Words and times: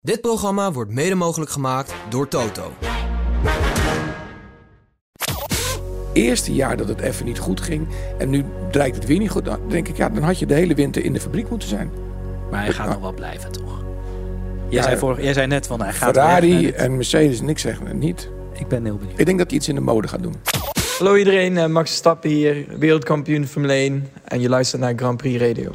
Dit 0.00 0.20
programma 0.20 0.72
wordt 0.72 0.90
mede 0.90 1.14
mogelijk 1.14 1.50
gemaakt 1.50 1.94
door 2.08 2.28
Toto. 2.28 2.72
Eerste 6.12 6.54
jaar 6.54 6.76
dat 6.76 6.88
het 6.88 7.00
even 7.00 7.24
niet 7.24 7.38
goed 7.38 7.60
ging 7.60 7.88
en 8.18 8.30
nu 8.30 8.44
draait 8.70 8.94
het 8.94 9.06
weer 9.06 9.18
niet 9.18 9.30
goed, 9.30 9.44
dan 9.44 9.58
denk 9.68 9.88
ik, 9.88 9.96
ja, 9.96 10.08
dan 10.08 10.22
had 10.22 10.38
je 10.38 10.46
de 10.46 10.54
hele 10.54 10.74
winter 10.74 11.04
in 11.04 11.12
de 11.12 11.20
fabriek 11.20 11.50
moeten 11.50 11.68
zijn. 11.68 11.90
Maar 12.50 12.60
hij 12.64 12.72
gaat 12.72 12.88
nog 12.88 13.00
wel 13.00 13.12
blijven, 13.12 13.52
toch? 13.52 13.84
Jij, 14.68 14.78
Ja, 14.78 14.82
zei, 14.82 14.96
vorig, 14.96 15.22
jij 15.22 15.32
zei 15.32 15.46
net 15.46 15.66
van 15.66 15.80
hij 15.82 15.92
gaat 15.92 16.14
Ferrari 16.14 16.70
en 16.70 16.96
Mercedes, 16.96 17.40
niks 17.40 17.62
zeggen 17.62 17.86
het 17.86 17.96
niet. 17.96 18.30
Ik 18.52 18.68
ben 18.68 18.84
heel 18.84 18.96
benieuwd. 18.96 19.18
Ik 19.18 19.26
denk 19.26 19.38
dat 19.38 19.46
hij 19.48 19.56
iets 19.56 19.68
in 19.68 19.74
de 19.74 19.80
mode 19.80 20.08
gaat 20.08 20.22
doen. 20.22 20.34
Hallo 20.98 21.16
iedereen, 21.16 21.56
eh, 21.58 21.66
Max 21.66 21.88
Verstappen 21.88 22.30
hier, 22.30 22.66
wereldkampioen 22.78 23.46
Formule 23.46 23.72
1 23.72 24.08
en 24.24 24.40
je 24.40 24.48
luistert 24.48 24.82
naar 24.82 24.92
Grand 24.96 25.16
Prix 25.16 25.40
Radio. 25.42 25.70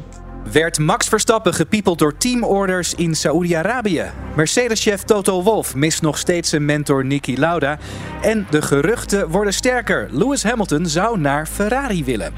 Werd 0.52 0.78
Max 0.78 1.08
Verstappen 1.08 1.54
gepiepeld 1.54 1.98
door 1.98 2.16
teamorders 2.16 2.94
in 2.94 3.14
Saoedi-Arabië? 3.14 4.10
Mercedes-chef 4.36 5.02
Toto 5.02 5.42
Wolff 5.42 5.74
mist 5.74 6.02
nog 6.02 6.18
steeds 6.18 6.50
zijn 6.50 6.64
mentor 6.64 7.04
Niki 7.04 7.38
Lauda. 7.38 7.78
En 8.22 8.46
de 8.50 8.62
geruchten 8.62 9.28
worden 9.28 9.54
sterker. 9.54 10.08
Lewis 10.10 10.42
Hamilton 10.42 10.86
zou 10.86 11.18
naar 11.18 11.46
Ferrari 11.46 12.04
willen. 12.04 12.32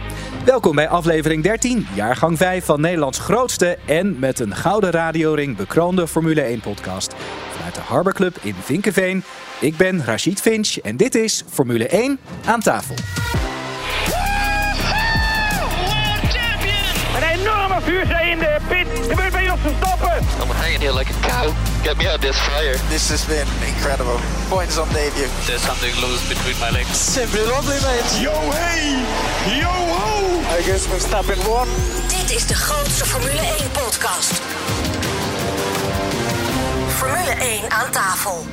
Welkom 0.44 0.74
bij 0.74 0.88
aflevering 0.88 1.42
13, 1.42 1.86
jaargang 1.94 2.36
5 2.36 2.64
van 2.64 2.80
Nederlands 2.80 3.18
grootste 3.18 3.78
en 3.86 4.18
met 4.18 4.40
een 4.40 4.54
gouden 4.54 4.90
radioring 4.90 5.56
bekroonde 5.56 6.08
Formule 6.08 6.40
1 6.40 6.60
podcast. 6.60 7.14
Vanuit 7.50 7.74
de 7.74 7.80
Harbor 7.80 8.14
Club 8.14 8.36
in 8.42 8.54
Vinkenveen. 8.62 9.22
Ik 9.60 9.76
ben 9.76 10.04
Rachid 10.04 10.40
Finch 10.40 10.76
en 10.76 10.96
dit 10.96 11.14
is 11.14 11.44
Formule 11.48 11.88
1 11.88 12.18
aan 12.44 12.60
tafel. 12.60 12.94
Enorme 17.86 18.06
vuurzee 18.06 18.30
in 18.30 18.38
de 18.38 18.56
pit. 18.68 18.86
Gebeurt 19.08 19.32
bij 19.32 19.50
ons 19.50 19.60
Verstappen. 19.60 20.18
I'm 20.40 20.50
hanging 20.50 20.80
here 20.80 20.98
like 20.98 21.10
a 21.12 21.28
cow. 21.28 21.52
Get 21.82 21.96
me 21.96 22.06
out 22.06 22.14
of 22.14 22.20
this 22.20 22.36
fire. 22.36 22.76
This 22.88 23.08
has 23.08 23.24
been 23.24 23.46
incredible. 23.66 24.18
Points 24.48 24.78
on 24.78 24.88
debut. 24.88 25.28
There's 25.46 25.62
something 25.62 25.94
loose 26.00 26.28
between 26.28 26.58
my 26.58 26.70
legs. 26.70 27.12
Simply 27.12 27.40
lovely, 27.40 27.78
mate. 27.86 28.10
Yo 28.20 28.34
hey, 28.50 29.02
yo 29.60 29.70
ho. 29.70 30.40
I 30.58 30.62
guess 30.66 30.86
Verstappen 30.86 31.38
won. 31.46 31.68
Dit 32.08 32.36
is 32.36 32.46
de 32.46 32.54
grootste 32.54 33.04
Formule 33.04 33.40
1 33.40 33.70
podcast. 33.70 34.32
Formule 36.88 37.34
1 37.40 37.70
aan 37.70 37.90
tafel. 37.90 38.46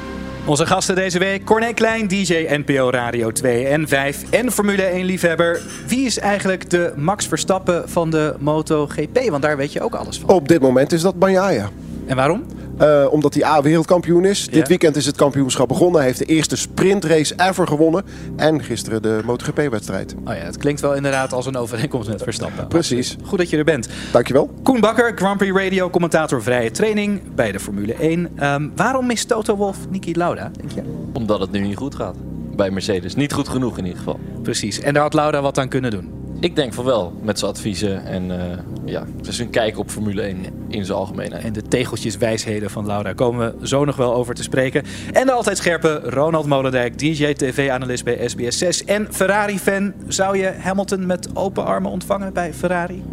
Onze 0.45 0.65
gasten 0.65 0.95
deze 0.95 1.19
week, 1.19 1.45
Corné 1.45 1.73
Klein, 1.73 2.07
DJ 2.07 2.45
NPO 2.65 2.89
Radio 2.89 3.31
2 3.31 3.65
en 3.65 3.87
5 3.87 4.31
en 4.31 4.51
Formule 4.51 4.83
1 4.83 5.05
liefhebber. 5.05 5.61
Wie 5.87 6.05
is 6.05 6.19
eigenlijk 6.19 6.69
de 6.69 6.93
Max 6.95 7.27
Verstappen 7.27 7.89
van 7.89 8.09
de 8.09 8.35
MotoGP? 8.39 9.29
Want 9.29 9.41
daar 9.41 9.57
weet 9.57 9.73
je 9.73 9.81
ook 9.81 9.95
alles 9.95 10.19
van. 10.19 10.29
Op 10.29 10.47
dit 10.47 10.61
moment 10.61 10.91
is 10.91 11.01
dat 11.01 11.19
Bagnaia. 11.19 11.69
En 12.05 12.15
waarom? 12.15 12.45
Eh, 12.77 13.05
omdat 13.09 13.33
hij 13.33 13.43
A 13.45 13.61
wereldkampioen 13.61 14.25
is. 14.25 14.47
Dit 14.47 14.67
weekend 14.67 14.95
is 14.95 15.05
het 15.05 15.15
kampioenschap 15.15 15.67
begonnen. 15.67 15.97
Hij 15.97 16.05
heeft 16.05 16.19
de 16.19 16.25
eerste 16.25 16.55
sprintrace 16.55 17.33
ever 17.37 17.67
gewonnen. 17.67 18.03
En 18.35 18.63
gisteren 18.63 19.01
de 19.01 19.21
MotoGP-wedstrijd. 19.25 20.15
Oh 20.25 20.33
ja, 20.33 20.39
het 20.39 20.57
klinkt 20.57 20.81
wel 20.81 20.93
inderdaad 20.95 21.33
als 21.33 21.45
een 21.45 21.55
overeenkomst 21.55 22.09
met 22.09 22.23
Verstappen. 22.23 22.67
Precies. 22.77 23.17
Goed 23.23 23.37
dat 23.37 23.49
je 23.49 23.57
er 23.57 23.63
bent. 23.63 23.87
Dankjewel. 24.11 24.53
Koen 24.63 24.79
Bakker, 24.79 25.11
Grand 25.15 25.37
Prix 25.37 25.57
Radio, 25.57 25.89
commentator 25.89 26.43
vrije 26.43 26.71
training 26.71 27.21
bij 27.35 27.51
de 27.51 27.59
Formule 27.59 27.93
1. 27.93 28.29
Ehm, 28.35 28.69
waarom 28.75 29.05
mist 29.05 29.27
Toto 29.27 29.55
Wolff 29.55 29.77
Niki 29.89 30.15
Lauda, 30.15 30.51
denk 30.57 30.71
je? 30.71 30.81
Omdat 31.13 31.39
het 31.39 31.51
nu 31.51 31.59
niet 31.59 31.77
goed 31.77 31.95
gaat. 31.95 32.15
Bij 32.55 32.71
Mercedes. 32.71 33.15
Niet 33.15 33.33
goed 33.33 33.47
genoeg 33.47 33.77
in 33.77 33.83
ieder 33.83 33.97
geval. 33.97 34.19
Precies. 34.41 34.79
En 34.79 34.93
daar 34.93 35.03
had 35.03 35.13
Lauda 35.13 35.41
wat 35.41 35.57
aan 35.59 35.69
kunnen 35.69 35.91
doen. 35.91 36.22
Ik 36.43 36.55
denk 36.55 36.73
van 36.73 36.85
wel. 36.85 37.13
Met 37.21 37.39
zijn 37.39 37.51
adviezen 37.51 38.05
en 38.05 38.31
eh 38.31 38.57
ja, 38.85 39.03
zijn 39.21 39.49
kijk 39.49 39.77
op 39.77 39.89
Formule 39.89 40.21
1 40.21 40.45
in 40.67 40.85
zijn 40.85 40.97
algemeenheid. 40.97 41.43
En 41.43 41.53
de 41.53 41.61
tegeltjes 41.61 42.17
wijsheden 42.17 42.69
van 42.69 42.85
Laura 42.85 43.13
komen 43.13 43.59
we 43.59 43.67
zo 43.67 43.85
nog 43.85 43.95
wel 43.95 44.13
over 44.13 44.35
te 44.35 44.43
spreken. 44.43 44.83
En 45.13 45.25
de 45.25 45.31
altijd 45.31 45.57
scherpe 45.57 46.01
Ronald 46.03 46.45
Molendijk, 46.45 46.99
DJ-TV-analyst 46.99 48.03
bij 48.03 48.27
SBS 48.27 48.57
6 48.57 48.83
en 48.83 49.07
Ferrari-fan. 49.11 49.93
Zou 50.07 50.37
je 50.37 50.53
Hamilton 50.59 51.05
met 51.05 51.35
open 51.35 51.65
armen 51.65 51.91
ontvangen 51.91 52.33
bij 52.33 52.53
Ferrari? 52.53 53.03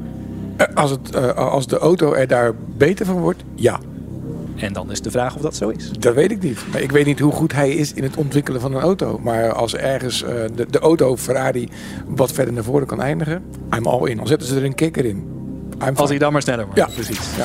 Eh, 0.56 0.66
Als, 0.74 0.90
het, 0.90 1.14
eh, 1.14 1.34
als 1.34 1.66
de 1.66 1.78
auto 1.78 2.12
er 2.12 2.26
daar 2.26 2.54
beter 2.76 3.06
van 3.06 3.19
wordt, 3.19 3.42
ja. 3.54 3.80
En 4.60 4.72
dan 4.72 4.91
is 4.91 5.00
de 5.00 5.10
vraag 5.10 5.34
of 5.34 5.41
dat 5.43 5.56
zo 5.56 5.69
is. 5.69 5.91
Dat 5.98 6.15
weet 6.15 6.31
ik 6.31 6.43
niet. 6.43 6.59
Maar 6.72 6.81
ik 6.81 6.91
weet 6.93 7.06
niet 7.06 7.19
hoe 7.19 7.32
goed 7.32 7.53
hij 7.53 7.71
is 7.71 7.93
in 7.93 8.03
het 8.03 8.16
ontwikkelen 8.16 8.60
van 8.60 8.75
een 8.75 8.81
auto. 8.82 9.19
Maar 9.22 9.53
als 9.53 9.75
ergens 9.75 10.22
eh, 10.22 10.34
de, 10.54 10.66
de 10.71 10.78
auto 10.78 11.16
Ferrari 11.16 11.69
wat 12.06 12.32
verder 12.32 12.54
naar 12.54 12.65
voren 12.65 12.87
kan 12.87 13.00
eindigen, 13.03 13.43
I'm 13.76 13.87
all 13.87 14.09
in. 14.10 14.16
Dan 14.16 14.26
zetten 14.26 14.49
ze 14.49 14.56
er 14.56 14.65
een 14.65 14.75
kikker 14.75 15.04
in. 15.04 15.16
I'm 15.16 15.81
Als 15.81 15.88
fine. 15.97 16.09
hij 16.09 16.19
dan 16.19 16.32
maar 16.32 16.43
sneller 16.43 16.65
wordt. 16.65 16.81
Ja, 16.81 16.87
precies. 16.94 17.19
Ja. 17.37 17.44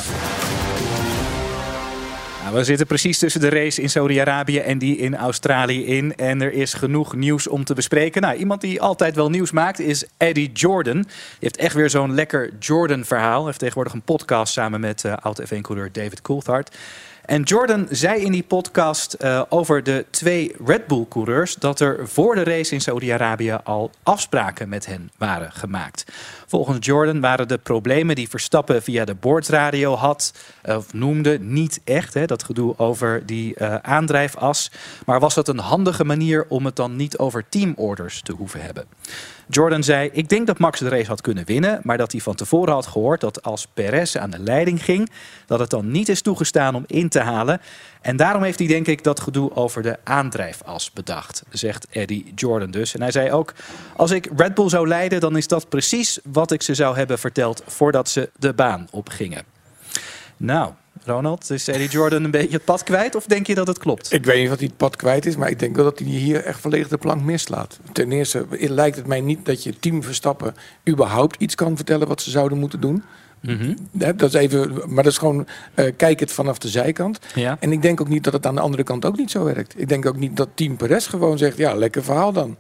We 2.55 2.63
zitten 2.63 2.87
precies 2.87 3.17
tussen 3.17 3.41
de 3.41 3.49
race 3.49 3.81
in 3.81 3.89
Saudi-Arabië 3.89 4.59
en 4.59 4.77
die 4.77 4.97
in 4.97 5.15
Australië 5.15 5.85
in. 5.85 6.15
En 6.15 6.41
er 6.41 6.53
is 6.53 6.73
genoeg 6.73 7.15
nieuws 7.15 7.47
om 7.47 7.63
te 7.63 7.73
bespreken. 7.73 8.21
Nou, 8.21 8.35
iemand 8.35 8.61
die 8.61 8.81
altijd 8.81 9.15
wel 9.15 9.29
nieuws 9.29 9.51
maakt 9.51 9.79
is 9.79 10.05
Eddie 10.17 10.51
Jordan. 10.51 11.01
Die 11.01 11.07
heeft 11.39 11.57
echt 11.57 11.75
weer 11.75 11.89
zo'n 11.89 12.13
lekker 12.13 12.51
Jordan-verhaal. 12.59 13.37
Hij 13.37 13.45
heeft 13.45 13.59
tegenwoordig 13.59 13.93
een 13.93 14.01
podcast 14.01 14.53
samen 14.53 14.79
met 14.79 15.03
uh, 15.03 15.13
oud-F1-coureur 15.21 15.91
David 15.91 16.21
Coulthard. 16.21 16.77
En 17.25 17.41
Jordan 17.41 17.87
zei 17.89 18.21
in 18.21 18.31
die 18.31 18.43
podcast 18.43 19.13
eh, 19.13 19.41
over 19.49 19.83
de 19.83 20.05
twee 20.09 20.55
Red 20.65 20.87
Bull-coureurs... 20.87 21.55
dat 21.55 21.79
er 21.79 22.07
voor 22.07 22.35
de 22.35 22.43
race 22.43 22.73
in 22.73 22.81
Saudi-Arabië 22.81 23.57
al 23.63 23.91
afspraken 24.03 24.69
met 24.69 24.85
hen 24.85 25.11
waren 25.17 25.51
gemaakt. 25.51 26.05
Volgens 26.47 26.85
Jordan 26.85 27.21
waren 27.21 27.47
de 27.47 27.57
problemen 27.57 28.15
die 28.15 28.29
Verstappen 28.29 28.83
via 28.83 29.05
de 29.05 29.15
boordradio 29.15 29.95
had... 29.95 30.33
of 30.63 30.93
noemde 30.93 31.39
niet 31.39 31.81
echt, 31.83 32.13
hè, 32.13 32.25
dat 32.25 32.43
gedoe 32.43 32.77
over 32.77 33.25
die 33.25 33.55
eh, 33.55 33.75
aandrijfas. 33.75 34.71
Maar 35.05 35.19
was 35.19 35.35
het 35.35 35.47
een 35.47 35.59
handige 35.59 36.03
manier 36.03 36.45
om 36.47 36.65
het 36.65 36.75
dan 36.75 36.95
niet 36.95 37.17
over 37.17 37.45
teamorders 37.49 38.21
te 38.21 38.31
hoeven 38.31 38.61
hebben? 38.61 38.85
Jordan 39.49 39.83
zei, 39.83 40.09
ik 40.13 40.29
denk 40.29 40.47
dat 40.47 40.57
Max 40.57 40.79
de 40.79 40.89
race 40.89 41.07
had 41.07 41.21
kunnen 41.21 41.45
winnen... 41.45 41.79
maar 41.83 41.97
dat 41.97 42.11
hij 42.11 42.21
van 42.21 42.35
tevoren 42.35 42.73
had 42.73 42.87
gehoord 42.87 43.21
dat 43.21 43.43
als 43.43 43.67
Perez 43.73 44.15
aan 44.15 44.29
de 44.29 44.39
leiding 44.39 44.83
ging... 44.83 45.09
dat 45.45 45.59
het 45.59 45.69
dan 45.69 45.91
niet 45.91 46.09
is 46.09 46.21
toegestaan 46.21 46.75
om 46.75 46.83
in 46.87 47.09
te 47.09 47.19
halen. 47.19 47.61
En 48.01 48.17
daarom 48.17 48.43
heeft 48.43 48.59
hij 48.59 48.67
denk 48.67 48.87
ik 48.87 49.03
dat 49.03 49.19
gedoe 49.19 49.55
over 49.55 49.81
de 49.81 49.97
aandrijfas 50.03 50.91
bedacht, 50.91 51.43
zegt 51.49 51.87
Eddie 51.89 52.31
Jordan 52.35 52.71
dus. 52.71 52.93
En 52.93 53.01
hij 53.01 53.11
zei 53.11 53.31
ook, 53.31 53.53
als 53.95 54.11
ik 54.11 54.29
Red 54.35 54.53
Bull 54.53 54.69
zou 54.69 54.87
leiden... 54.87 55.19
dan 55.19 55.37
is 55.37 55.47
dat 55.47 55.69
precies 55.69 56.19
wat 56.23 56.51
ik 56.51 56.61
ze 56.61 56.73
zou 56.73 56.97
hebben 56.97 57.19
verteld 57.19 57.63
voordat 57.65 58.09
ze 58.09 58.29
de 58.39 58.53
baan 58.53 58.87
opgingen. 58.91 59.43
Nou, 60.37 60.71
Ronald, 61.03 61.49
is 61.49 61.67
Eddie 61.67 61.89
Jordan 61.89 62.23
een 62.23 62.31
beetje 62.31 62.55
het 62.55 62.65
pad 62.65 62.83
kwijt 62.83 63.15
of 63.15 63.25
denk 63.25 63.47
je 63.47 63.55
dat 63.55 63.67
het 63.67 63.77
klopt? 63.77 64.13
Ik 64.13 64.25
weet 64.25 64.39
niet 64.39 64.49
wat 64.49 64.59
hij 64.59 64.67
het 64.67 64.77
pad 64.77 64.95
kwijt 64.95 65.25
is, 65.25 65.35
maar 65.35 65.49
ik 65.49 65.59
denk 65.59 65.75
wel 65.75 65.85
dat 65.85 65.99
hij 65.99 66.07
hier 66.07 66.43
echt 66.43 66.59
volledig 66.59 66.87
de 66.87 66.97
plank 66.97 67.21
mislaat. 67.21 67.79
Ten 67.91 68.11
eerste 68.11 68.45
lijkt 68.49 68.95
het 68.95 69.07
mij 69.07 69.21
niet 69.21 69.45
dat 69.45 69.63
je 69.63 69.79
team 69.79 70.03
Verstappen 70.03 70.55
überhaupt 70.89 71.41
iets 71.41 71.55
kan 71.55 71.75
vertellen 71.75 72.07
wat 72.07 72.21
ze 72.21 72.29
zouden 72.29 72.57
moeten 72.57 72.79
doen. 72.79 73.03
Hè, 73.97 74.15
Dat 74.15 74.33
is 74.33 74.33
even, 74.33 74.73
maar 74.85 75.03
dat 75.03 75.11
is 75.11 75.17
gewoon, 75.17 75.47
eh, 75.73 75.91
kijk 75.97 76.19
het 76.19 76.31
vanaf 76.31 76.57
de 76.57 76.67
zijkant. 76.67 77.19
Ja. 77.35 77.57
En 77.59 77.71
ik 77.71 77.81
denk 77.81 78.01
ook 78.01 78.09
niet 78.09 78.23
dat 78.23 78.33
het 78.33 78.45
aan 78.45 78.55
de 78.55 78.61
andere 78.61 78.83
kant 78.83 79.05
ook 79.05 79.17
niet 79.17 79.31
zo 79.31 79.43
werkt. 79.43 79.79
Ik 79.79 79.89
denk 79.89 80.05
ook 80.05 80.17
niet 80.17 80.37
dat 80.37 80.49
team 80.53 80.77
Perez 80.77 81.09
gewoon 81.09 81.37
zegt, 81.37 81.57
ja, 81.57 81.73
lekker 81.73 82.03
verhaal 82.03 82.31
dan. 82.31 82.57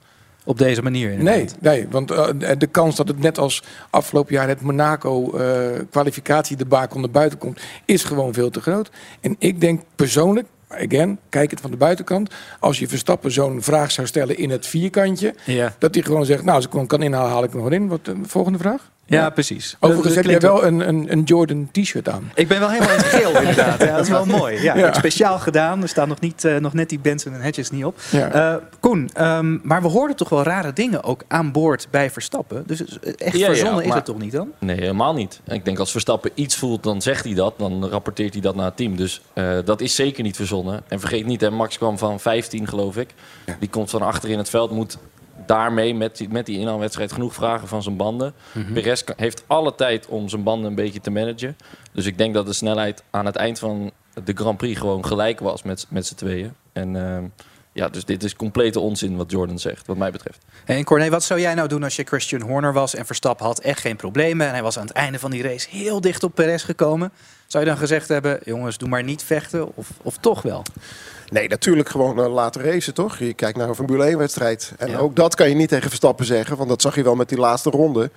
Op 0.47 0.57
deze 0.57 0.81
manier 0.81 1.07
Nee, 1.09 1.17
inderdaad. 1.17 1.61
nee, 1.61 1.87
want 1.89 2.11
eh, 2.11 2.27
de 2.57 2.67
kans 2.67 2.95
dat 2.95 3.07
het 3.07 3.19
net 3.19 3.37
als 3.37 3.63
afgelopen 3.89 4.33
jaar 4.33 4.47
het 4.47 4.61
Monaco 4.61 5.31
eh 5.37 5.79
kwalificatiedebakel 5.89 6.99
naar 6.99 7.09
buiten 7.09 7.37
komt, 7.39 7.59
is 7.85 8.03
gewoon 8.03 8.33
veel 8.33 8.49
te 8.49 8.61
groot. 8.61 8.89
En 9.21 9.35
ik 9.39 9.61
denk 9.61 9.81
persoonlijk, 9.95 10.47
again, 10.69 11.19
kijk 11.29 11.51
het 11.51 11.61
van 11.61 11.71
de 11.71 11.77
buitenkant, 11.77 12.33
als 12.59 12.79
je 12.79 12.87
Verstappen 12.87 13.31
zo'n 13.31 13.61
vraag 13.61 13.91
zou 13.91 14.07
stellen 14.07 14.37
in 14.37 14.49
het 14.49 14.67
vierkantje, 14.67 15.33
Ja. 15.45 15.73
dat 15.79 15.93
hij 15.95 16.03
gewoon 16.03 16.25
zegt, 16.25 16.43
nou, 16.43 16.55
als 16.55 16.65
ik 16.65 16.73
hem 16.73 16.87
kan 16.87 17.01
inhalen, 17.01 17.31
haal 17.31 17.43
ik 17.43 17.51
hem 17.51 17.61
nog 17.61 17.71
in. 17.71 17.87
Wat, 17.87 18.05
de 18.05 18.15
volgende 18.23 18.57
vraag? 18.59 18.91
Ja, 19.07 19.29
precies. 19.29 19.75
Overigens 19.79 20.15
heb 20.15 20.23
klinkt 20.23 20.43
wel 20.43 20.65
een, 20.65 20.87
een, 20.87 21.11
een 21.11 21.23
Jordan 21.23 21.69
t-shirt 21.71 22.09
aan. 22.09 22.31
Ik 22.35 22.47
ben 22.47 22.59
wel 22.59 22.69
helemaal 22.69 22.93
in 22.93 22.97
het 22.97 23.05
geel 23.05 23.39
inderdaad. 23.41 23.79
Ja, 23.79 23.91
dat 23.91 24.01
is 24.01 24.09
wel 24.09 24.25
mooi. 24.25 24.61
Ja, 24.61 24.93
Speciaal 24.93 25.39
gedaan. 25.39 25.81
Er 25.81 25.89
staan 25.89 26.07
nog, 26.07 26.19
niet, 26.19 26.43
eh, 26.43 26.55
nog 26.57 26.73
net 26.73 26.89
die 26.89 26.99
Benson 26.99 27.33
en 27.33 27.41
Hedges 27.41 27.69
niet 27.69 27.85
op. 27.85 27.99
Ja. 28.11 28.31
Eh, 28.31 28.55
Koen, 28.79 29.09
ehm, 29.13 29.57
maar 29.67 29.81
we 29.81 29.87
hoorden 29.87 30.15
toch 30.15 30.29
wel 30.29 30.43
rare 30.43 30.73
dingen 30.73 31.03
ook 31.03 31.23
aan 31.27 31.51
boord 31.51 31.87
bij 31.91 32.11
Verstappen. 32.11 32.63
Dus 32.67 32.81
echt 33.17 33.33
Ja, 33.33 33.39
ja, 33.39 33.45
verzonnen 33.45 33.83
is 33.83 33.93
het 33.93 34.05
toch 34.05 34.19
niet 34.19 34.31
dan? 34.31 34.51
Nee, 34.59 34.75
helemaal 34.79 35.13
niet. 35.13 35.41
Ik 35.47 35.65
denk 35.65 35.79
als 35.79 35.91
Verstappen 35.91 36.31
iets 36.33 36.55
voelt, 36.55 36.83
dan 36.83 37.01
zegt 37.01 37.23
hij 37.25 37.33
dat. 37.33 37.53
Dan 37.57 37.85
rapporteert 37.89 38.33
hij 38.33 38.41
dat 38.41 38.55
naar 38.55 38.65
het 38.65 38.77
team. 38.77 38.95
Dus 38.95 39.21
eh, 39.33 39.57
dat 39.65 39.81
is 39.81 39.95
zeker 39.95 40.23
niet 40.23 40.35
verzonnen. 40.35 40.83
En 40.87 40.99
vergeet 40.99 41.25
niet, 41.25 41.41
hè, 41.41 41.49
Max 41.49 41.77
kwam 41.77 41.97
van 41.97 42.19
15 42.19 42.67
geloof 42.67 42.97
ik. 42.97 43.09
Die 43.59 43.69
komt 43.69 43.89
van 43.89 44.01
achter 44.01 44.29
in 44.29 44.37
het 44.37 44.49
veld. 44.49 44.71
Moet 44.71 44.97
daarmee 45.45 45.95
met 45.95 46.17
die, 46.17 46.29
met 46.29 46.45
die 46.45 46.59
inhaalwedstrijd 46.59 47.11
genoeg 47.11 47.33
vragen 47.33 47.67
van 47.67 47.83
zijn 47.83 47.95
banden. 47.97 48.33
Perez 48.73 49.03
kan- 49.03 49.15
heeft 49.17 49.43
alle 49.47 49.75
tijd 49.75 50.07
om 50.07 50.29
zijn 50.29 50.43
banden 50.43 50.69
een 50.69 50.75
beetje 50.75 51.01
te 51.01 51.11
managen. 51.11 51.57
Dus 51.91 52.05
ik 52.05 52.17
denk 52.17 52.33
dat 52.33 52.45
de 52.45 52.53
snelheid 52.53 53.03
aan 53.11 53.25
het 53.25 53.35
eind 53.35 53.59
van 53.59 53.91
de 54.23 54.33
Grand 54.35 54.57
Prix 54.57 54.79
gewoon 54.79 55.05
gelijk 55.05 55.39
was 55.39 55.63
met, 55.63 55.85
met 55.89 56.05
z'n 56.07 56.15
tweeën. 56.15 56.53
En 56.73 56.95
ehm, 56.95 57.23
Ja, 57.77 57.89
dus 57.89 58.05
dit 58.05 58.23
is 58.23 58.35
complete 58.35 58.79
onzin 58.79 59.15
wat 59.15 59.31
Jordan 59.31 59.59
zegt, 59.59 59.87
wat 59.87 59.97
mij 59.97 60.11
betreft. 60.11 60.37
En 60.65 60.83
Corné, 60.83 61.09
wat 61.09 61.23
zou 61.23 61.39
jij 61.39 61.53
nou 61.53 61.67
doen 61.67 61.83
als 61.83 61.95
je 61.95 62.03
Christian 62.03 62.41
Horner 62.41 62.73
was 62.73 62.95
en 62.95 63.05
Verstappen 63.05 63.45
had 63.45 63.59
echt 63.59 63.79
geen 63.79 63.95
problemen 63.95 64.45
en 64.47 64.53
hij 64.53 64.63
was 64.63 64.77
aan 64.77 64.85
het 64.87 64.95
einde 64.95 65.19
van 65.19 65.31
die 65.31 65.43
race 65.43 65.67
heel 65.69 66.01
dicht 66.01 66.23
op 66.23 66.35
Perez 66.35 66.65
gekomen? 66.65 67.11
Zou 67.47 67.63
je 67.63 67.69
dan 67.69 67.79
gezegd 67.79 68.07
hebben, 68.07 68.39
jongens, 68.43 68.77
doe 68.77 68.89
maar 68.89 69.03
niet 69.03 69.23
vechten 69.23 69.75
of, 69.75 69.89
of 70.01 70.17
toch 70.17 70.41
wel? 70.41 70.63
Nee, 71.35 71.47
natuurlijk 71.47 71.89
gewoon 71.89 72.19
uh, 72.19 72.33
laten 72.33 72.61
racen, 72.61 72.93
toch? 72.93 73.17
Je 73.17 73.33
kijkt 73.33 73.57
naar 73.57 73.69
een 73.69 73.75
Formule 73.75 74.13
1-wedstrijd. 74.13 74.73
En 74.77 74.97
ook 74.97 75.15
dat 75.15 75.35
kan 75.35 75.49
je 75.49 75.55
niet 75.55 75.69
tegen 75.69 75.87
Verstappen 75.87 76.25
zeggen, 76.25 76.57
want 76.57 76.69
dat 76.69 76.81
zag 76.81 76.95
je 76.95 77.03
wel 77.03 77.15
met 77.15 77.29
die 77.29 77.37
laatste 77.37 77.69
ronde. 77.69 78.09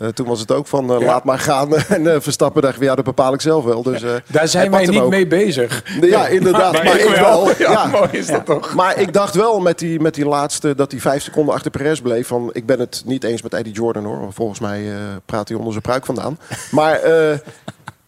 Uh, 0.00 0.08
toen 0.08 0.26
was 0.26 0.40
het 0.40 0.52
ook 0.52 0.66
van 0.66 0.92
uh, 0.92 1.00
ja. 1.00 1.06
laat 1.06 1.24
maar 1.24 1.38
gaan. 1.38 1.76
en 1.96 2.22
Verstappen 2.22 2.62
dacht, 2.62 2.80
ja, 2.80 2.94
dat 2.94 3.04
bepaal 3.04 3.34
ik 3.34 3.40
zelf 3.40 3.64
wel. 3.64 3.82
Dus, 3.82 4.04
Daar 4.26 4.48
zijn 4.48 4.70
wij 4.70 4.86
niet 4.86 5.00
ook. 5.00 5.10
mee 5.10 5.26
bezig. 5.26 5.82
Ja, 6.00 6.26
inderdaad. 6.26 6.72
maar, 6.72 6.84
maar 6.84 6.98
ik 6.98 7.08
wel. 7.08 7.48
Ja, 7.58 7.70
ja. 7.70 7.86
mooi 7.86 8.08
is 8.10 8.26
dat 8.26 8.46
toch. 8.46 8.74
Maar 8.74 9.00
ik 9.00 9.12
dacht 9.12 9.34
wel 9.34 9.60
met 9.60 9.78
die, 9.78 10.00
met 10.00 10.14
die 10.14 10.26
laatste, 10.26 10.74
dat 10.74 10.90
hij 10.90 11.00
vijf 11.00 11.22
seconden 11.22 11.54
achter 11.54 11.70
Perez 11.70 12.00
bleef. 12.00 12.26
Van, 12.26 12.50
ik 12.52 12.66
ben 12.66 12.80
het 12.80 13.02
niet 13.04 13.24
eens 13.24 13.42
met 13.42 13.54
Eddie 13.54 13.72
Jordan 13.72 14.04
hoor. 14.04 14.32
Volgens 14.32 14.60
mij 14.60 14.84
praat 15.24 15.48
hij 15.48 15.56
onder 15.56 15.72
zijn 15.72 15.84
pruik 15.84 16.06
vandaan. 16.06 16.38
Maar 16.70 17.00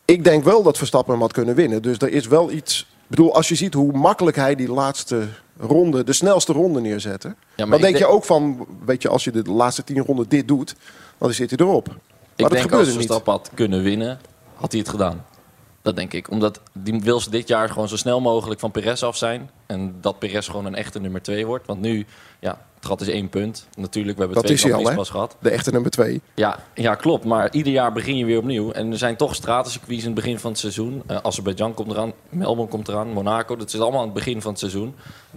ik 0.05 0.25
denk 0.25 0.45
wel 0.45 0.63
dat 0.63 0.79
Verstappen 0.79 1.13
hem 1.13 1.23
had 1.23 1.33
kunnen 1.33 1.55
winnen. 1.55 1.83
Dus 1.83 1.99
er 1.99 2.13
is 2.13 2.27
wel 2.27 2.51
iets 2.51 2.87
bedoel, 3.09 3.35
als 3.35 3.49
je 3.49 3.55
ziet 3.55 3.75
hoe 3.75 3.93
makkelijk 3.93 4.37
hij 4.37 4.55
die 4.55 4.73
laatste 4.73 5.29
ronde, 5.59 6.05
de 6.05 6.13
snelste 6.13 6.53
ronde 6.53 6.81
neerzette. 6.81 7.35
Ja, 7.57 7.67
dan 7.67 7.81
denk 7.81 7.97
je 7.97 8.07
ook 8.07 8.25
van, 8.25 8.67
weet 8.85 9.03
je, 9.03 9.09
als 9.09 9.25
je 9.25 9.31
de 9.31 9.43
laatste 9.43 9.85
tien 9.85 9.99
ronden 9.99 10.29
dit 10.29 10.49
doet, 10.49 10.75
dan 11.19 11.33
zit 11.33 11.51
hij 11.51 11.67
erop. 11.67 11.89
Ik 11.89 11.95
maar 12.41 12.51
denk 12.51 12.73
als 12.73 12.89
Verstappen 12.89 13.33
had 13.33 13.51
kunnen 13.55 13.83
winnen, 13.83 14.21
had 14.55 14.71
hij 14.71 14.81
het 14.81 14.89
gedaan. 14.89 15.25
Dat 15.83 15.97
denk 15.97 16.13
ik. 16.13 16.31
Omdat 16.31 16.61
die 16.73 17.01
wil 17.01 17.21
ze 17.21 17.31
dit 17.31 17.49
jaar 17.49 17.69
gewoon 17.69 17.89
zo 17.89 17.97
snel 17.97 18.21
mogelijk 18.21 18.61
van 18.61 18.71
Perez 18.71 19.03
af 19.03 19.17
zijn. 19.17 19.51
En 19.67 19.95
dat 20.01 20.19
Perez 20.19 20.47
gewoon 20.47 20.65
een 20.65 20.75
echte 20.75 21.01
nummer 21.01 21.23
twee 21.23 21.47
wordt. 21.47 21.67
Want 21.67 21.81
nu, 21.81 22.07
ja, 22.39 22.59
het 22.79 22.87
gat 22.87 23.01
is 23.01 23.09
één 23.09 23.29
punt. 23.29 23.69
Natuurlijk, 23.77 24.19
we 24.19 24.25
hebben 24.25 24.43
dat 24.43 24.57
twee 24.59 24.95
pas 24.95 25.11
gehad. 25.11 25.37
De 25.41 25.51
echte 25.51 25.71
nummer 25.71 25.91
twee. 25.91 26.21
Ja, 26.35 26.59
ja, 26.75 26.95
klopt. 26.95 27.25
Maar 27.25 27.53
ieder 27.53 27.73
jaar 27.73 27.93
begin 27.93 28.17
je 28.17 28.25
weer 28.25 28.39
opnieuw. 28.39 28.71
En 28.71 28.91
er 28.91 28.99
zijn 28.99 29.17
toch 29.17 29.35
stratencircuits 29.35 30.01
in 30.01 30.07
het 30.07 30.15
begin 30.15 30.39
van 30.39 30.51
het 30.51 30.61
seizoen. 30.61 31.03
Uh, 31.11 31.17
Azerbeidzjan 31.23 31.75
komt 31.75 31.91
eraan, 31.91 32.13
Melbourne 32.29 32.71
komt 32.71 32.89
eraan, 32.89 33.09
Monaco. 33.09 33.57
Dat 33.57 33.73
is 33.73 33.81
allemaal 33.81 34.01
aan 34.01 34.07
het 34.07 34.15
begin 34.15 34.43
van 34.43 34.51
het 34.51 34.61
seizoen. 34.61 34.95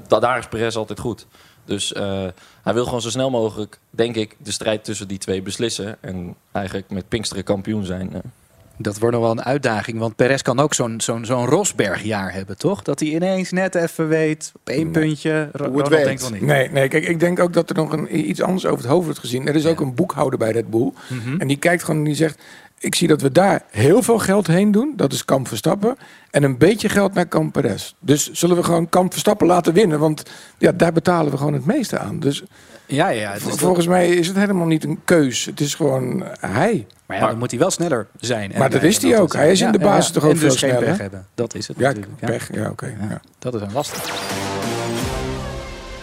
Da 0.08 0.20
daar 0.20 0.38
is 0.38 0.48
Perez 0.48 0.76
altijd 0.76 1.00
goed. 1.00 1.28
Dus 1.66 1.92
uh, 1.92 2.26
hij 2.64 2.74
wil 2.74 2.86
gewoon 2.86 3.02
zo 3.02 3.10
snel 3.10 3.30
mogelijk, 3.30 3.80
denk 3.90 4.16
ik, 4.16 4.36
de 4.38 4.52
strijd 4.52 4.84
tussen 4.84 5.08
die 5.08 5.18
twee 5.18 5.42
beslissen. 5.42 5.98
En 6.02 6.36
eigenlijk 6.52 6.90
met 6.90 7.08
Pinksteren 7.08 7.44
kampioen 7.44 7.86
zijn. 7.86 8.10
Uh. 8.14 8.20
Dat 8.82 9.00
wordt 9.00 9.16
nog 9.16 9.26
wel 9.26 9.34
een 9.34 9.44
uitdaging, 9.44 10.00
want 10.00 10.16
Perez 10.16 10.42
kan 10.42 10.60
ook 10.60 10.74
zo'n 10.74 11.02
zo'n 11.02 11.26
zo'n 11.26 11.46
Rosberg-jaar 11.46 12.34
hebben, 12.34 12.58
toch? 12.58 12.82
Dat 12.82 13.00
hij 13.00 13.10
ineens 13.10 13.52
net 13.52 13.76
even 13.76 14.08
weet, 14.08 14.52
op 14.56 14.70
één 14.70 14.92
puntje. 14.92 15.50
Hoe 15.70 15.78
het 15.78 15.88
werkt. 15.88 16.06
denkt 16.06 16.22
wel 16.22 16.32
niet. 16.32 16.42
Nee, 16.42 16.70
nee, 16.70 16.88
kijk, 16.88 17.08
ik 17.08 17.20
denk 17.20 17.40
ook 17.40 17.54
dat 17.54 17.70
er 17.70 17.76
nog 17.76 17.92
een, 17.92 18.30
iets 18.30 18.42
anders 18.42 18.66
over 18.66 18.78
het 18.78 18.92
hoofd 18.92 19.06
wordt 19.06 19.20
gezien. 19.20 19.48
Er 19.48 19.56
is 19.56 19.66
ook 19.66 19.80
een 19.80 19.96
boekhouder 19.96 20.40
bij 20.40 20.52
Red 20.52 20.70
Bull. 20.70 20.92
Mm 21.08 21.20
-hmm. 21.20 21.40
En 21.40 21.48
die 21.48 21.58
kijkt 21.58 21.84
gewoon 21.84 22.00
en 22.00 22.06
die 22.06 22.16
zegt... 22.16 22.42
Ik 22.80 22.96
zie 22.96 23.08
dat 23.08 23.22
we 23.22 23.32
daar 23.32 23.64
heel 23.70 24.02
veel 24.02 24.20
geld 24.20 24.48
heen 24.48 24.72
doen. 24.72 24.94
Dat 24.96 25.14
is 25.14 25.26
Kamp 25.26 25.48
Verstappen. 25.48 25.98
En 26.32 26.44
een 26.44 26.58
beetje 26.58 26.90
geld 26.90 27.14
naar 27.14 27.26
Kamp 27.26 27.54
Perez. 27.54 27.94
Dus 28.00 28.32
zullen 28.32 28.56
we 28.56 28.64
gewoon 28.64 28.90
Kamp 28.90 29.12
Verstappen 29.12 29.48
laten 29.48 29.74
winnen? 29.74 30.00
Want 30.00 30.24
ja, 30.58 30.72
daar 30.72 30.92
betalen 30.92 31.32
we 31.32 31.38
gewoon 31.38 31.54
het 31.54 31.66
meeste 31.66 31.98
aan. 31.98 32.20
Dus 32.20 32.44
ja, 32.92 33.10
ja, 33.10 33.34
dus 33.34 33.42
volgens 33.56 33.88
mij 33.88 34.10
is 34.10 34.28
het 34.28 34.36
helemaal 34.38 34.66
niet 34.68 34.84
een 34.84 35.00
keus. 35.06 35.46
Het 35.46 35.60
is 35.60 35.76
gewoon 35.76 36.24
hij. 36.40 36.88
Maar 37.06 37.18
ja, 37.18 37.28
dan 37.28 37.38
moet 37.38 37.52
hij 37.52 37.60
wel 37.60 37.72
sneller 37.72 38.08
zijn. 38.20 38.52
Maar 38.58 38.70
dat 38.70 38.84
is 38.84 39.02
hij 39.02 39.20
ook. 39.20 39.34
Hij 39.34 39.52
is 39.52 39.62
in 39.62 39.72
de 39.72 39.80
basis 39.80 40.08
ja, 40.08 40.14
toch 40.14 40.24
ook 40.24 40.32
en 40.32 40.38
veel 40.38 40.50
dus 40.50 40.60
geen 40.60 40.70
sneller. 40.70 40.88
pech 40.90 40.98
hebben. 40.98 41.26
Dat 41.36 41.56
is 41.56 41.68
het 41.68 41.78
Ja, 41.78 41.88
natuurlijk. 41.88 42.20
pech. 42.20 42.50
Ja, 42.54 42.70
oké. 42.70 42.86
ja. 43.10 43.22
Dat 43.40 43.54
is 43.56 43.62
een 43.62 43.72
lastig. 43.74 44.61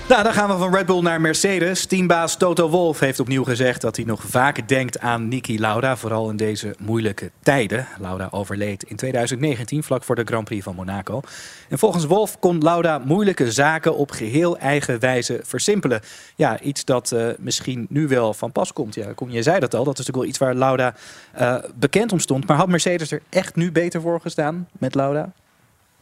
Nou, 0.09 0.23
dan 0.23 0.33
gaan 0.33 0.49
we 0.49 0.57
van 0.57 0.75
Red 0.75 0.87
Bull 0.87 1.01
naar 1.01 1.21
Mercedes. 1.21 1.87
Teambaas 1.87 2.37
Toto 2.37 2.69
Wolff 2.69 3.01
heeft 3.01 3.21
opnieuw 3.21 3.45
gezegd 3.45 3.81
dat 3.81 3.97
hij 3.97 4.05
nog 4.05 4.23
vaak 4.23 4.69
denkt 4.69 5.01
aan 5.01 5.29
Niki 5.29 5.61
Lauda. 5.61 5.97
Vooral 5.97 6.31
in 6.31 6.37
deze 6.37 6.75
moeilijke 6.79 7.31
tijden. 7.43 7.87
Lauda 7.99 8.29
overleed 8.31 8.83
in 8.83 8.97
2019, 8.97 9.83
vlak 9.83 10.05
voor 10.05 10.15
de 10.15 10.25
Grand 10.25 10.45
Prix 10.45 10.65
van 10.65 10.75
Monaco. 10.75 11.21
En 11.69 11.79
volgens 11.79 12.05
Wolff 12.05 12.39
kon 12.39 12.63
Lauda 12.63 12.99
moeilijke 12.99 13.53
zaken 13.53 13.97
op 13.97 14.11
geheel 14.11 14.59
eigen 14.59 15.01
wijze 15.01 15.41
versimpelen. 15.43 16.01
Ja, 16.37 16.61
iets 16.61 16.85
dat 16.85 17.11
uh, 17.15 17.29
misschien 17.39 17.87
nu 17.89 18.09
wel 18.09 18.35
van 18.35 18.53
pas 18.53 18.73
komt. 18.73 18.95
Ja, 18.95 19.13
je 19.29 19.43
zei 19.43 19.61
dat 19.61 19.75
al, 19.75 19.85
dat 19.85 19.99
is 19.99 20.07
natuurlijk 20.07 20.17
wel 20.17 20.25
iets 20.25 20.39
waar 20.39 20.55
Lauda 20.55 20.95
uh, 21.41 21.57
bekend 21.75 22.13
om 22.13 22.19
stond. 22.19 22.47
Maar 22.47 22.57
had 22.57 22.69
Mercedes 22.69 23.11
er 23.11 23.23
echt 23.29 23.57
nu 23.57 23.73
beter 23.73 24.01
voor 24.01 24.21
gestaan 24.21 24.69
met 24.79 24.95
Lauda? 24.95 25.33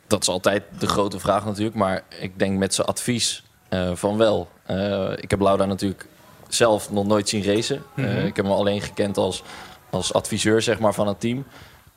Dat 0.06 0.23
is 0.23 0.29
altijd 0.29 0.62
de 0.79 0.87
grote 0.87 1.19
vraag 1.19 1.44
natuurlijk. 1.44 1.76
Maar 1.76 2.03
ik 2.20 2.38
denk 2.38 2.58
met 2.58 2.75
zijn 2.75 2.87
advies 2.87 3.45
van 3.94 4.16
wel. 4.16 4.48
Uh, 4.70 5.12
ik 5.16 5.30
heb 5.30 5.40
Lauda 5.40 5.64
natuurlijk 5.64 6.06
zelf 6.48 6.90
nog 6.90 7.06
nooit 7.06 7.28
zien 7.28 7.44
racen. 7.44 7.82
Mm 7.94 8.04
-hmm. 8.04 8.16
uh, 8.16 8.24
ik 8.24 8.36
heb 8.36 8.44
hem 8.44 8.54
alleen 8.54 8.80
gekend 8.80 9.16
als, 9.16 9.42
als 9.90 10.12
adviseur 10.12 10.62
zeg 10.62 10.78
maar, 10.78 10.94
van 10.94 11.06
het 11.06 11.20
team. 11.20 11.44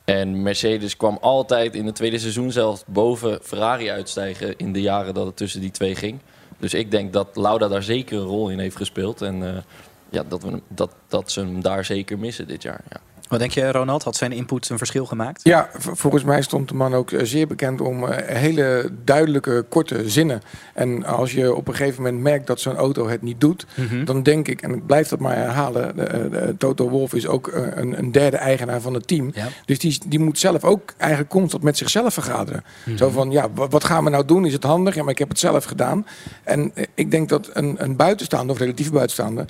En 0.04 0.42
Mercedes 0.42 0.96
kwam 0.96 1.18
altijd 1.20 1.74
in 1.74 1.86
het 1.86 1.94
tweede 1.94 2.18
seizoen 2.18 2.52
zelfs 2.52 2.82
boven 2.86 3.38
Ferrari 3.42 3.90
uitstijgen 3.90 4.56
in 4.56 4.72
de 4.72 4.80
jaren 4.80 5.14
dat 5.14 5.26
het 5.26 5.36
tussen 5.36 5.60
die 5.60 5.70
twee 5.70 5.94
ging. 5.94 6.18
Dus 6.58 6.74
ik 6.74 6.90
denk 6.90 7.12
dat 7.12 7.36
Lauda 7.36 7.68
daar 7.68 7.82
zeker 7.82 8.18
een 8.18 8.24
rol 8.24 8.48
in 8.48 8.58
heeft 8.58 8.76
gespeeld. 8.76 9.22
En 9.22 9.64
ja, 10.10 10.22
dat, 10.28 10.42
we, 10.42 10.60
dat, 10.68 10.94
dat 11.08 11.30
ze 11.30 11.40
hem 11.40 11.62
daar 11.62 11.84
zeker 11.84 12.18
missen 12.18 12.46
dit 12.46 12.62
jaar. 12.62 12.80
Ja. 12.90 13.00
Wat 13.30 13.38
denk 13.38 13.52
je, 13.52 13.72
Ronald? 13.72 14.02
Had 14.02 14.16
zijn 14.16 14.32
input 14.32 14.68
een 14.68 14.78
verschil 14.78 15.06
gemaakt? 15.06 15.40
Ja, 15.42 15.70
volgens 15.78 16.24
mij 16.24 16.42
stond 16.42 16.68
de 16.68 16.74
man 16.74 16.94
ook 16.94 17.10
zeer 17.22 17.46
bekend 17.46 17.80
om 17.80 18.04
uh, 18.04 18.10
hele 18.16 18.90
duidelijke, 19.04 19.64
korte 19.68 20.08
zinnen. 20.10 20.40
En 20.74 21.04
als 21.04 21.32
je 21.32 21.54
op 21.54 21.68
een 21.68 21.74
gegeven 21.74 22.02
moment 22.02 22.22
merkt 22.22 22.46
dat 22.46 22.60
zo'n 22.60 22.76
auto 22.76 23.08
het 23.08 23.22
niet 23.22 23.40
doet, 23.40 23.66
mm 23.74 23.86
-hmm. 23.86 24.04
dan 24.04 24.22
denk 24.22 24.48
ik, 24.48 24.62
en 24.62 24.74
ik 24.74 24.86
blijf 24.86 25.08
dat 25.08 25.18
maar 25.18 25.36
herhalen, 25.36 25.96
de, 25.96 26.28
de, 26.30 26.54
Toto 26.58 26.88
Wolff 26.88 27.14
is 27.14 27.26
ook 27.26 27.46
een, 27.52 27.98
een, 27.98 28.12
derde 28.12 28.36
eigenaar 28.36 28.80
van 28.80 28.94
het 28.94 29.06
team. 29.06 29.30
Ja. 29.34 29.48
Dus 29.64 29.78
die, 29.78 30.00
die 30.06 30.18
moet 30.18 30.38
zelf 30.38 30.64
ook 30.64 30.92
eigenlijk 30.96 31.30
constant 31.30 31.62
met 31.62 31.76
zichzelf 31.76 32.14
vergaderen. 32.14 32.62
Mm 32.64 32.82
-hmm. 32.84 32.96
Zo 32.96 33.10
van, 33.10 33.30
ja, 33.30 33.48
wat 33.52 33.84
gaan 33.84 34.04
we 34.04 34.10
nou 34.10 34.24
doen? 34.24 34.46
Is 34.46 34.52
het 34.52 34.64
handig? 34.64 34.94
Ja, 34.94 35.02
maar 35.02 35.12
ik 35.12 35.18
heb 35.18 35.28
het 35.28 35.38
zelf 35.38 35.64
gedaan. 35.64 36.06
En 36.44 36.72
ik 36.94 37.10
denk 37.10 37.28
dat 37.28 37.50
een, 37.52 37.74
een 37.78 37.96
buitenstaander, 37.96 38.54
of 38.54 38.60
relatief 38.60 38.90
buitenstaander, 38.90 39.44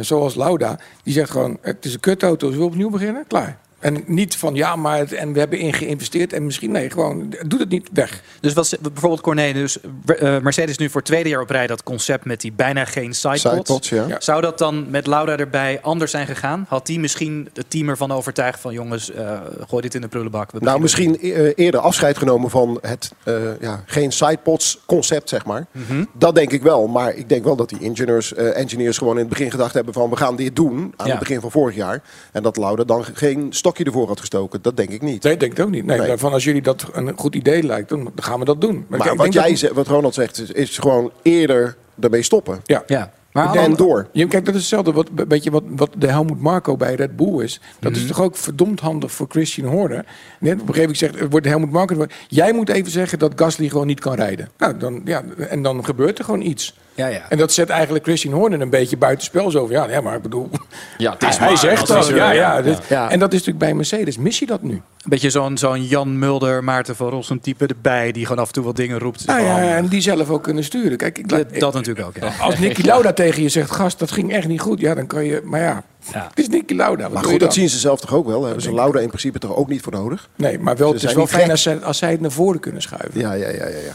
zoals 0.00 0.34
Lauda, 0.34 0.78
die 1.02 1.12
zegt 1.12 1.30
gewoon, 1.30 1.58
het 1.60 1.84
is 1.84 1.94
een 1.94 2.00
kutauto, 2.00 2.46
zullen 2.46 2.64
we 2.64 2.72
opnieuw 2.72 2.90
beginnen? 2.90 3.13
né, 3.14 3.24
claro. 3.28 3.56
En 3.84 4.02
niet 4.06 4.36
van 4.36 4.54
ja, 4.54 4.76
maar 4.76 4.98
het, 4.98 5.12
en 5.12 5.32
we 5.32 5.38
hebben 5.38 5.58
in 5.58 5.72
geïnvesteerd 5.72 6.32
en 6.32 6.44
misschien 6.44 6.70
nee, 6.70 6.90
gewoon 6.90 7.34
doe 7.46 7.58
het 7.58 7.68
niet 7.68 7.88
weg. 7.92 8.22
Dus 8.40 8.52
wat 8.52 8.78
bijvoorbeeld 8.80 9.20
Corné, 9.20 9.52
dus 9.52 9.78
uh, 10.06 10.38
Mercedes 10.38 10.78
nu 10.78 10.86
voor 10.90 11.00
het 11.00 11.10
tweede 11.10 11.28
jaar 11.28 11.40
op 11.40 11.50
rij 11.50 11.66
dat 11.66 11.82
concept 11.82 12.24
met 12.24 12.40
die 12.40 12.52
bijna 12.52 12.84
geen 12.84 13.14
sidepods. 13.14 13.40
Sidepods, 13.40 13.88
ja. 13.88 14.06
Ja. 14.06 14.20
Zou 14.20 14.40
dat 14.40 14.58
dan 14.58 14.90
met 14.90 15.06
Lauda 15.06 15.36
erbij 15.36 15.78
anders 15.82 16.10
zijn 16.10 16.26
gegaan? 16.26 16.66
Had 16.68 16.86
die 16.86 17.00
misschien 17.00 17.48
het 17.52 17.70
team 17.70 17.88
ervan 17.88 18.12
overtuigd 18.12 18.60
van 18.60 18.72
jongens, 18.72 19.10
uh, 19.10 19.40
gooi 19.68 19.82
dit 19.82 19.94
in 19.94 20.00
de 20.00 20.08
prullenbak? 20.08 20.50
We 20.50 20.58
nou, 20.60 20.80
misschien 20.80 21.26
uh, 21.26 21.52
eerder 21.54 21.80
afscheid 21.80 22.18
genomen 22.18 22.50
van 22.50 22.78
het 22.82 23.12
ja, 23.60 23.82
geen 23.86 24.12
sidepods 24.12 24.78
concept, 24.86 25.28
zeg 25.28 25.44
maar. 25.44 25.66
Mm 25.72 25.84
-hmm. 25.86 26.08
Dat 26.12 26.34
denk 26.34 26.52
ik 26.52 26.62
wel. 26.62 26.86
Maar 26.86 27.14
ik 27.14 27.28
denk 27.28 27.44
wel 27.44 27.56
dat 27.56 27.68
die 27.68 27.80
engineers, 27.80 28.34
engineers 28.34 28.98
gewoon 28.98 29.14
in 29.14 29.20
het 29.20 29.28
begin 29.28 29.50
gedacht 29.50 29.74
hebben 29.74 29.94
van 29.94 30.10
we 30.10 30.16
gaan 30.16 30.36
dit 30.36 30.56
doen 30.56 30.92
aan 30.96 31.06
ja. 31.06 31.10
het 31.10 31.20
begin 31.20 31.40
van 31.40 31.50
vorig 31.50 31.76
jaar. 31.76 32.02
En 32.32 32.42
dat 32.42 32.56
Lauda 32.56 32.84
dan 32.84 33.04
geen 33.04 33.46
stok 33.50 33.73
ervoor 33.82 34.06
had 34.06 34.20
gestoken. 34.20 34.62
Dat 34.62 34.76
denk 34.76 34.90
ik 34.90 35.02
niet. 35.02 35.22
Nee, 35.22 35.36
denk 35.36 35.52
ik 35.52 35.64
ook 35.64 35.70
niet. 35.70 35.86
Nee, 35.86 35.98
nee. 35.98 36.16
Van 36.16 36.32
als 36.32 36.44
jullie 36.44 36.62
dat 36.62 36.86
een 36.92 37.12
goed 37.16 37.34
idee 37.34 37.62
lijkt, 37.62 37.88
dan 37.88 38.12
gaan 38.16 38.38
we 38.38 38.44
dat 38.44 38.60
doen. 38.60 38.84
Maar, 38.88 38.98
maar 38.98 39.16
wat, 39.16 39.32
jij 39.32 39.48
dat... 39.48 39.58
zegt, 39.58 39.72
wat 39.72 39.86
Ronald 39.86 40.14
zegt, 40.14 40.40
is, 40.40 40.50
is 40.50 40.78
gewoon 40.78 41.12
eerder 41.22 41.76
ermee 42.00 42.22
stoppen. 42.22 42.60
Ja. 42.64 42.82
ja. 42.86 43.12
Maar 43.34 43.54
en 43.54 43.74
door. 43.74 44.08
Je, 44.12 44.26
kijk, 44.26 44.44
dat 44.44 44.54
is 44.54 44.60
hetzelfde 44.60 44.92
wat, 44.92 45.08
weet 45.28 45.44
je, 45.44 45.50
wat, 45.50 45.62
wat 45.68 45.90
de 45.98 46.06
Helmut 46.06 46.40
Marco 46.40 46.76
bij 46.76 46.94
Red 46.94 47.16
Bull 47.16 47.42
is. 47.42 47.60
Dat 47.80 47.90
mm 47.90 47.96
-hmm. 47.96 48.04
is 48.04 48.08
toch 48.08 48.20
ook 48.20 48.36
verdomd 48.36 48.80
handig 48.80 49.12
voor 49.12 49.26
Christian 49.28 49.68
Horner. 49.68 50.04
Net 50.40 50.60
op 50.60 50.68
een 50.68 50.74
gegeven 50.74 50.80
moment 50.80 50.98
zegt, 50.98 51.30
wordt 51.30 51.46
Helmut 51.46 51.70
Marco... 51.70 52.06
Jij 52.28 52.52
moet 52.52 52.68
even 52.68 52.90
zeggen 52.90 53.18
dat 53.18 53.32
Gasly 53.36 53.68
gewoon 53.68 53.86
niet 53.86 54.00
kan 54.00 54.14
rijden. 54.14 54.48
Nou, 54.58 54.76
dan, 54.76 55.00
ja, 55.04 55.24
en 55.48 55.62
dan 55.62 55.84
gebeurt 55.84 56.18
er 56.18 56.24
gewoon 56.24 56.40
iets. 56.40 56.74
Ja, 56.94 57.06
ja. 57.06 57.22
En 57.28 57.38
dat 57.38 57.52
zet 57.52 57.68
eigenlijk 57.68 58.04
Christian 58.04 58.34
Horner 58.34 58.60
een 58.60 58.70
beetje 58.70 58.96
buitenspel. 58.96 59.50
Zo 59.50 59.66
van, 59.66 59.74
ja, 59.74 59.86
nee, 59.86 60.00
maar 60.00 60.16
ik 60.16 60.22
bedoel... 60.22 60.50
Ja, 60.98 61.12
het 61.12 61.22
is 61.22 61.36
hij, 61.36 61.56
zegt 61.56 61.86
dat. 61.86 62.06
Ja, 62.06 62.30
ja, 62.30 62.62
dit, 62.62 62.78
ja. 62.88 63.10
En 63.10 63.18
dat 63.18 63.32
is 63.32 63.38
natuurlijk 63.38 63.64
bij 63.64 63.74
Mercedes. 63.74 64.18
Mis 64.18 64.38
je 64.38 64.46
dat 64.46 64.62
nu? 64.62 64.72
Een 64.72 64.82
beetje 65.10 65.30
zo'n 65.30 65.58
zo'n 65.58 65.84
Jan 65.84 66.18
Mulder, 66.18 66.64
Maarten 66.64 66.96
van 66.96 67.08
Rossum 67.08 67.40
type 67.40 67.66
erbij... 67.66 68.12
die 68.12 68.26
gewoon 68.26 68.42
af 68.42 68.46
en 68.46 68.52
toe 68.52 68.64
wat 68.64 68.76
dingen 68.76 68.98
roept. 68.98 69.26
Ah, 69.26 69.40
ja, 69.40 69.76
en 69.76 69.86
die 69.86 70.00
zelf 70.00 70.30
ook 70.30 70.42
kunnen 70.42 70.64
sturen. 70.64 70.96
Kijk, 70.96 71.18
ik, 71.18 71.28
dat, 71.28 71.54
dat 71.58 71.74
natuurlijk 71.74 72.06
ook, 72.06 72.16
ja. 72.16 72.32
Als 72.40 72.58
Nicky 72.58 72.82
Lauda 72.82 73.12
tegen 73.12 73.42
je 73.42 73.48
zegt... 73.48 73.70
gast, 73.70 73.98
dat 73.98 74.10
ging 74.10 74.32
echt 74.32 74.48
niet 74.48 74.60
goed. 74.60 74.80
Ja, 74.80 74.94
dan 74.94 75.06
kan 75.06 75.24
je... 75.24 75.40
Maar 75.44 75.60
ja, 75.60 75.82
ja. 76.12 76.26
Het 76.28 76.38
is 76.38 76.48
Nicky 76.48 76.74
Lauda. 76.74 77.08
Maar 77.08 77.24
goed, 77.24 77.40
dat 77.40 77.54
zien 77.54 77.68
ze 77.68 77.78
zelf 77.78 78.00
toch 78.00 78.14
ook 78.14 78.26
wel. 78.26 78.36
Daar 78.36 78.46
hebben 78.46 78.62
ze 78.62 78.74
Lauda 78.74 79.00
in 79.00 79.08
principe 79.08 79.38
toch 79.38 79.56
ook 79.56 79.68
niet 79.68 79.82
voor 79.82 79.92
nodig. 79.92 80.28
Nee, 80.36 80.58
maar 80.58 80.76
wel, 80.76 80.92
het 80.92 81.02
is 81.02 81.12
wel 81.14 81.26
fijn 81.26 81.50
als 81.50 81.62
zij, 81.62 81.78
als 81.78 81.98
zij 81.98 82.10
het 82.10 82.20
naar 82.20 82.30
voren 82.30 82.60
kunnen 82.60 82.82
schuiven. 82.82 83.20
Ja, 83.20 83.32
ja, 83.32 83.48
ja, 83.48 83.66
ja. 83.66 83.66
ja. 83.66 83.92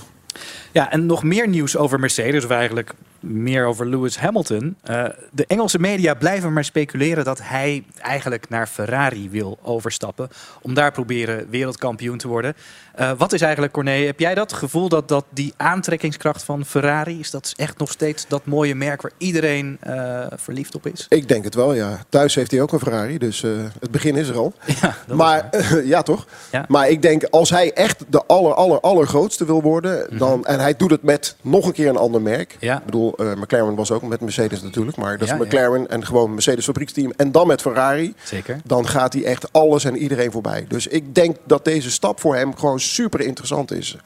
Ja, 0.79 0.91
en 0.91 1.05
nog 1.05 1.23
meer 1.23 1.47
nieuws 1.47 1.77
over 1.77 1.99
Mercedes, 1.99 2.43
of 2.43 2.49
eigenlijk 2.51 2.93
meer 3.19 3.65
over 3.65 3.85
Lewis 3.85 4.17
Hamilton. 4.17 4.75
Eh, 4.83 5.03
de 5.31 5.45
Engelse 5.47 5.79
media 5.79 6.13
blijven 6.13 6.53
maar 6.53 6.63
speculeren 6.63 7.23
dat 7.23 7.39
hij 7.43 7.83
eigenlijk 8.01 8.49
naar 8.49 8.67
Ferrari 8.67 9.29
wil 9.29 9.57
overstappen. 9.61 10.29
Om 10.61 10.73
daar 10.73 10.91
proberen 10.91 11.49
wereldkampioen 11.49 12.17
te 12.17 12.27
worden. 12.27 12.55
Eh, 12.95 13.11
wat 13.17 13.33
is 13.33 13.41
eigenlijk, 13.41 13.73
Corné, 13.73 13.91
heb 13.91 14.19
jij 14.19 14.35
dat 14.35 14.53
gevoel 14.53 14.89
dat, 14.89 15.07
dat 15.07 15.25
die 15.29 15.53
aantrekkingskracht 15.57 16.43
van 16.43 16.65
Ferrari... 16.65 17.19
is 17.19 17.31
dat 17.31 17.53
echt 17.55 17.77
nog 17.77 17.91
steeds 17.91 18.27
dat 18.27 18.45
mooie 18.45 18.75
merk 18.75 19.01
waar 19.01 19.11
iedereen 19.17 19.77
eh, 19.79 20.25
verliefd 20.35 20.75
op 20.75 20.87
is? 20.87 21.05
Ik 21.09 21.27
denk 21.27 21.43
het 21.43 21.55
wel, 21.55 21.73
ja. 21.73 21.99
Thuis 22.09 22.35
heeft 22.35 22.51
hij 22.51 22.61
ook 22.61 22.71
een 22.71 22.79
Ferrari, 22.79 23.17
dus 23.17 23.41
het 23.79 23.91
begin 23.91 24.15
is 24.15 24.27
er 24.29 24.37
al. 24.37 24.53
Ja, 24.81 24.95
maar 25.15 25.49
ja, 25.83 26.01
toch? 26.01 26.25
Ja. 26.51 26.65
Maar 26.67 26.89
ik 26.89 27.01
denk, 27.01 27.23
als 27.23 27.49
hij 27.49 27.73
echt 27.73 28.03
de 28.07 28.25
aller, 28.25 28.53
aller, 28.53 28.79
allergrootste 28.79 29.45
wil 29.45 29.61
worden... 29.61 30.17
Dan, 30.17 30.45
en 30.45 30.59
hij 30.59 30.75
doet 30.75 30.91
het 30.91 31.03
met 31.03 31.35
nog 31.41 31.65
een 31.65 31.73
keer 31.73 31.87
een 31.87 31.97
ander 31.97 32.21
merk. 32.21 32.55
Mhm. 32.55 32.65
Ja. 32.65 32.77
Ik 32.77 32.85
bedoel, 32.85 33.08
eh, 33.17 33.33
McLaren 33.35 33.75
was 33.75 33.91
ook 33.91 34.01
met 34.01 34.21
Mercedes 34.21 34.61
natuurlijk. 34.61 34.97
Maar 34.97 35.11
dat 35.17 35.21
is 35.21 35.29
Ja, 35.29 35.35
ja. 35.35 35.43
McLaren 35.43 35.89
en 35.89 36.05
gewoon 36.05 36.33
Mercedes 36.33 36.65
fabrieksteam. 36.65 37.13
En 37.17 37.31
dan 37.31 37.47
met 37.47 37.61
Ferrari. 37.61 38.13
Zeker. 38.23 38.61
Dan 38.63 38.87
gaat 38.87 39.13
hij 39.13 39.23
echt 39.23 39.53
alles 39.53 39.83
en 39.85 39.97
iedereen 39.97 40.31
voorbij. 40.31 40.65
Dus 40.67 40.87
ik 40.87 41.15
denk 41.15 41.35
dat 41.43 41.65
deze 41.65 41.91
stap 41.91 42.19
voor 42.19 42.35
hem 42.35 42.55
gewoon 42.55 42.79
super 42.79 43.21
interessant 43.21 43.71
is. 43.71 43.97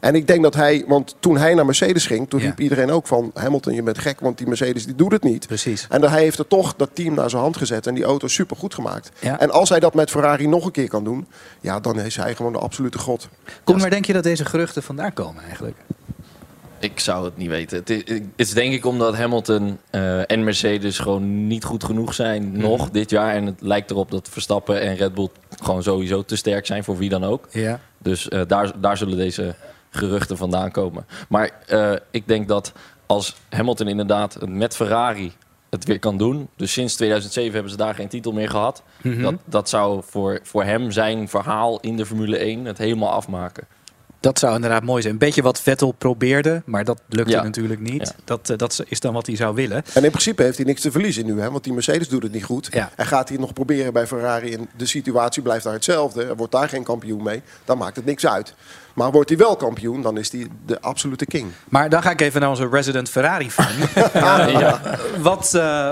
En 0.00 0.14
ik 0.14 0.26
denk 0.26 0.42
dat 0.42 0.54
hij, 0.54 0.84
want 0.86 1.14
toen 1.20 1.36
hij 1.36 1.54
naar 1.54 1.64
Mercedes 1.64 2.06
ging, 2.06 2.28
toen 2.28 2.40
Ja. 2.40 2.46
riep 2.46 2.60
iedereen 2.60 2.90
ook 2.90 3.06
van 3.06 3.30
Hamilton, 3.34 3.74
je 3.74 3.82
bent 3.82 3.98
gek, 3.98 4.20
want 4.20 4.38
die 4.38 4.46
Mercedes 4.46 4.84
die 4.84 4.94
doet 4.94 5.12
het 5.12 5.22
niet. 5.22 5.46
Precies. 5.46 5.86
En 5.88 6.00
dan 6.00 6.10
hij 6.10 6.22
heeft 6.22 6.38
er 6.38 6.46
toch 6.46 6.74
dat 6.76 6.90
team 6.92 7.14
naar 7.14 7.30
zijn 7.30 7.42
hand 7.42 7.56
gezet 7.56 7.86
en 7.86 7.94
die 7.94 8.04
auto 8.04 8.28
super 8.28 8.56
goed 8.56 8.74
gemaakt. 8.74 9.10
Ja. 9.20 9.40
En 9.40 9.50
als 9.50 9.68
hij 9.68 9.80
dat 9.80 9.94
met 9.94 10.10
Ferrari 10.10 10.46
nog 10.46 10.64
een 10.64 10.70
keer 10.70 10.88
kan 10.88 11.04
doen, 11.04 11.26
ja, 11.60 11.80
dan 11.80 12.00
is 12.00 12.16
hij 12.16 12.34
gewoon 12.34 12.52
de 12.52 12.58
absolute 12.58 12.98
god. 12.98 13.28
Kom, 13.64 13.78
waar 13.78 13.90
denk 13.90 14.04
je 14.04 14.12
dat 14.12 14.22
deze 14.22 14.44
geruchten 14.44 14.82
vandaan 14.82 15.12
komen 15.12 15.42
eigenlijk? 15.44 15.76
Ik 16.80 17.00
zou 17.00 17.24
het 17.24 17.36
niet 17.36 17.48
weten. 17.48 17.78
Het 17.78 17.90
is, 17.90 18.02
het 18.06 18.22
is 18.36 18.50
denk 18.52 18.72
ik 18.72 18.84
omdat 18.86 19.16
Hamilton 19.16 19.78
eh, 19.90 20.30
en 20.30 20.44
Mercedes 20.44 20.98
gewoon 20.98 21.46
niet 21.46 21.64
goed 21.64 21.84
genoeg 21.84 22.14
zijn 22.14 22.50
Mhm. 22.50 22.60
nog 22.60 22.90
dit 22.90 23.10
jaar. 23.10 23.34
En 23.34 23.46
het 23.46 23.60
lijkt 23.60 23.90
erop 23.90 24.10
dat 24.10 24.28
Verstappen 24.28 24.80
en 24.80 24.94
Red 24.96 25.14
Bull 25.14 25.28
gewoon 25.62 25.82
sowieso 25.82 26.22
te 26.22 26.36
sterk 26.36 26.66
zijn 26.66 26.84
voor 26.84 26.96
wie 26.96 27.08
dan 27.08 27.24
ook. 27.24 27.46
Ja. 27.50 27.80
Dus 27.98 28.28
eh, 28.28 28.40
daar, 28.46 28.80
daar 28.80 28.96
zullen 28.96 29.16
deze 29.16 29.54
geruchten 29.90 30.36
vandaan 30.36 30.70
komen. 30.70 31.06
Maar 31.28 31.50
eh, 31.66 31.92
ik 32.10 32.28
denk 32.28 32.48
dat 32.48 32.72
als 33.06 33.36
Hamilton 33.50 33.88
inderdaad 33.88 34.38
met 34.48 34.76
Ferrari 34.76 35.32
het 35.70 35.84
weer 35.84 35.98
kan 35.98 36.16
doen. 36.18 36.48
Dus 36.56 36.72
sinds 36.72 36.94
2007 36.96 37.52
hebben 37.52 37.70
ze 37.70 37.76
daar 37.76 37.94
geen 37.94 38.08
titel 38.08 38.32
meer 38.32 38.50
gehad. 38.50 38.82
Mhm. 39.02 39.22
dat, 39.22 39.34
dat 39.44 39.68
zou 39.68 40.02
voor, 40.06 40.40
voor 40.42 40.64
hem 40.64 40.90
zijn 40.90 41.28
verhaal 41.28 41.80
in 41.80 41.96
de 41.96 42.06
Formule 42.06 42.36
1 42.38 42.64
het 42.64 42.78
helemaal 42.78 43.10
afmaken. 43.10 43.66
Dat 44.20 44.38
zou 44.38 44.54
inderdaad 44.54 44.82
mooi 44.82 45.00
zijn. 45.02 45.12
Een 45.12 45.18
beetje 45.18 45.42
wat 45.42 45.60
Vettel 45.60 45.92
probeerde, 45.92 46.62
maar 46.64 46.84
dat 46.84 47.00
lukte 47.08 47.30
Ja. 47.32 47.42
natuurlijk 47.42 47.80
niet. 47.80 48.06
Ja. 48.16 48.22
Dat, 48.24 48.50
eh, 48.50 48.56
dat 48.56 48.84
is 48.88 49.00
dan 49.00 49.14
wat 49.14 49.26
hij 49.26 49.36
zou 49.36 49.54
willen. 49.54 49.84
En 49.94 50.04
in 50.04 50.10
principe 50.10 50.42
heeft 50.42 50.56
hij 50.56 50.66
niks 50.66 50.80
te 50.80 50.90
verliezen 50.90 51.26
nu, 51.26 51.40
hè? 51.40 51.50
want 51.50 51.64
die 51.64 51.72
Mercedes 51.72 52.08
doet 52.08 52.22
het 52.22 52.32
niet 52.32 52.44
goed. 52.44 52.68
Ja. 52.70 52.90
En 52.96 53.06
gaat 53.06 53.28
hij 53.28 53.38
nog 53.38 53.52
proberen 53.52 53.92
bij 53.92 54.06
Ferrari 54.06 54.54
en 54.54 54.68
de 54.76 54.86
situatie 54.86 55.42
blijft 55.42 55.64
daar 55.64 55.72
hetzelfde. 55.72 56.24
Er 56.24 56.36
wordt 56.36 56.52
daar 56.52 56.68
geen 56.68 56.82
kampioen 56.82 57.22
mee, 57.22 57.42
dan 57.64 57.78
maakt 57.78 57.96
het 57.96 58.04
niks 58.04 58.26
uit. 58.26 58.54
Maar 58.98 59.10
wordt 59.10 59.28
hij 59.28 59.38
wel 59.38 59.56
kampioen, 59.56 60.02
dan 60.02 60.18
is 60.18 60.32
hij 60.32 60.46
de 60.66 60.80
absolute 60.80 61.26
king. 61.26 61.46
Maar 61.68 61.88
dan 61.88 62.02
ga 62.02 62.10
ik 62.10 62.20
even 62.20 62.40
naar 62.40 62.50
onze 62.50 62.68
resident 62.70 63.08
Ferrari-fan. 63.10 63.72
ja. 64.60 64.80
Wat, 65.20 65.54
eh, 65.54 65.90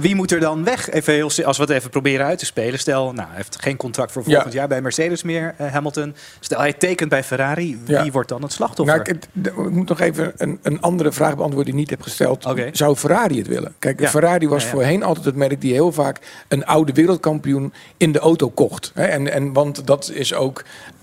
wie 0.00 0.14
moet 0.14 0.32
er 0.32 0.40
dan 0.40 0.64
weg? 0.64 0.90
Even 0.90 1.12
heel, 1.14 1.30
als 1.44 1.56
we 1.56 1.62
het 1.62 1.70
even 1.70 1.90
proberen 1.90 2.26
uit 2.26 2.38
te 2.38 2.44
spelen. 2.44 2.78
Stel, 2.78 3.12
nou, 3.12 3.26
hij 3.28 3.36
heeft 3.36 3.56
geen 3.62 3.76
contract 3.76 4.12
voor 4.12 4.24
volgend 4.24 4.52
Ja. 4.52 4.58
jaar 4.58 4.68
bij 4.68 4.80
Mercedes 4.80 5.22
meer, 5.22 5.54
eh, 5.56 5.72
Hamilton. 5.72 6.14
Stel, 6.40 6.58
hij 6.58 6.72
tekent 6.72 7.10
bij 7.10 7.24
Ferrari. 7.24 7.80
Wie 7.84 7.96
Ja. 7.96 8.10
wordt 8.10 8.28
dan 8.28 8.42
het 8.42 8.52
slachtoffer? 8.52 8.96
Nou, 8.96 9.18
ik, 9.42 9.54
moet 9.70 9.88
nog 9.88 10.00
even 10.00 10.32
een, 10.36 10.58
een 10.62 10.80
andere 10.80 11.12
vraag 11.12 11.36
beantwoorden 11.36 11.64
die 11.64 11.72
ik 11.72 11.78
niet 11.80 11.90
heb 11.90 12.02
gesteld. 12.02 12.46
Zou 12.72 12.96
Ferrari 12.96 13.38
het 13.38 13.46
willen? 13.46 13.74
Kijk, 13.78 14.00
Ja. 14.00 14.08
Ferrari 14.08 14.48
was 14.48 14.62
Ja, 14.62 14.68
ja. 14.68 14.74
voorheen 14.74 15.02
altijd 15.02 15.24
het 15.24 15.36
merk 15.36 15.60
die 15.60 15.72
heel 15.72 15.92
vaak 15.92 16.18
een 16.48 16.66
oude 16.66 16.92
wereldkampioen 16.92 17.72
in 17.96 18.12
de 18.12 18.18
auto 18.18 18.48
kocht. 18.50 18.90
Hè? 18.94 19.04
En, 19.04 19.32
en, 19.32 19.52
want 19.52 19.86
dat 19.86 20.10
is 20.14 20.34
ook 20.34 20.62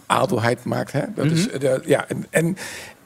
adelheid 0.09 0.63
maakt. 0.63 0.91
Hè? 0.91 1.01
Dat 1.15 1.25
is, 1.25 1.47
Mhm. 1.47 1.59
de, 1.59 1.81
ja, 1.85 2.07
en, 2.07 2.25
en 2.29 2.57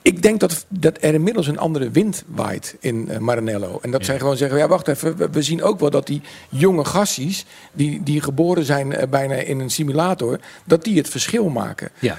ik 0.02 0.22
denk 0.22 0.40
dat, 0.40 0.66
dat 0.70 0.98
er 1.02 1.14
inmiddels 1.14 1.48
een 1.48 1.58
andere 1.58 1.90
wind 1.92 2.24
waait 2.28 2.76
in 2.80 3.10
eh, 3.10 3.18
Maranello. 3.18 3.80
En 3.82 3.92
dat 3.92 4.06
zij 4.06 4.20
gewoon 4.20 4.38
zeggen, 4.38 4.58
ja 4.58 4.68
wacht 4.68 4.88
even, 4.88 5.18
we, 5.18 5.30
we 5.32 5.42
zien 5.42 5.64
ook 5.64 5.80
wel 5.80 5.90
dat 5.90 6.08
die 6.08 6.22
jonge 6.50 6.86
gassies... 6.86 7.46
die, 7.74 8.04
die 8.04 8.22
geboren 8.22 8.64
zijn 8.66 8.94
eh, 8.94 9.08
bijna 9.10 9.36
in 9.36 9.60
een 9.60 9.70
simulator, 9.70 10.40
dat 10.66 10.84
die 10.84 10.98
het 10.98 11.10
verschil 11.10 11.50
maken. 11.50 11.90
ja. 12.00 12.18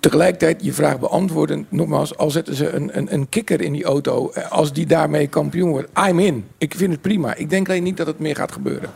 Tegelijkertijd 0.00 0.64
je 0.64 0.72
vraag 0.72 0.98
beantwoorden. 1.00 1.66
Nogmaals, 1.68 2.16
al 2.16 2.30
zetten 2.30 2.54
ze 2.54 2.68
een, 2.70 2.98
een, 2.98 3.14
een 3.14 3.28
kikker 3.28 3.60
in 3.60 3.72
die 3.72 3.84
auto. 3.84 4.30
eh, 4.30 4.50
Als 4.52 4.72
die 4.72 4.86
daarmee 4.86 5.26
kampioen 5.26 5.70
wordt, 5.70 5.88
I'm 6.08 6.18
in. 6.18 6.44
Ik 6.58 6.74
vind 6.76 6.92
het 6.92 7.00
prima. 7.00 7.34
Ik 7.34 7.50
denk 7.50 7.68
alleen 7.68 7.82
niet 7.82 7.96
dat 7.96 8.06
het 8.06 8.18
meer 8.18 8.36
gaat 8.36 8.52
gebeuren. 8.52 8.90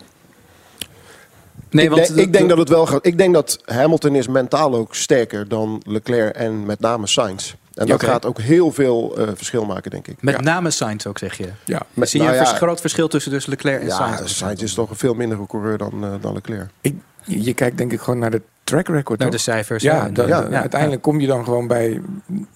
Nee, 1.71 1.85
ik, 1.85 1.91
want 1.91 2.07
denk, 2.07 2.19
ik 2.19 2.33
denk 2.33 2.49
dat 2.49 2.59
het 2.59 2.69
wel 2.69 2.87
gaat. 2.87 3.07
Ik 3.07 3.19
denk 3.19 3.35
dat 3.35 3.59
Hamilton 3.65 4.15
is 4.15 4.29
mentaal 4.29 4.75
ook 4.75 4.95
sterker 4.95 5.49
dan 5.49 5.83
Leclerc 5.87 6.35
en 6.35 6.67
met 6.67 6.81
name 6.81 7.07
Sainz. 7.07 7.55
En 7.75 7.87
dat 7.87 8.03
gaat 8.03 8.27
ook 8.27 8.41
heel 8.41 8.73
veel 8.73 9.15
eh, 9.19 9.29
verschil 9.35 9.65
maken, 9.65 9.91
denk 9.91 10.07
ik. 10.09 10.23
Met 10.23 10.35
Ja. 10.35 10.41
name 10.41 10.71
Sainz 10.71 11.07
ook, 11.07 11.19
zeg 11.19 11.37
je. 11.37 11.49
Ja. 11.65 11.83
Met- 11.95 12.09
Zie 12.09 12.21
je 12.21 12.27
nou 12.27 12.39
een 12.39 12.45
ja, 12.45 12.55
groot 12.55 12.81
verschil 12.81 13.09
tussen 13.09 13.31
dus 13.33 13.47
Leclerc 13.47 13.81
en 13.81 13.87
ja, 13.87 13.95
Sainz? 13.97 14.37
Sainz 14.37 14.63
is 14.63 14.75
toch 14.75 14.91
een 14.91 14.97
veel 14.97 15.15
mindere 15.15 15.47
coureur 15.47 15.79
dan, 15.79 16.05
eh, 16.05 16.11
dan 16.21 16.33
Leclerc. 16.35 16.69
Ik, 16.81 16.95
je, 17.29 17.55
kijkt 17.55 17.79
denk 17.79 17.93
ik 17.93 18.01
gewoon 18.01 18.19
naar 18.19 18.31
de 18.31 18.43
track 18.65 18.89
record. 18.89 19.19
Naar 19.19 19.29
toch? 19.29 19.37
de 19.37 19.43
cijfers. 19.43 19.83
ja, 19.83 20.09
dat- 20.09 20.31
uiteindelijk 20.31 21.03
kom 21.03 21.21
je 21.21 21.27
dan 21.27 21.45
gewoon 21.45 21.67
bij 21.67 22.01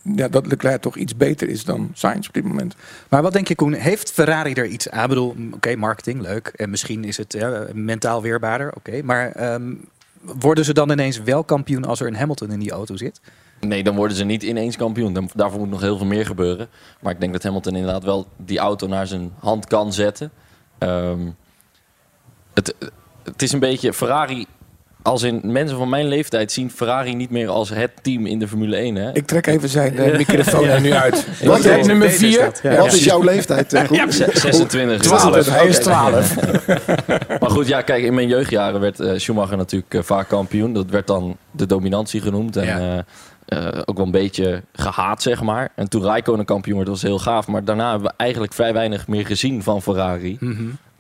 ja, 0.02 0.29
dat 0.29 0.47
Leclerc 0.47 0.81
toch 0.81 0.97
iets 0.97 1.17
beter 1.17 1.49
is 1.49 1.64
dan 1.64 1.91
Sainz 1.95 2.26
op 2.29 2.35
dit 2.35 2.45
moment. 2.45 2.75
Maar 3.09 3.23
wat 3.23 3.33
denk 3.33 3.49
je, 3.49 3.55
Koen? 3.55 3.73
Heeft 3.73 4.12
Ferrari 4.12 4.52
er 4.52 4.67
iets 4.67 4.91
aan? 4.91 5.02
Ik 5.02 5.09
bedoel, 5.09 5.37
oké, 5.55 5.76
marketing, 5.76 6.21
leuk. 6.21 6.47
En 6.57 6.71
misschien 6.71 7.05
is 7.05 7.17
het 7.17 7.33
ja, 7.33 7.67
mentaal 7.73 8.23
weerbaarder, 8.23 8.73
oké. 8.76 9.02
Maar 9.02 9.33
ehm, 9.33 9.75
worden 10.21 10.64
ze 10.64 10.73
dan 10.75 10.91
ineens 10.91 11.23
wel 11.23 11.45
kampioen 11.45 11.85
als 11.85 12.00
er 12.00 12.07
een 12.07 12.17
Hamilton 12.17 12.50
in 12.50 12.59
die 12.59 12.71
auto 12.73 12.97
zit? 12.97 13.21
Nee, 13.61 13.83
dan 13.83 13.95
worden 13.97 14.17
ze 14.17 14.25
niet 14.25 14.43
ineens 14.43 14.76
kampioen. 14.76 15.12
Dan, 15.12 15.31
daarvoor 15.35 15.59
moet 15.61 15.71
nog 15.71 15.81
heel 15.81 15.97
veel 15.97 16.07
meer 16.07 16.26
gebeuren. 16.26 16.69
Maar 17.00 17.12
ik 17.12 17.21
denk 17.21 17.33
dat 17.33 17.43
Hamilton 17.43 17.75
inderdaad 17.76 18.05
wel 18.05 18.26
die 18.37 18.59
auto 18.59 18.87
naar 18.87 19.07
zijn 19.07 19.33
hand 19.38 19.67
kan 19.67 19.93
zetten. 19.93 20.31
Ehm, 20.79 21.21
het, 22.55 22.75
het 23.25 23.43
is 23.43 23.52
een 23.52 23.61
beetje 23.61 23.93
Ferrari. 23.93 24.47
Als 25.02 25.23
in 25.23 25.40
mensen 25.44 25.76
van 25.76 25.88
mijn 25.88 26.06
leeftijd 26.09 26.52
zien 26.52 26.71
Ferrari 26.71 27.14
niet 27.14 27.30
meer 27.30 27.49
als 27.49 27.68
het 27.71 27.90
team 28.02 28.26
in 28.26 28.38
de 28.38 28.49
Formule 28.49 28.76
1. 28.76 28.94
Hè? 28.94 29.12
Ik 29.14 29.26
trek 29.26 29.47
even 29.47 29.68
zijn 29.68 29.99
eh, 29.99 30.16
microfoon 30.16 30.64
er 30.68 30.80
nu 30.80 30.92
uit. 30.92 31.26
Wat 31.44 31.59
is 31.64 31.87
nummer 31.87 32.09
Beter 32.09 32.28
is 32.28 32.35
4? 32.35 32.44
dat, 32.44 32.61
ja. 32.62 32.76
Wat 32.76 32.92
is 32.92 33.04
jouw 33.04 33.23
leeftijd? 33.23 33.73
eh? 33.73 33.85
Ze- 34.09 34.30
26. 34.35 35.00
12. 35.02 35.47
Hij 35.50 35.66
is 35.66 35.76
Oké. 35.76 35.85
12. 35.85 36.35
Maar 37.40 37.50
goed, 37.50 37.66
ja, 37.66 37.82
kijk, 37.82 38.04
in 38.04 38.14
mijn 38.14 38.28
jeugdjaren 38.28 38.80
werd 38.80 39.00
eh, 39.00 39.18
Schumacher 39.18 39.56
natuurlijk 39.56 39.97
vaak 40.04 40.28
kampioen. 40.28 40.73
Dat 40.73 40.90
werd 40.90 41.06
dan 41.06 41.37
de 41.50 41.66
dominantie 41.66 42.21
genoemd. 42.21 42.56
En 42.56 42.64
Ja. 42.66 43.04
ook 43.85 43.97
wel 43.97 44.06
een 44.06 44.11
beetje 44.12 44.62
gehaat, 44.73 45.23
zeg 45.23 45.42
maar. 45.42 45.68
En 45.75 45.88
toen 45.88 46.04
Raikkonen 46.04 46.44
kampioen 46.44 46.76
werd, 46.76 46.88
was 46.88 47.02
heel 47.02 47.18
gaaf. 47.18 47.47
Maar 47.47 47.64
daarna 47.64 47.90
hebben 47.90 48.09
we 48.09 48.14
eigenlijk 48.16 48.52
vrij 48.52 48.73
weinig 48.73 49.09
meer 49.09 49.26
gezien 49.26 49.62
van 49.62 49.82
Ferrari. 49.82 50.38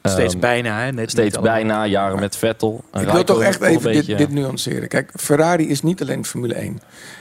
Steeds 0.02 0.32
Ehm, 0.32 0.40
bijna, 0.40 0.80
hè? 0.80 0.92
Net 0.92 1.10
Steeds 1.10 1.40
bijna, 1.40 1.86
jaren 1.86 2.20
met 2.20 2.36
Vettel. 2.36 2.84
Ik 2.92 3.08
wil 3.08 3.24
toch 3.24 3.42
echt 3.42 3.62
even 3.62 3.92
dit, 3.92 4.06
dit 4.06 4.30
nuanceren. 4.30 4.88
Kijk, 4.88 5.10
Ferrari 5.16 5.68
is 5.68 5.82
niet 5.82 6.00
alleen 6.00 6.24
Formule 6.24 6.54
1. 6.54 6.80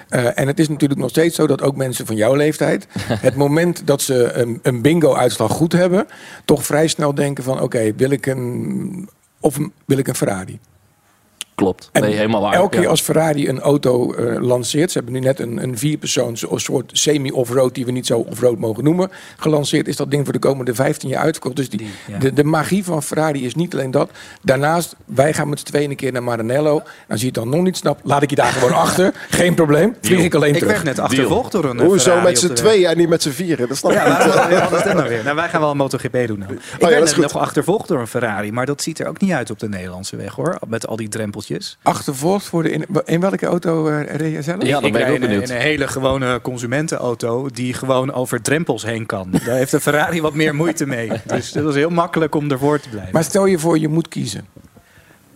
Eh, 0.10 0.40
en 0.40 0.48
het 0.48 0.60
is 0.60 0.70
natuurlijk 0.70 1.00
nog 1.00 1.10
steeds 1.10 1.36
zo 1.36 1.48
dat 1.48 1.62
ook 1.62 1.76
mensen 1.76 2.06
van 2.06 2.16
jouw 2.16 2.36
leeftijd... 2.36 2.88
het 3.28 3.36
moment 3.36 3.88
dat 3.88 4.02
ze 4.02 4.32
een, 4.34 4.60
een 4.62 4.82
bingo-uitslag 4.82 5.52
goed 5.52 5.72
hebben... 5.72 6.08
toch 6.46 6.66
vrij 6.66 6.88
snel 6.88 7.16
denken 7.16 7.44
van... 7.44 7.62
oké, 7.62 7.94
wil 7.96 8.10
ik 8.10 8.26
een... 8.26 9.10
of 9.40 9.58
wil 9.86 9.98
ik 9.98 10.08
een 10.08 10.16
Ferrari? 10.16 10.60
Klopt, 11.62 11.90
En 11.92 12.02
nee, 12.02 12.14
helemaal 12.16 12.42
waar. 12.42 12.54
elke 12.54 12.70
keer 12.70 12.82
ja. 12.82 12.90
als 12.90 13.02
Ferrari 13.02 13.48
een 13.50 13.60
auto 13.60 14.14
eh, 14.14 14.42
lanceert... 14.42 14.92
ze 14.92 14.98
hebben 14.98 15.14
nu 15.16 15.20
net 15.20 15.40
een, 15.40 15.64
een 15.64 15.78
vierpersoons 15.78 16.52
een 16.52 16.60
soort 16.60 16.90
semi-offroad... 16.94 17.76
die 17.76 17.86
we 17.86 17.92
niet 17.92 18.06
zo 18.06 18.18
offroad 18.18 18.58
mogen 18.58 18.84
noemen... 18.84 19.12
gelanceerd 19.38 19.88
is 19.88 19.96
dat 19.96 20.12
ding 20.12 20.24
voor 20.24 20.34
de 20.34 20.40
komende 20.40 20.76
15 20.76 21.10
jaar 21.10 21.22
uitverkocht. 21.24 21.56
Dus 21.56 21.70
die, 21.70 21.80
Die, 21.80 21.90
ja. 22.08 22.18
de, 22.18 22.34
de 22.34 22.44
magie 22.44 22.84
van 22.84 23.04
Ferrari 23.04 23.46
is 23.46 23.56
niet 23.56 23.74
alleen 23.74 23.92
dat. 23.92 24.10
Daarnaast, 24.42 24.96
wij 25.06 25.34
gaan 25.34 25.50
met 25.50 25.60
z'n 25.60 25.66
tweeën 25.66 25.90
een 25.90 25.96
keer 25.96 26.12
naar 26.12 26.24
Maranello. 26.24 26.78
En 26.78 26.84
als 27.10 27.20
je 27.20 27.26
het 27.26 27.36
dan 27.36 27.50
nog 27.50 27.62
niet 27.64 27.78
snapt, 27.78 28.02
laat 28.04 28.22
ik 28.22 28.30
je 28.30 28.36
daar 28.36 28.52
gewoon 28.52 28.74
achter. 28.74 29.14
Geen 29.30 29.54
probleem, 29.56 29.96
vlieg 30.02 30.24
ik 30.24 30.34
alleen 30.36 30.50
Ik 30.54 30.60
terug. 30.60 30.72
werd 30.74 30.84
net 30.84 31.00
achtervolgd 31.00 31.52
door 31.52 31.66
een 31.66 31.80
eh, 31.80 31.86
Hoezo 31.86 32.04
Ferrari 32.04 32.26
met 32.30 32.40
z'n 32.40 32.54
tweeën 32.54 32.88
en 32.90 32.98
niet 32.98 33.10
met 33.10 33.22
z'n 33.22 33.30
vieren? 33.30 33.68
Dat 33.68 33.78
snap 33.78 33.92
ik 33.92 33.98
Ja, 33.98 34.48
niet. 34.50 34.70
wat 34.70 34.86
is 34.86 34.94
nou 34.94 35.10
weer? 35.10 35.24
Nou, 35.24 35.36
wij 35.36 35.50
gaan 35.50 35.62
wel 35.62 35.72
een 35.72 35.78
MotoGP 35.78 36.28
doen. 36.28 36.40
Nou. 36.40 36.54
Ik 36.54 36.60
is 36.90 36.90
net 37.00 37.14
goed. 37.14 37.24
nog 37.34 37.38
achtervolgd 37.38 37.88
door 37.88 38.00
een 38.00 38.08
Ferrari, 38.08 38.52
maar 38.52 38.66
dat 38.66 38.82
ziet 38.82 39.00
er 39.00 39.08
ook 39.08 39.20
niet 39.22 39.32
uit 39.32 39.50
op 39.52 39.60
de 39.60 39.70
Nederlandse 39.70 40.16
weg 40.16 40.34
hoor. 40.34 40.58
Met 40.68 40.88
al 40.88 40.96
die 40.96 41.10
drempeltjes. 41.10 41.51
Achtervolgd 41.82 42.46
voor 42.46 42.64
de... 42.64 42.72
In, 42.72 42.86
in 43.06 43.20
welke 43.20 43.46
auto 43.46 43.88
eh 43.88 44.16
reed 44.16 44.34
je 44.34 44.42
zelf? 44.42 44.64
Ja, 44.64 44.72
dan 44.74 44.84
ik 44.84 44.94
ben 44.94 45.08
ik 45.08 45.14
ook 45.14 45.20
benieuwd. 45.20 45.50
in 45.50 45.56
een 45.56 45.62
hele 45.62 45.88
gewone 45.88 46.42
consumentenauto 46.42 47.50
die 47.50 47.74
gewoon 47.74 48.14
over 48.14 48.42
drempels 48.42 48.84
heen 48.86 49.06
kan. 49.06 49.32
Daar 49.46 49.56
heeft 49.56 49.72
de 49.72 49.80
Ferrari 49.80 50.22
wat 50.22 50.34
meer 50.34 50.56
moeite 50.56 50.86
mee. 50.86 51.12
Dus 51.26 51.52
dat 51.52 51.64
was 51.64 51.76
heel 51.76 51.90
makkelijk 51.90 52.36
om 52.36 52.52
ervoor 52.52 52.80
te 52.80 52.90
blijven. 52.90 53.14
Maar 53.14 53.24
stel 53.24 53.46
je 53.46 53.60
voor, 53.60 53.80
je 53.80 53.88
moet 53.88 54.08
kiezen. 54.08 54.46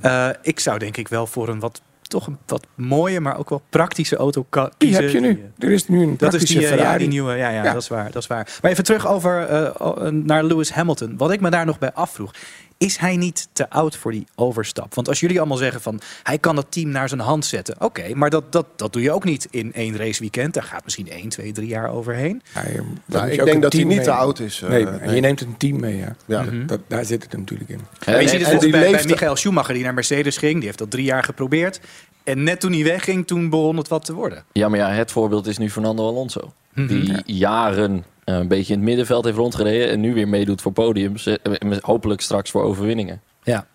Eh, 0.02 0.30
ik 0.42 0.60
zou 0.60 0.80
denk 0.80 0.98
ik 0.98 1.08
wel 1.08 1.28
voor 1.28 1.48
een 1.50 1.60
wat 1.60 1.82
toch 2.08 2.28
een 2.28 2.38
wat 2.46 2.66
mooie, 2.76 3.20
maar 3.20 3.38
ook 3.38 3.50
wel 3.50 3.62
praktische 3.70 4.16
auto 4.16 4.46
ka- 4.50 4.64
Die 4.78 4.90
kiezen. 4.90 5.04
heb 5.04 5.14
je 5.14 5.20
nu. 5.20 5.44
Er 5.60 5.72
is 5.72 5.88
nu 5.88 6.02
een 6.02 6.06
Dat 6.18 6.22
is 6.22 6.28
praktische 6.28 6.58
die, 6.58 6.64
eh, 6.64 6.70
ja, 6.72 6.76
Ferrari. 6.78 6.98
die 7.00 7.08
nieuwe, 7.08 7.34
ja, 7.36 7.50
ja, 7.50 7.64
Ja. 7.64 7.74
Dat, 7.74 7.82
is 7.82 7.88
waar, 7.88 8.12
dat 8.12 8.22
is 8.22 8.28
waar. 8.28 8.58
Maar 8.62 8.72
even 8.72 8.84
terug 8.84 9.08
over, 9.08 9.42
eh, 9.48 10.08
naar 10.12 10.44
Lewis 10.44 10.72
Hamilton. 10.72 11.18
Wat 11.18 11.32
ik 11.32 11.42
me 11.42 11.50
daar 11.50 11.66
nog 11.66 11.80
bij 11.80 11.92
afvroeg. 11.94 12.32
Is 12.78 12.98
hij 12.98 13.18
niet 13.18 13.48
te 13.54 13.70
oud 13.70 13.98
voor 13.98 14.12
die 14.12 14.28
overstap? 14.36 14.94
Want 14.96 15.08
als 15.08 15.20
jullie 15.20 15.38
allemaal 15.40 15.58
zeggen 15.58 15.82
van 15.82 16.00
hij 16.24 16.38
kan 16.38 16.56
dat 16.56 16.66
team 16.70 16.90
naar 16.90 17.10
zijn 17.10 17.22
hand 17.22 17.46
zetten. 17.46 17.76
Oké, 17.80 18.16
maar 18.16 18.30
dat, 18.30 18.52
dat, 18.52 18.66
dat 18.76 18.94
doe 18.94 19.02
je 19.02 19.12
ook 19.12 19.24
niet 19.24 19.48
in 19.52 19.74
één 19.74 19.98
raceweekend. 19.98 20.54
Daar 20.54 20.64
gaat 20.64 20.84
misschien 20.84 21.10
1, 21.10 21.30
2, 21.30 21.52
3 21.52 21.68
jaar 21.68 21.90
overheen. 21.92 22.42
Ja, 22.54 22.62
je- 22.62 22.82
Nou, 23.06 23.30
ik 23.30 23.46
denk 23.46 23.62
dat 23.62 23.74
hij 23.74 23.84
niet 23.84 23.96
mee- 23.96 24.06
te 24.06 24.12
oud 24.12 24.40
is. 24.40 24.62
eh, 24.62 24.70
nee, 24.70 24.86
nee. 24.86 25.16
je 25.16 25.22
neemt 25.22 25.42
een 25.42 25.58
team 25.58 25.80
mee, 25.80 25.98
ja. 25.98 26.16
Ja. 26.26 26.42
Mhm. 26.42 26.66
Dat, 26.66 26.80
daar 26.88 27.06
zit 27.06 27.24
het 27.24 27.38
natuurlijk 27.38 27.70
in. 27.70 27.80
Maar 28.06 28.22
je 28.22 28.28
ziet 28.28 28.46
het 28.48 28.64
en 28.64 28.72
bij, 28.72 28.92
bij 28.92 29.06
Michael 29.06 29.36
Schumacher 29.36 29.74
die 29.74 29.84
naar 29.84 29.94
Mercedes 29.94 30.38
ging. 30.38 30.56
Die 30.56 30.66
heeft 30.66 30.78
dat 30.78 30.92
drie 30.92 31.06
jaar 31.06 31.24
geprobeerd. 31.24 31.80
En 32.24 32.44
net 32.44 32.60
toen 32.60 32.72
hij 32.74 32.84
wegging, 32.84 33.28
toen 33.28 33.50
begon 33.50 33.78
het 33.78 33.88
wat 33.88 34.06
te 34.06 34.14
worden. 34.14 34.44
Ja, 34.52 34.70
maar 34.70 34.80
ja, 34.80 34.90
het 34.92 35.12
voorbeeld 35.12 35.48
is 35.48 35.58
nu 35.58 35.70
Fernando 35.70 36.08
Alonso. 36.08 36.54
Mhm. 36.74 36.88
Die 36.88 37.22
jaren 37.26 38.06
een 38.26 38.48
beetje 38.48 38.74
in 38.74 38.80
het 38.80 38.88
middenveld 38.88 39.26
heeft 39.26 39.38
rondgereden... 39.38 39.90
en 39.90 40.00
nu 40.00 40.14
weer 40.14 40.28
meedoet 40.28 40.62
voor 40.62 40.72
podiums. 40.72 41.26
eh, 41.26 41.36
en 41.44 41.78
hopelijk 41.82 42.22
straks 42.22 42.52
voor 42.52 42.64
overwinningen. 42.64 43.22
Ja. 43.44 43.68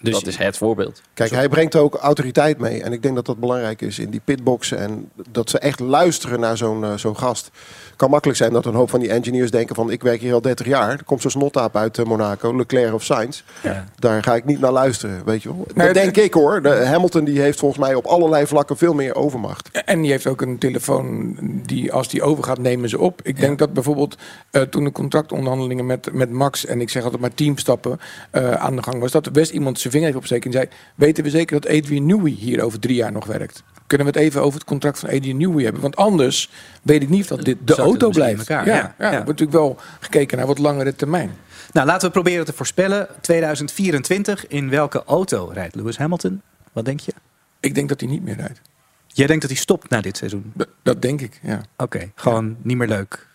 Dus 0.00 0.14
dat 0.14 0.26
is 0.26 0.36
het 0.36 0.56
voorbeeld. 0.56 1.02
Kijk, 1.14 1.30
hij 1.30 1.48
brengt 1.48 1.76
ook 1.76 1.94
autoriteit 1.94 2.58
mee. 2.58 2.82
En 2.82 2.92
ik 2.92 3.02
denk 3.02 3.14
dat 3.14 3.26
dat 3.26 3.38
belangrijk 3.38 3.82
is 3.82 3.98
in 3.98 4.10
die 4.10 4.20
pitboxen. 4.24 4.78
En 4.78 5.10
dat 5.30 5.50
ze 5.50 5.58
echt 5.58 5.80
luisteren 5.80 6.40
naar 6.40 6.56
zo'n 6.56 6.84
eh, 6.84 6.96
zo'n 6.96 7.16
gast. 7.16 7.50
Het 7.96 8.04
kan 8.04 8.14
makkelijk 8.14 8.40
zijn 8.40 8.52
dat 8.52 8.66
een 8.66 8.74
hoop 8.74 8.90
van 8.90 9.00
die 9.00 9.10
engineers 9.10 9.50
denken 9.50 9.74
van... 9.74 9.90
ik 9.90 10.02
werk 10.02 10.20
hier 10.20 10.32
al 10.32 10.40
30 10.40 10.66
jaar. 10.66 10.90
Er 10.90 11.04
komt 11.04 11.20
zo'n 11.20 11.30
snottaap 11.30 11.76
uit 11.76 11.98
eh, 11.98 12.04
Monaco, 12.04 12.56
Leclerc 12.56 12.94
of 12.94 13.04
Sainz. 13.04 13.42
Ja. 13.62 13.84
Daar 13.98 14.22
ga 14.22 14.34
ik 14.34 14.44
niet 14.44 14.60
naar 14.60 14.72
luisteren, 14.72 15.22
weet 15.24 15.42
je 15.42 15.48
wel. 15.48 15.66
Nee, 15.74 15.86
dat 15.86 15.94
denk 15.94 16.16
ik 16.16 16.34
hoor. 16.34 16.62
De, 16.62 16.68
Hamilton 16.68 17.24
die 17.24 17.40
heeft 17.40 17.58
volgens 17.58 17.80
mij 17.80 17.94
op 17.94 18.04
allerlei 18.04 18.46
vlakken 18.46 18.76
veel 18.76 18.94
meer 18.94 19.14
overmacht. 19.14 19.70
En 19.84 20.00
die 20.00 20.10
heeft 20.10 20.26
ook 20.26 20.40
een 20.40 20.58
telefoon 20.58 21.36
die 21.66 21.92
als 21.92 22.08
die 22.08 22.22
overgaat 22.22 22.58
nemen 22.58 22.88
ze 22.88 22.98
op. 22.98 23.20
Ik 23.22 23.40
denk 23.40 23.58
dat 23.58 23.72
bijvoorbeeld 23.72 24.16
eh, 24.50 24.62
toen 24.62 24.84
de 24.84 24.92
contractonderhandelingen 24.92 25.86
met, 25.86 26.12
met 26.12 26.30
Max 26.30 26.66
en 26.66 26.80
ik 26.80 26.90
zeg 26.90 27.02
altijd 27.02 27.20
maar 27.20 27.34
teamstappen 27.34 28.00
eh, 28.30 28.50
aan 28.50 28.76
de 28.76 28.82
gang 28.82 29.00
was, 29.00 29.12
dat 29.12 29.26
er 29.26 29.32
best 29.32 29.50
iemand 29.50 29.80
zijn 29.80 29.92
vinger 29.92 30.06
heeft 30.06 30.18
opsteken 30.18 30.46
en 30.50 30.56
zei: 30.56 30.68
weten 30.94 31.24
we 31.24 31.30
zeker 31.30 31.60
dat 31.60 31.72
Adrian 31.72 32.06
Newey 32.06 32.32
hier 32.32 32.62
over 32.62 32.78
drie 32.78 32.96
jaar 32.96 33.12
nog 33.12 33.26
werkt? 33.26 33.62
Kunnen 33.86 34.06
we 34.06 34.12
het 34.12 34.22
even 34.22 34.42
over 34.42 34.58
het 34.58 34.68
contract 34.68 34.98
van 34.98 35.08
Adrian 35.08 35.36
Newey 35.36 35.64
hebben? 35.64 35.82
Want 35.82 35.96
anders 35.96 36.50
weet 36.82 37.02
ik 37.02 37.08
niet 37.08 37.20
of 37.20 37.26
dat 37.26 37.44
dit 37.44 37.56
de 37.64 37.74
auto 37.86 38.10
blijft. 38.10 38.38
elkaar, 38.38 38.66
ja, 38.66 38.74
ja. 38.74 38.94
ja, 38.98 39.10
wordt 39.10 39.26
natuurlijk 39.26 39.58
wel 39.58 39.78
gekeken 40.00 40.38
naar 40.38 40.46
wat 40.46 40.58
langere 40.58 40.96
termijn. 40.96 41.30
Nou, 41.72 41.86
laten 41.86 42.06
we 42.06 42.12
proberen 42.12 42.44
te 42.44 42.52
voorspellen. 42.52 43.08
2024, 43.20 44.46
in 44.46 44.70
welke 44.70 45.04
auto 45.04 45.50
rijdt 45.54 45.74
Lewis 45.74 45.96
Hamilton? 45.96 46.42
Wat 46.72 46.84
denk 46.84 47.00
je? 47.00 47.12
Ik 47.60 47.74
denk 47.74 47.88
dat 47.88 48.00
hij 48.00 48.08
niet 48.08 48.22
meer 48.22 48.36
rijdt. 48.36 48.60
Jij 49.06 49.26
denkt 49.26 49.42
dat 49.42 49.50
hij 49.50 49.60
stopt 49.60 49.90
na 49.90 50.00
dit 50.00 50.16
seizoen? 50.16 50.52
Dat, 50.54 50.68
dat 50.82 51.02
denk 51.02 51.20
ik, 51.20 51.40
ja. 51.42 51.60
Oké, 51.76 52.10
gewoon 52.14 52.56
niet 52.62 52.76
meer 52.76 52.88
leuk. 52.88 53.25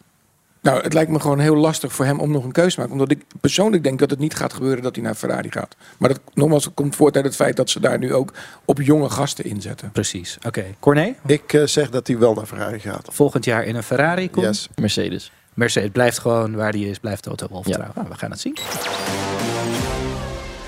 Nou, 0.61 0.83
het 0.83 0.93
lijkt 0.93 1.11
me 1.11 1.19
gewoon 1.19 1.39
heel 1.39 1.55
lastig 1.55 1.93
voor 1.93 2.05
hem 2.05 2.19
om 2.19 2.31
nog 2.31 2.43
een 2.43 2.51
keuze 2.51 2.73
te 2.73 2.79
maken. 2.79 2.93
Omdat 2.93 3.11
ik 3.11 3.23
persoonlijk 3.41 3.83
denk 3.83 3.99
dat 3.99 4.09
het 4.09 4.19
niet 4.19 4.35
gaat 4.35 4.53
gebeuren 4.53 4.83
dat 4.83 4.95
hij 4.95 5.03
naar 5.03 5.15
Ferrari 5.15 5.51
gaat. 5.51 5.75
Maar 5.97 6.09
dat 6.09 6.19
nogmaals 6.33 6.65
het 6.65 6.73
komt 6.73 6.95
voort 6.95 7.15
uit 7.15 7.25
het 7.25 7.35
feit 7.35 7.55
dat 7.55 7.69
ze 7.69 7.79
daar 7.79 7.97
nu 7.97 8.13
ook 8.13 8.33
op 8.65 8.81
jonge 8.81 9.09
gasten 9.09 9.45
inzetten. 9.45 9.91
Precies. 9.91 10.37
Oké, 10.47 10.65
Corné, 10.79 11.15
Ik 11.25 11.53
eh, 11.53 11.63
zeg 11.65 11.89
dat 11.89 12.07
hij 12.07 12.17
wel 12.17 12.33
naar 12.33 12.45
Ferrari 12.45 12.79
gaat. 12.79 13.07
volgend 13.11 13.45
jaar 13.45 13.63
in 13.63 13.75
een 13.75 13.83
Ferrari 13.83 14.29
komt. 14.29 14.45
Yes. 14.45 14.69
Mercedes. 14.75 15.31
Mercedes 15.53 15.89
blijft 15.89 16.19
gewoon 16.19 16.55
waar 16.55 16.71
die 16.71 16.89
is, 16.89 16.99
blijft 16.99 17.23
Toto 17.23 17.47
Wolff 17.49 17.67
Ja. 17.67 17.91
Nou, 17.95 18.07
we 18.09 18.15
gaan 18.15 18.31
het 18.31 18.39
zien. 18.39 18.57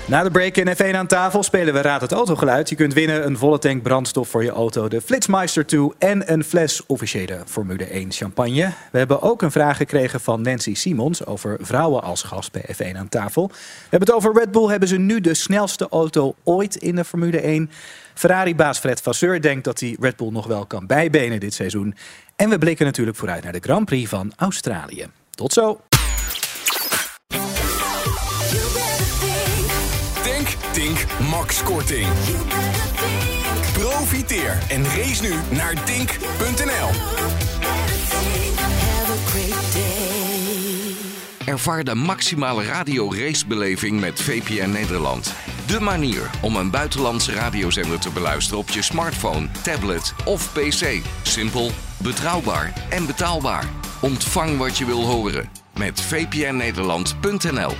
Na 0.06 0.22
de 0.22 0.30
break 0.30 0.56
in 0.56 0.76
F1 0.76 0.96
aan 0.96 1.06
tafel 1.06 1.42
spelen 1.42 1.74
we 1.74 1.80
Raad 1.80 2.00
het 2.00 2.12
Autogeluid. 2.12 2.68
Je 2.68 2.74
kunt 2.74 2.92
winnen 2.92 3.26
een 3.26 3.38
volle 3.38 3.58
tank 3.58 3.82
brandstof 3.82 4.28
voor 4.28 4.44
je 4.44 4.50
auto, 4.50 4.88
de 4.88 5.00
Flitsmeister 5.00 5.66
2 5.66 5.88
en 5.98 6.32
een 6.32 6.44
fles 6.44 6.86
officiële 6.86 7.42
Formule 7.46 7.84
1 7.84 8.12
champagne. 8.12 8.72
We 8.92 8.98
hebben 8.98 9.22
ook 9.22 9.42
een 9.42 9.50
vraag 9.50 9.76
gekregen 9.76 10.20
van 10.20 10.42
Nancy 10.42 10.74
Simons 10.74 11.26
over 11.26 11.56
vrouwen 11.60 12.02
als 12.02 12.22
gast 12.22 12.52
bij 12.52 12.64
F1 12.74 12.96
aan 12.96 13.08
tafel. 13.08 13.46
We 13.46 13.54
hebben 13.80 14.08
het 14.08 14.12
over 14.16 14.34
Red 14.34 14.50
Bull. 14.50 14.68
Hebben 14.68 14.88
ze 14.88 14.96
nu 14.96 15.20
de 15.20 15.34
snelste 15.34 15.88
auto 15.88 16.34
ooit 16.42 16.76
in 16.76 16.94
de 16.94 17.04
Formule 17.04 17.40
1? 17.40 17.70
Ferrari-baas 18.14 18.78
Fred 18.78 19.00
Vasseur 19.00 19.40
denkt 19.40 19.64
dat 19.64 19.80
hij 19.80 19.96
Red 20.00 20.16
Bull 20.16 20.30
nog 20.30 20.46
wel 20.46 20.66
kan 20.66 20.86
bijbenen 20.86 21.40
dit 21.40 21.54
seizoen. 21.54 21.94
En 22.36 22.50
we 22.50 22.58
blikken 22.58 22.86
natuurlijk 22.86 23.16
vooruit 23.16 23.42
naar 23.42 23.52
de 23.52 23.60
Grand 23.62 23.84
Prix 23.84 24.08
van 24.08 24.32
Australië. 24.36 25.06
Tot 25.30 25.52
zo! 25.52 25.80
Max 31.30 31.62
Korting. 31.62 32.08
Profiteer 33.72 34.58
en 34.68 34.84
race 34.84 35.22
nu 35.22 35.34
naar 35.56 35.84
Tink.nl. 35.84 36.88
Ervaar 41.46 41.84
de 41.84 41.94
maximale 41.94 42.64
radio-racebeleving 42.64 44.00
met 44.00 44.22
VPN 44.22 44.70
Nederland. 44.70 45.34
De 45.66 45.80
manier 45.80 46.30
om 46.42 46.56
een 46.56 46.70
buitenlandse 46.70 47.32
radiozender 47.32 47.98
te 47.98 48.10
beluisteren 48.10 48.60
op 48.60 48.68
je 48.68 48.82
smartphone, 48.82 49.48
tablet 49.62 50.14
of 50.24 50.52
pc. 50.52 51.00
Simpel, 51.22 51.70
betrouwbaar 51.96 52.72
en 52.90 53.06
betaalbaar. 53.06 53.68
Ontvang 54.00 54.58
wat 54.58 54.78
je 54.78 54.84
wil 54.84 55.04
horen 55.04 55.48
met 55.78 56.00
vpnnederland.nl. 56.00 57.72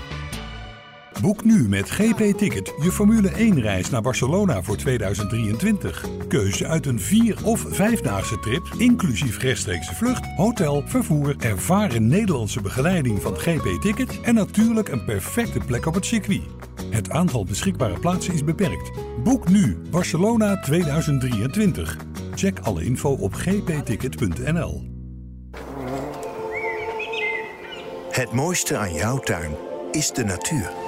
Boek 1.21 1.45
nu 1.45 1.69
met 1.69 1.91
GP 1.91 2.39
Ticket 2.39 2.75
je 2.81 2.93
Formule 2.93 3.31
1-reis 3.31 3.91
naar 3.91 4.03
Barcelona 4.03 4.63
voor 4.63 4.77
2023. 4.77 6.05
Keuze 6.29 6.67
uit 6.67 6.87
een 6.87 7.01
4 7.01 7.39
of 7.45 7.67
5-daagse 7.67 8.39
trip, 8.41 8.75
inclusief 8.79 9.39
rechtstreekse 9.39 9.95
vlucht, 9.95 10.27
hotel, 10.37 10.83
vervoer, 10.87 11.35
ervaren 11.39 12.07
Nederlandse 12.07 12.61
begeleiding 12.61 13.23
van 13.23 13.37
GP 13.37 13.81
Ticket 13.81 14.21
en 14.21 14.35
natuurlijk 14.35 14.89
een 14.89 15.05
perfecte 15.05 15.59
plek 15.59 15.87
op 15.87 15.95
het 15.95 16.07
circuit. 16.07 16.43
Het 16.91 17.11
aantal 17.11 17.45
beschikbare 17.45 17.99
plaatsen 17.99 18.35
is 18.35 18.45
beperkt. 18.45 18.91
Boek 19.25 19.49
nu 19.49 19.77
Barcelona 19.91 20.61
2023. 20.61 21.97
Check 22.35 22.59
alle 22.59 22.85
info 22.85 23.11
op 23.11 23.35
gpticket.nl. 23.35 24.93
Het 28.11 28.33
mooiste 28.33 28.77
aan 28.77 28.95
jouw 28.95 29.19
tuin 29.19 29.51
is 29.91 30.13
de 30.13 30.25
natuur. 30.25 30.84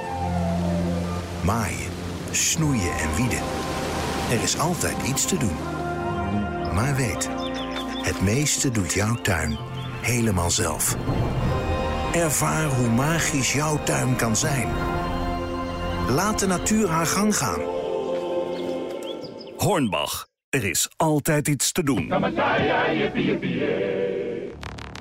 Maaien, 1.47 1.91
snoeien 2.31 2.93
en 2.93 3.15
wieden. 3.17 3.43
Er 4.31 4.43
is 4.43 4.59
altijd 4.59 5.07
iets 5.07 5.27
te 5.27 5.37
doen. 5.37 5.57
Maar 6.75 6.97
weet, 6.97 7.29
het 8.03 8.21
meeste 8.23 8.71
doet 8.71 8.93
jouw 8.93 9.15
tuin 9.15 9.59
helemaal 10.03 10.51
zelf. 10.51 10.97
Ervaar 12.13 12.67
hoe 12.67 12.89
magisch 12.89 13.53
jouw 13.53 13.83
tuin 13.83 14.17
kan 14.17 14.37
zijn. 14.37 14.69
Laat 16.09 16.39
de 16.39 16.47
natuur 16.47 16.89
haar 16.89 17.07
gang 17.07 17.37
gaan. 17.37 17.61
Hornbach. 19.57 20.27
Er 20.49 20.65
is 20.65 20.89
altijd 20.97 21.49
iets 21.49 21.73
te 21.73 21.83
doen. 21.83 22.09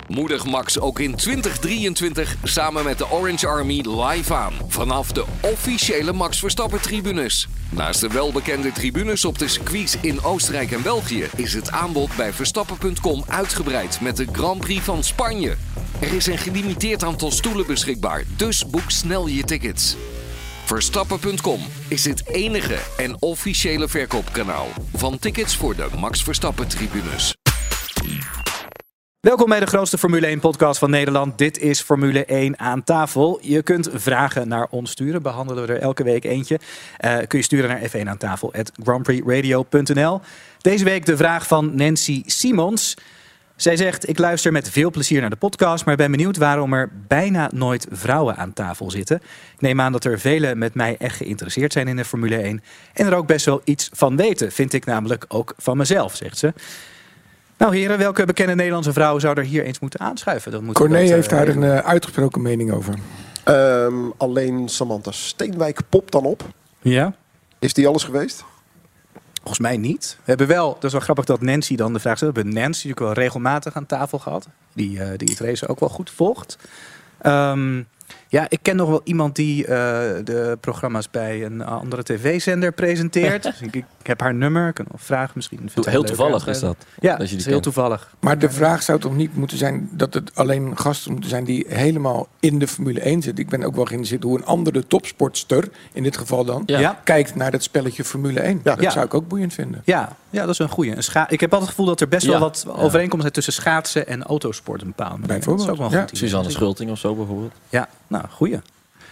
Moedig 0.08 0.46
Max 0.46 0.80
ook 0.80 1.00
in 1.00 1.15
2023 1.15 2.36
samen 2.44 2.84
met 2.84 2.98
de 2.98 3.12
Orange 3.12 3.48
Army 3.48 3.86
live 3.88 4.34
aan. 4.34 4.54
Vanaf 4.68 5.12
de 5.12 5.26
officiële 5.41 6.13
Max 6.13 6.39
Verstappen 6.39 6.82
tribunes. 6.82 7.48
Naast 7.70 8.00
de 8.00 8.08
welbekende 8.08 8.72
tribunes 8.72 9.26
op 9.26 9.38
de 9.39 9.48
circuits 9.48 9.98
in 10.02 10.24
Oostenrijk 10.24 10.72
en 10.72 10.82
België... 10.82 11.28
is 11.36 11.54
het 11.54 11.72
aanbod 11.72 12.15
bij 12.15 12.34
Verstappen.com 12.34 13.24
uitgebreid 13.28 14.02
met 14.02 14.18
de 14.18 14.28
Grand 14.32 14.60
Prix 14.60 14.84
van 14.84 15.04
Spanje. 15.04 15.56
Er 16.00 16.13
is 16.13 16.26
een 16.26 16.38
gelimiteerd 16.38 17.04
aantal 17.04 17.32
stoelen 17.32 17.68
beschikbaar, 17.68 18.24
dus 18.36 18.65
boek 18.70 18.91
snel 18.91 19.28
je 19.28 19.44
tickets. 19.44 19.96
Verstappen.com 20.65 21.60
is 21.88 22.06
het 22.06 22.28
enige 22.28 22.78
en 22.98 23.22
officiële 23.22 23.88
verkoopkanaal... 23.88 24.68
van 24.94 25.20
tickets 25.20 25.56
voor 25.56 25.76
de 25.76 25.88
Max 25.98 26.24
Verstappen 26.24 26.68
tribunes. 26.68 27.36
Welkom 29.25 29.49
bij 29.49 29.59
de 29.59 29.65
grootste 29.65 29.97
Formule 29.97 30.38
1-podcast 30.38 30.79
van 30.79 30.89
Nederland. 30.89 31.38
Dit 31.38 31.59
is 31.59 31.81
Formule 31.81 32.25
1 32.25 32.59
aan 32.59 32.83
tafel. 32.83 33.39
Je 33.41 33.63
kunt 33.63 33.89
vragen 33.93 34.47
naar 34.47 34.67
ons 34.69 34.91
sturen. 34.91 35.21
Behandelen 35.21 35.67
we 35.67 35.73
er 35.73 35.81
elke 35.81 36.03
week 36.03 36.23
eentje. 36.23 36.59
Eh, 36.97 37.17
kun 37.27 37.38
je 37.39 37.43
sturen 37.43 37.69
naar 37.69 37.89
f1 37.89 38.07
aan 38.07 38.17
tafel. 38.17 38.53
Deze 40.61 40.83
week 40.83 41.05
de 41.05 41.17
vraag 41.17 41.47
van 41.47 41.75
Nancy 41.75 42.23
Simons. 42.25 42.97
Zij 43.55 43.75
zegt: 43.77 44.09
Ik 44.09 44.17
luister 44.17 44.51
met 44.51 44.69
veel 44.69 44.91
plezier 44.91 45.21
naar 45.21 45.29
de 45.29 45.35
podcast, 45.35 45.85
maar 45.85 45.95
ben 45.95 46.11
benieuwd 46.11 46.38
waarom 46.38 46.73
er 46.73 46.89
bijna 47.07 47.49
nooit 47.53 47.88
vrouwen 47.91 48.35
aan 48.35 48.53
tafel 48.53 48.91
zitten. 48.91 49.21
Ik 49.53 49.61
neem 49.61 49.81
aan 49.81 49.91
dat 49.91 50.05
er 50.05 50.19
velen 50.19 50.57
met 50.57 50.73
mij 50.73 50.95
echt 50.99 51.15
geïnteresseerd 51.15 51.73
zijn 51.73 51.88
in 51.88 51.95
de 51.95 52.05
Formule 52.05 52.38
1 52.38 52.63
en 52.93 53.05
er 53.05 53.15
ook 53.15 53.27
best 53.27 53.45
wel 53.45 53.61
iets 53.63 53.89
van 53.93 54.15
weten. 54.15 54.51
Vind 54.51 54.73
ik 54.73 54.85
namelijk 54.85 55.25
ook 55.27 55.53
van 55.57 55.77
mezelf, 55.77 56.15
zegt 56.15 56.38
ze. 56.38 56.53
Nou 57.58 57.76
heren, 57.76 57.98
welke 57.98 58.26
bekende 58.26 58.56
Nederlandse 58.56 58.94
vrouw 58.94 59.20
zou 59.20 59.38
er 59.38 59.44
hier 59.44 59.63
eens 59.63 59.80
moeten 59.80 60.00
aanschuiven? 60.00 60.52
Dan 60.52 60.63
moeten 60.63 60.84
we 60.84 60.89
Corné 60.89 61.06
dat, 61.06 61.15
heeft 61.15 61.30
daar 61.30 61.48
een 61.48 61.63
eh, 61.63 61.78
uitgesproken 61.78 62.41
mening 62.41 62.72
over. 62.72 62.94
Ehm, 63.44 63.96
alleen 64.18 64.70
Samantha 64.70 65.12
Steenwijk 65.12 65.80
popt 65.89 66.12
dan 66.12 66.26
op. 66.26 66.44
Ja? 66.82 67.15
Is 67.60 67.74
die 67.74 67.88
alles 67.88 68.04
geweest? 68.04 68.44
Volgens 69.34 69.60
mij 69.60 69.78
niet. 69.78 70.18
We 70.18 70.24
hebben 70.26 70.48
wel, 70.48 70.74
dat 70.74 70.84
is 70.84 70.91
wel 70.91 71.02
grappig 71.02 71.26
dat 71.26 71.41
Nancy 71.41 71.76
dan 71.76 71.94
de 71.94 72.00
vraag 72.00 72.18
stelt. 72.18 72.34
We 72.34 72.39
hebben 72.39 72.62
Nancy 72.62 72.88
natuurlijk 72.88 73.00
wel 73.00 73.24
regelmatig 73.24 73.76
aan 73.76 73.86
tafel 73.86 74.20
gehad. 74.20 74.48
Die, 74.74 75.02
eh, 75.02 75.18
die 75.18 75.30
het 75.30 75.39
race 75.39 75.68
ook 75.68 75.80
wel 75.80 75.89
goed 75.89 76.10
volgt. 76.10 76.58
Ehm, 77.22 77.82
ja, 78.36 78.45
ik 78.50 78.60
ken 78.62 78.76
nog 78.76 78.89
wel 78.89 79.02
iemand 79.04 79.36
die 79.36 79.65
eh, 79.65 79.69
de 80.24 80.58
programma's 80.62 81.10
bij 81.12 81.45
een 81.45 81.65
andere 81.65 82.04
tv-zender 82.04 82.71
presenteert. 82.71 83.43
dus 83.52 83.62
ik, 83.62 83.76
ik 83.76 83.86
heb 84.04 84.19
haar 84.21 84.34
nummer. 84.34 84.67
Ik 84.67 84.74
kan 84.74 84.86
nog 84.91 85.02
vragen 85.02 85.32
misschien. 85.36 85.69
Heel 85.84 86.04
toevallig 86.04 86.48
is 86.48 86.60
dat. 86.60 86.76
Ja, 87.00 87.10
dat 87.10 87.19
dat 87.19 87.30
je 87.30 87.36
is 87.36 87.43
heel 87.43 87.52
kent. 87.52 87.63
toevallig. 87.63 88.15
Maar 88.19 88.39
de 88.39 88.50
vraag 88.50 88.84
zou 88.84 89.00
toch 89.00 89.15
niet 89.15 89.36
moeten 89.36 89.58
zijn 89.58 89.89
dat 89.91 90.13
het 90.13 90.32
alleen 90.36 90.78
gasten 90.78 91.12
moeten 91.12 91.30
zijn 91.30 91.43
die 91.43 91.65
helemaal 91.67 92.28
in 92.39 92.60
de 92.60 92.67
Formule 92.67 93.00
1 93.00 93.21
zitten. 93.21 93.43
Ik 93.43 93.50
ben 93.50 93.63
ook 93.63 93.76
wel 93.76 93.86
geïnteresseerd 93.86 94.24
hoe 94.24 94.38
een 94.38 94.45
andere 94.45 94.88
topsportster, 94.88 95.67
in 95.93 96.04
dit 96.04 96.17
geval 96.17 96.45
dan, 96.45 96.63
Ja. 96.65 96.80
Ja. 96.80 97.00
kijkt 97.04 97.36
naar 97.36 97.52
dat 97.52 97.63
spelletje 97.63 98.04
Formule 98.04 98.39
1. 98.39 98.60
Dat 98.63 98.82
Ja. 98.82 98.89
zou 98.89 99.06
ik 99.06 99.13
ook 99.13 99.28
boeiend 99.28 99.54
vinden. 99.54 99.82
Ja, 99.86 100.15
ja, 100.30 100.41
dat 100.41 100.50
is 100.50 100.60
een 100.60 100.69
goeie. 100.69 100.95
Een 100.95 101.04
scha- 101.04 101.30
ik 101.30 101.39
heb 101.39 101.54
altijd 101.54 101.62
het 101.62 101.69
gevoel 101.69 101.86
dat 101.86 102.02
er 102.02 102.08
best 102.08 102.26
wel 102.26 102.39
wat 102.39 102.65
overeenkomsten 102.67 103.21
zijn 103.21 103.34
tussen 103.34 103.54
schaatsen 103.54 104.08
en 104.08 104.24
autosport. 104.24 104.82
Een 104.82 104.88
bepaalde 104.88 105.17
manier. 105.28 105.28
Dat 105.45 105.60
is 105.60 105.67
ook 105.67 105.78
wel 105.78 105.86
een 105.86 106.00
goed 106.00 106.02
idee. 106.12 106.15
Suzanne 106.19 106.50
Schulting 106.50 106.91
of 106.91 106.98
zo 106.98 107.15
bijvoorbeeld. 107.15 107.52
Ja, 107.69 107.88
nou, 108.08 108.24
goeie. 108.27 108.61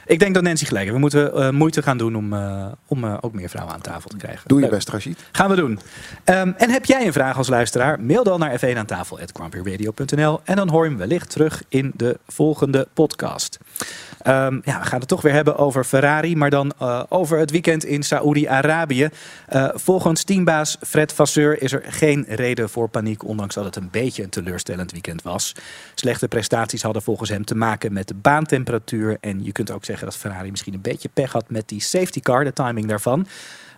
Ik 0.06 0.20
denk 0.20 0.34
dat 0.34 0.44
Nancy 0.44 0.66
gelijk 0.66 0.84
heeft. 0.84 0.96
We 0.96 1.02
moeten 1.02 1.34
eh, 1.34 1.50
moeite 1.50 1.82
gaan 1.82 1.98
doen 1.98 2.16
om, 2.16 2.34
eh, 2.34 2.66
om 2.88 3.04
eh, 3.04 3.18
ook 3.22 3.34
meer 3.34 3.50
vrouwen 3.50 3.76
aan 3.76 3.82
tafel 3.82 4.10
te 4.10 4.18
krijgen. 4.18 4.48
Doe 4.48 4.58
je 4.58 4.63
Leuk. 4.63 4.74
best, 4.74 4.89
Rashid. 4.89 5.20
Gaan 5.32 5.50
we 5.50 5.56
doen. 5.56 5.80
Ehm, 6.24 6.52
en 6.58 6.70
heb 6.70 6.86
jij 6.86 7.06
een 7.06 7.13
vraag 7.13 7.38
als 7.38 7.48
luisteraar? 7.48 8.00
Mail 8.00 8.24
dan 8.24 8.39
naar 8.39 8.60
f1 8.60 8.78
aan 8.78 8.86
tafel 8.86 9.20
en 10.44 10.56
dan 10.56 10.70
hoor 10.70 10.84
je 10.84 10.89
hem 10.89 11.00
wellicht 11.00 11.30
terug 11.30 11.63
in 11.70 11.92
de 11.96 12.20
volgende 12.28 12.88
podcast. 12.94 13.60
Ehm, 14.22 14.60
ja, 14.63 14.80
we 14.80 14.86
gaan 14.86 15.00
het 15.00 15.08
toch 15.08 15.22
weer 15.22 15.34
hebben 15.34 15.58
over 15.58 15.84
Ferrari, 15.84 16.36
maar 16.36 16.50
dan 16.50 16.74
over 17.10 17.38
het 17.38 17.52
weekend 17.52 17.86
in 17.86 18.04
Saoedi-Arabië. 18.04 19.10
Volgens 19.74 20.24
teambaas 20.24 20.78
Fred 20.82 21.13
Vasseur 21.13 21.62
is 21.62 21.72
er 21.72 21.84
geen 21.88 22.26
reden 22.28 22.70
voor 22.70 22.89
paniek, 22.89 23.24
ondanks 23.24 23.56
dat 23.56 23.66
het 23.66 23.76
een 23.76 23.89
beetje 23.92 24.24
een 24.24 24.30
teleurstellend 24.30 24.92
weekend 24.92 25.22
was. 25.22 25.56
Slechte 25.96 26.28
prestaties 26.28 26.82
hadden 26.82 27.02
volgens 27.02 27.30
hem 27.30 27.46
te 27.46 27.56
maken 27.56 27.94
met 27.94 28.08
de 28.08 28.13
baantemperatuur. 28.13 29.18
En 29.22 29.44
je 29.44 29.52
kunt 29.52 29.72
ook 29.72 29.86
zeggen 29.86 29.93
dat 30.00 30.16
Ferrari 30.16 30.52
misschien 30.52 30.74
een 30.74 30.82
beetje 30.82 31.10
pech 31.14 31.32
had 31.32 31.50
met 31.50 31.68
die 31.68 31.82
safety 31.82 32.20
car, 32.20 32.44
de 32.44 32.54
timing 32.54 32.88
daarvan. 32.88 33.28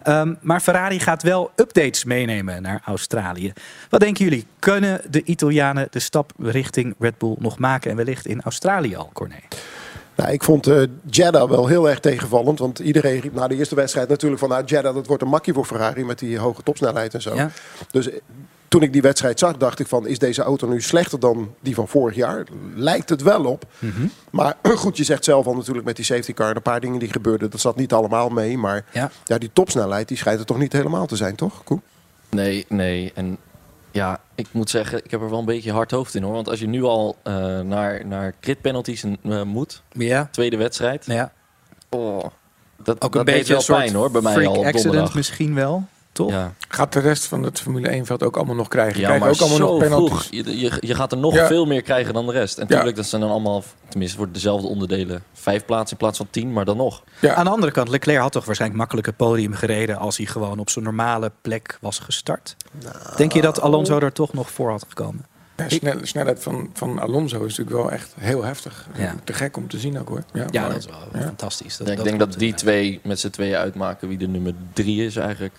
Ehm, 0.04 0.34
maar 0.42 0.60
Ferrari 0.60 1.00
gaat 1.00 1.24
wel 1.24 1.52
updates 1.56 2.04
meenemen 2.04 2.62
naar 2.62 2.82
Australië. 2.86 3.54
Wat 3.90 4.00
denken 4.00 4.24
jullie? 4.24 4.46
Kunnen 4.60 5.02
de 5.10 5.24
Italianen 5.24 5.88
de 5.90 6.00
stap 6.00 6.32
richting 6.38 6.96
Red 7.00 7.18
Bull 7.18 7.36
nog 7.40 7.60
maken 7.60 7.92
en 7.92 7.98
wellicht 7.98 8.26
in 8.26 8.42
Australië 8.42 8.96
al, 8.96 9.10
Corné? 9.14 9.40
Nou, 10.16 10.32
ik 10.32 10.44
vond 10.44 10.68
eh, 10.68 10.82
Jeddah 11.10 11.50
wel 11.50 11.68
heel 11.68 11.90
erg 11.90 12.00
tegenvallend. 12.00 12.60
Want 12.60 12.80
iedereen 12.80 13.20
riep 13.20 13.34
na 13.34 13.48
de 13.48 13.56
eerste 13.56 13.76
wedstrijd 13.76 14.10
natuurlijk 14.10 14.40
van... 14.42 14.50
Nou, 14.50 14.64
Jeddah, 14.66 14.94
dat 14.96 15.08
wordt 15.08 15.22
een 15.22 15.30
makkie 15.30 15.54
voor 15.54 15.66
Ferrari 15.66 16.06
met 16.06 16.20
die 16.20 16.38
hoge 16.38 16.64
topsnelheid 16.64 17.14
en 17.14 17.22
zo. 17.22 17.36
Ja. 17.36 17.52
Dus 17.92 18.10
eh, 18.10 18.20
toen 18.68 18.82
ik 18.84 18.94
die 18.94 19.02
wedstrijd 19.02 19.40
zag, 19.40 19.58
dacht 19.58 19.80
ik 19.80 19.88
van... 19.88 20.08
Is 20.08 20.20
deze 20.20 20.42
auto 20.42 20.68
nu 20.68 20.82
slechter 20.82 21.20
dan 21.20 21.54
die 21.60 21.76
van 21.76 21.88
vorig 21.88 22.16
jaar? 22.16 22.44
Lijkt 22.76 23.10
het 23.10 23.22
wel 23.22 23.46
op. 23.46 23.66
Maar 24.30 24.58
goed, 24.76 24.98
je 24.98 25.04
zegt 25.04 25.24
zelf 25.24 25.46
al 25.46 25.56
natuurlijk 25.56 25.86
met 25.86 25.96
die 25.96 26.06
safety 26.06 26.34
car... 26.34 26.56
Een 26.56 26.62
paar 26.62 26.80
dingen 26.80 27.00
die 27.00 27.12
gebeurden, 27.12 27.50
dat 27.50 27.60
zat 27.60 27.76
niet 27.76 27.94
allemaal 27.94 28.30
mee. 28.30 28.58
Maar 28.58 28.86
Ja. 28.92 29.12
ja, 29.24 29.38
die 29.38 29.50
topsnelheid, 29.54 30.08
die 30.08 30.18
schijnt 30.18 30.40
er 30.40 30.46
toch 30.46 30.58
niet 30.58 30.74
helemaal 30.74 31.06
te 31.06 31.16
zijn, 31.16 31.36
toch? 31.36 31.64
Koen? 31.64 31.82
Nee, 32.30 32.66
nee. 32.70 33.12
En 33.16 33.38
ja, 33.96 34.20
ik 34.36 34.48
moet 34.52 34.70
zeggen, 34.70 35.04
ik 35.04 35.12
heb 35.12 35.22
er 35.22 35.30
wel 35.30 35.40
een 35.40 35.46
beetje 35.46 35.72
hard 35.72 35.92
hoofd 35.92 36.16
in 36.16 36.24
hoor. 36.24 36.34
Want 36.34 36.50
als 36.50 36.60
je 36.60 36.68
nu 36.68 36.84
al 36.84 37.18
eh, 37.24 37.34
naar, 37.60 38.06
naar 38.06 38.34
crit 38.42 38.62
penalties 38.62 39.04
eh, 39.04 39.42
moet, 39.42 39.82
Ja. 39.92 40.28
tweede 40.32 40.58
wedstrijd. 40.58 41.06
Ja. 41.06 41.32
Oh, 41.90 42.24
dat, 42.84 43.02
Ook 43.02 43.12
dat 43.12 43.16
een 43.16 43.26
deed 43.26 43.36
beetje 43.36 43.48
wel 43.48 43.58
een 43.58 43.64
soort 43.64 43.80
pijn 43.80 43.94
hoor, 43.94 44.12
bij 44.12 44.22
mij 44.22 44.48
al 44.48 44.54
accident 44.56 44.84
donderdag. 44.84 45.16
misschien 45.16 45.56
wel, 45.56 45.84
toch? 46.16 46.32
Ja. 46.32 46.54
Gaat 46.68 46.94
de 46.94 47.00
rest 47.00 47.26
van 47.26 47.44
het 47.44 47.62
Formule 47.62 47.88
1 47.88 48.06
veld 48.06 48.24
ook 48.24 48.36
allemaal 48.38 48.56
nog 48.56 48.68
krijgen? 48.68 49.00
Ja, 49.00 49.06
Krijgen 49.08 49.28
ook 49.30 49.40
allemaal 49.40 49.58
zo 49.58 49.68
nog 49.72 49.80
penalties? 49.80 50.28
Je, 50.30 50.60
je, 50.60 50.72
je 50.80 50.96
gaat 50.96 51.12
er 51.12 51.18
nog 51.18 51.34
Ja. 51.34 51.48
veel 51.48 51.66
meer 51.66 51.82
krijgen 51.82 52.14
dan 52.14 52.26
de 52.26 52.32
rest. 52.32 52.58
En 52.58 52.62
Ja. 52.64 52.68
natuurlijk, 52.70 52.98
dat 52.98 53.06
zijn 53.06 53.22
dan 53.22 53.30
allemaal, 53.32 53.64
tenminste 53.90 54.18
voor 54.18 54.32
dezelfde 54.32 54.68
onderdelen, 54.68 55.24
vijf 55.34 55.66
plaatsen 55.66 55.92
in 55.92 55.98
plaats 55.98 56.18
van 56.18 56.28
tien, 56.30 56.54
maar 56.54 56.66
dan 56.66 56.78
nog. 56.78 57.04
Ja. 57.22 57.34
Aan 57.34 57.46
de 57.46 57.52
andere 57.52 57.72
kant, 57.72 57.90
Leclerc 57.90 58.20
had 58.22 58.32
toch 58.32 58.46
waarschijnlijk 58.46 58.80
makkelijk 58.80 59.08
het 59.08 59.18
podium 59.18 59.54
gereden 59.54 59.98
als 59.98 60.18
hij 60.18 60.26
gewoon 60.26 60.60
op 60.60 60.70
zijn 60.70 60.86
normale 60.86 61.32
plek 61.42 61.78
was 61.82 62.00
gestart. 62.00 62.56
Denk 63.18 63.32
je 63.34 63.42
dat 63.42 63.62
Alonso 63.62 64.00
er 64.00 64.12
toch 64.14 64.34
nog 64.34 64.50
voor 64.52 64.70
had 64.70 64.86
gekomen? 64.88 65.26
Ja, 65.58 65.70
snel, 65.70 65.98
de 66.00 66.06
snelheid 66.06 66.44
van, 66.44 66.70
van 66.74 67.00
Alonso 67.00 67.36
is 67.46 67.58
natuurlijk 67.58 67.76
wel 67.78 67.92
echt 67.92 68.14
heel 68.20 68.44
heftig. 68.44 68.88
Ja. 68.96 69.16
Te 69.24 69.34
gek 69.34 69.58
om 69.58 69.68
te 69.68 69.80
zien 69.80 70.00
ook 70.00 70.08
hoor. 70.08 70.24
Ja, 70.34 70.46
Ja, 70.52 70.62
maar- 70.62 70.70
dat 70.70 70.80
is 70.80 70.86
wel 70.86 70.98
ja. 71.14 71.22
fantastisch. 71.22 71.78
Dat, 71.78 71.86
Ja, 71.88 71.94
ik 71.94 72.00
dat 72.00 72.08
denk 72.08 72.20
dat 72.20 72.34
die 72.40 72.54
twee 72.54 73.00
met 73.04 73.20
z'n 73.20 73.30
tweeën 73.30 73.56
uitmaken 73.56 74.08
wie 74.08 74.18
de 74.18 74.28
nummer 74.28 74.54
drie 74.74 75.06
is 75.06 75.16
eigenlijk 75.16 75.54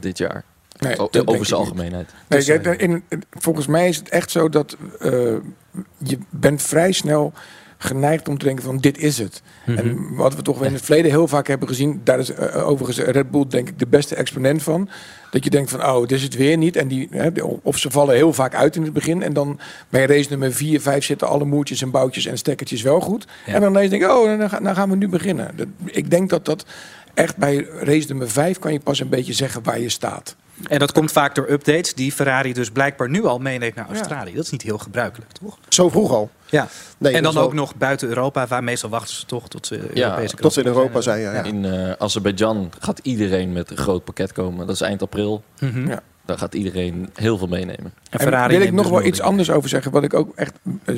dit 0.00 0.18
jaar. 0.18 0.44
Nee, 0.78 1.26
over 1.26 1.46
zijn 1.46 1.60
algemeenheid. 1.60 2.10
Nee, 2.28 2.38
Dus, 2.38 2.48
eh, 2.48 2.72
in, 2.76 3.02
in- 3.08 3.22
volgens 3.30 3.66
mij 3.66 3.88
is 3.88 3.96
het 3.96 4.08
echt 4.08 4.30
zo 4.30 4.48
dat 4.48 4.76
eh, 5.00 5.10
je 5.98 6.18
bent 6.30 6.62
vrij 6.62 6.92
snel 6.92 7.32
geneigd 7.80 8.28
om 8.28 8.38
te 8.38 8.44
denken 8.44 8.64
van 8.64 8.78
dit 8.78 8.98
is 8.98 9.18
het. 9.18 9.42
Mhm. 9.66 9.78
En 9.78 10.14
wat 10.14 10.34
we 10.34 10.42
toch 10.42 10.64
in 10.64 10.72
het 10.72 10.82
verleden 10.84 11.10
heel 11.10 11.28
vaak 11.28 11.46
hebben 11.46 11.68
gezien, 11.68 12.00
daar 12.04 12.18
is 12.18 12.32
eh, 12.32 12.68
overigens 12.68 12.98
Red 13.06 13.30
Bull 13.30 13.44
denk 13.48 13.68
ik 13.68 13.78
de 13.78 13.86
beste 13.86 14.14
exponent 14.14 14.62
van. 14.62 14.88
Dat 15.30 15.44
je 15.44 15.50
denkt 15.50 15.70
van 15.70 15.84
oh, 15.84 16.00
dit 16.00 16.10
is 16.12 16.22
het 16.22 16.34
weer 16.36 16.56
niet. 16.56 16.76
En 16.76 16.88
die, 16.88 17.08
hè, 17.10 17.28
of 17.62 17.78
ze 17.78 17.90
vallen 17.90 18.14
heel 18.14 18.32
vaak 18.32 18.54
uit 18.54 18.76
in 18.76 18.82
het 18.82 18.92
begin. 18.92 19.22
En 19.22 19.32
dan 19.32 19.58
bij 19.88 20.06
race 20.06 20.28
nummer 20.30 20.52
4, 20.52 20.80
5 20.80 21.04
zitten 21.04 21.28
alle 21.28 21.44
moertjes 21.44 21.82
en 21.82 21.90
boutjes 21.90 22.26
en 22.26 22.38
stekkertjes 22.38 22.82
wel 22.82 23.00
goed. 23.00 23.26
Ja. 23.46 23.52
En 23.54 23.60
dan 23.60 23.72
denk 23.72 23.92
ik, 23.92 24.08
oh, 24.10 24.38
dan, 24.38 24.48
ga- 24.50 24.60
dan 24.60 24.74
gaan 24.74 24.90
we 24.90 24.96
nu 24.96 25.08
beginnen. 25.08 25.50
Dat, 25.56 25.66
ik 25.84 26.10
denk 26.10 26.30
dat 26.30 26.44
dat 26.44 26.64
echt 27.18 27.36
bij 27.36 27.66
race 27.80 28.08
nummer 28.08 28.30
5 28.30 28.58
kan 28.58 28.72
je 28.72 28.80
pas 28.80 29.00
een 29.00 29.08
beetje 29.08 29.32
zeggen 29.32 29.62
waar 29.62 29.80
je 29.80 29.88
staat. 29.88 30.36
En 30.68 30.78
dat 30.78 30.92
komt 30.92 31.12
vaak 31.12 31.34
door 31.34 31.50
updates 31.50 31.94
die 31.94 32.12
Ferrari 32.12 32.52
dus 32.52 32.70
blijkbaar 32.70 33.08
nu 33.10 33.24
al 33.24 33.38
meeneemt 33.38 33.74
naar 33.74 33.88
Australië. 33.88 34.34
Dat 34.34 34.44
is 34.44 34.50
niet 34.50 34.62
heel 34.62 34.78
gebruikelijk, 34.78 35.32
toch? 35.32 35.58
Zo 35.68 35.88
vroeg 35.88 36.12
al. 36.12 36.30
Ja. 36.46 36.68
Nee, 36.98 37.14
en 37.14 37.22
dan 37.22 37.36
ook 37.36 37.44
wel- 37.44 37.52
nog 37.54 37.76
buiten 37.76 38.08
Europa, 38.08 38.46
waar 38.46 38.64
meestal 38.64 38.90
wachten 38.90 39.14
ze 39.14 39.26
toch 39.26 39.48
tot 39.48 39.66
ze 39.66 39.90
Ja, 39.94 40.24
Tot 40.26 40.52
ze 40.52 40.60
in 40.60 40.66
Europa 40.66 41.00
zijn, 41.00 41.20
ja. 41.20 41.32
ja. 41.34 41.42
In 41.42 41.64
eh 41.64 41.92
Azerbeidzjan 41.98 42.70
gaat 42.78 42.98
iedereen 43.02 43.52
met 43.52 43.70
een 43.70 43.76
groot 43.76 44.04
pakket 44.04 44.32
komen. 44.32 44.66
Dat 44.66 44.74
is 44.74 44.80
eind 44.80 45.02
april. 45.02 45.42
Mhm. 45.60 45.88
Ja. 45.88 46.02
Daar 46.24 46.38
gaat 46.38 46.54
iedereen 46.54 47.10
heel 47.14 47.38
veel 47.38 47.46
meenemen. 47.46 47.92
En 48.10 48.20
Ferrari 48.20 48.56
wil 48.58 48.66
ik 48.66 48.72
nog 48.72 48.82
dus 48.84 48.92
wel 48.92 49.04
iets 49.04 49.20
anders 49.20 49.50
over 49.50 49.68
zeggen. 49.68 49.92
Wat 49.92 50.02
ik 50.04 50.14
ook 50.14 50.32
echt, 50.36 50.52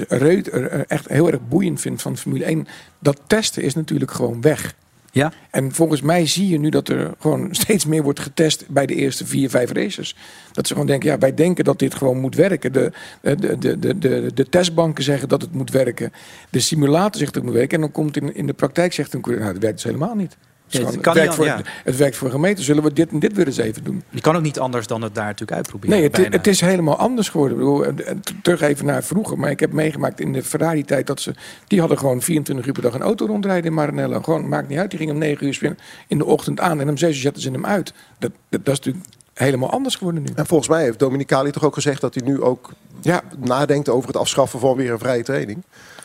reut, 0.09 0.49
eh, 0.49 0.81
echt 0.87 1.09
heel 1.09 1.27
erg 1.31 1.49
boeiend 1.49 1.81
vind 1.81 2.03
van 2.03 2.17
Formule 2.17 2.45
1. 2.45 2.67
Dat 2.99 3.21
testen 3.27 3.63
is 3.63 3.75
natuurlijk 3.75 4.11
gewoon 4.11 4.41
weg. 4.41 4.75
Ja? 5.11 5.33
En 5.51 5.73
volgens 5.73 6.01
mij 6.01 6.27
zie 6.27 6.49
je 6.49 6.59
nu 6.59 6.69
dat 6.69 6.89
er 6.89 7.15
gewoon 7.19 7.49
steeds 7.55 7.85
meer 7.85 8.03
wordt 8.03 8.21
getest 8.21 8.69
bij 8.69 8.87
de 8.87 8.95
eerste 8.95 9.27
vier, 9.27 9.51
vijf 9.51 9.73
races. 9.73 10.17
Dat 10.53 10.67
ze 10.67 10.73
gewoon 10.73 10.89
denken, 10.89 11.11
ja, 11.11 11.19
wij 11.19 11.35
denken 11.35 11.65
dat 11.65 11.79
dit 11.79 11.95
gewoon 11.95 12.19
moet 12.19 12.35
werken. 12.35 12.73
De, 12.73 12.93
de, 13.21 13.59
de, 13.59 13.99
de, 13.99 14.31
de, 14.35 14.49
testbanken 14.49 15.05
zeggen 15.05 15.29
dat 15.29 15.43
het 15.43 15.53
moet 15.53 15.71
werken. 15.71 16.13
De 16.51 16.61
simulator 16.61 17.19
zegt 17.21 17.35
dat 17.35 17.43
het 17.43 17.53
moet 17.53 17.61
werken. 17.61 17.75
En 17.75 17.81
dan 17.81 17.93
komt 17.93 18.17
in, 18.17 18.35
in 18.35 18.47
de 18.47 18.53
praktijk 18.53 18.93
zegt 18.93 19.15
een 19.15 19.21
coureur, 19.21 19.43
nou, 19.43 19.55
dat 19.55 19.63
werkt 19.63 19.83
dus 19.83 19.93
helemaal 19.93 20.15
niet. 20.15 20.37
Het, 20.71 20.81
is 20.81 20.87
Ja, 20.87 20.93
het 20.93 21.05
gewoon- 21.05 21.15
kan 21.15 21.23
het, 21.23 21.37
werkt 21.37 21.57
niet 21.57 21.65
voor, 21.65 21.73
an- 21.73 21.83
het 21.85 21.97
werkt 21.97 22.17
voor 22.17 22.27
een 22.27 22.33
gemeente. 22.33 22.63
Zullen 22.63 22.83
we 22.83 22.93
dit 22.93 23.11
en 23.11 23.19
dit 23.19 23.33
weer 23.33 23.47
eens 23.47 23.57
even 23.57 23.85
doen? 23.85 24.03
Je 24.11 24.21
kan 24.21 24.37
ook 24.37 24.43
niet 24.43 24.59
anders 24.59 24.87
dan 24.87 25.03
het 25.03 25.15
daar 25.15 25.25
natuurlijk 25.25 25.53
uitproberen. 25.57 25.97
Nee, 25.97 26.09
het, 26.09 26.33
het 26.33 26.47
is 26.47 26.61
helemaal 26.61 26.97
anders 26.97 27.29
geworden. 27.29 27.59
Ik 27.59 27.65
bedoel, 27.65 28.15
terug 28.43 28.61
even 28.61 28.87
naar 28.87 29.03
vroeger. 29.05 29.39
Maar 29.39 29.51
ik 29.51 29.61
heb 29.61 29.73
meegemaakt 29.73 30.21
in 30.21 30.33
de 30.33 30.43
Ferrari-tijd 30.43 31.07
dat 31.07 31.21
ze... 31.21 31.35
Die 31.67 31.81
hadden 31.81 31.99
gewoon 31.99 32.23
24 32.23 32.67
uur 32.67 32.73
per 32.73 32.83
dag 32.83 32.95
een 32.95 33.03
auto 33.03 33.27
rondrijden 33.27 33.65
in 33.65 33.75
Maranello. 33.75 34.21
Gewoon, 34.23 34.49
maakt 34.49 34.69
niet 34.69 34.79
uit. 34.79 34.91
Die 34.91 34.99
ging 34.99 35.11
om 35.11 35.19
9 35.19 35.47
uur 35.47 35.75
in 36.07 36.19
de 36.19 36.25
ochtend 36.25 36.61
aan. 36.61 36.81
En 36.81 36.89
om 36.89 36.97
6 36.97 37.15
uur 37.15 37.21
zetten 37.23 37.43
ze 37.43 37.51
hem 37.51 37.67
uit. 37.67 37.93
Dat, 38.19 38.31
dat, 38.49 38.65
dat 38.65 38.73
is 38.73 38.79
natuurlijk 38.79 39.05
helemaal 39.35 39.71
anders 39.71 39.95
geworden 39.97 40.23
nu. 40.23 40.29
En 40.35 40.47
volgens 40.47 40.69
mij 40.69 40.83
heeft 40.83 40.99
Dominicali 40.99 41.51
toch 41.51 41.65
ook 41.65 41.75
gezegd 41.75 42.01
dat 42.01 42.15
hij 42.15 42.25
nu 42.27 42.41
ook 42.43 42.71
Ja, 43.01 43.23
nadenkt 43.39 43.89
over 43.89 44.09
het 44.09 44.17
afschaffen 44.17 44.61
van 44.61 44.77
weer 44.77 44.93
een 44.93 44.99
vrije 44.99 45.23
training. 45.23 45.63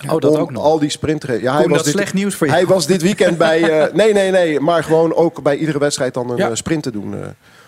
Oh, 0.10 0.20
dat 0.20 0.32
Om 0.32 0.38
ook 0.40 0.52
nog. 0.52 0.64
Al 0.64 0.80
die 0.80 0.90
sprintraces. 0.90 1.42
Ja, 1.42 1.52
hij 1.54 1.62
Koen, 1.62 1.70
was 1.70 1.78
dat 1.78 1.86
dit, 1.86 1.96
slecht 1.96 2.14
nieuws 2.14 2.36
voor 2.36 2.48
je. 2.48 2.54
Hij 2.54 2.66
was 2.66 2.88
dit 2.88 3.02
weekend 3.02 3.38
bij. 3.38 3.82
eh, 3.82 3.94
nee, 4.02 4.14
nee, 4.14 4.32
nee. 4.32 4.60
Maar 4.60 4.84
gewoon 4.84 5.14
ook 5.14 5.42
bij 5.44 5.58
iedere 5.58 5.80
wedstrijd 5.80 6.14
dan 6.14 6.30
een 6.30 6.38
Ja. 6.38 6.50
eh, 6.50 6.56
sprint 6.56 6.84
te 6.84 6.92
doen. 6.92 7.14
eh. 7.14 7.20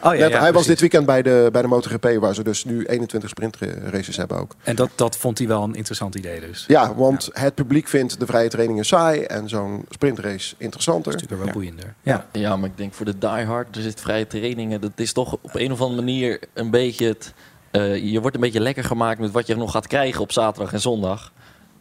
Oh, 0.04 0.14
ja, 0.14 0.20
Net- 0.20 0.30
ja, 0.32 0.40
hij 0.40 0.54
was 0.54 0.66
dit 0.66 0.80
weekend 0.80 1.06
bij 1.06 1.22
de, 1.22 1.50
bij 1.52 1.62
de 1.62 1.68
MotoGP, 1.68 2.10
waar 2.20 2.36
ze 2.36 2.44
dus 2.44 2.66
nu 2.66 2.86
21 2.86 3.30
sprintraces 3.30 4.18
hebben 4.18 4.38
ook. 4.40 4.52
En 4.64 4.76
dat, 4.76 4.90
dat 4.96 5.18
vond 5.18 5.38
hij 5.38 5.48
wel 5.48 5.64
een 5.64 5.76
interessant 5.76 6.16
idee 6.16 6.40
dus. 6.40 6.64
Ja, 6.68 6.96
want 6.96 7.30
het 7.34 7.56
publiek 7.56 7.88
vindt 7.88 8.20
de 8.20 8.26
vrije 8.26 8.50
trainingen 8.50 8.86
saai 8.86 9.22
en 9.22 9.50
zo'n 9.50 9.86
sprintrace 9.90 10.56
interessanter. 10.58 11.12
Dat 11.12 11.22
is 11.22 11.28
natuurlijk 11.28 11.52
wel 11.54 11.62
boeiender. 11.62 11.94
Ja. 12.02 12.26
Ja, 12.32 12.56
maar 12.56 12.70
ik 12.70 12.78
denk 12.78 12.94
voor 12.94 13.06
de 13.06 13.18
diehard, 13.18 13.76
er 13.76 13.82
zit 13.82 14.02
vrije 14.02 14.28
trainingen. 14.28 14.82
Dat 14.82 14.92
is 14.96 15.14
toch 15.14 15.34
op 15.42 15.56
een 15.56 15.72
of 15.72 15.82
andere 15.82 16.02
manier 16.02 16.40
een 16.54 16.70
beetje 16.72 17.08
het... 17.08 17.34
eh, 17.72 18.12
je 18.12 18.22
wordt 18.22 18.36
een 18.36 18.42
beetje 18.42 18.60
lekker 18.62 18.84
gemaakt 18.84 19.20
met 19.20 19.32
wat 19.32 19.48
je 19.48 19.56
nog 19.56 19.72
gaat 19.72 19.88
krijgen 19.88 20.22
op 20.22 20.32
zaterdag 20.32 20.74
en 20.74 20.82
zondag. 20.82 21.32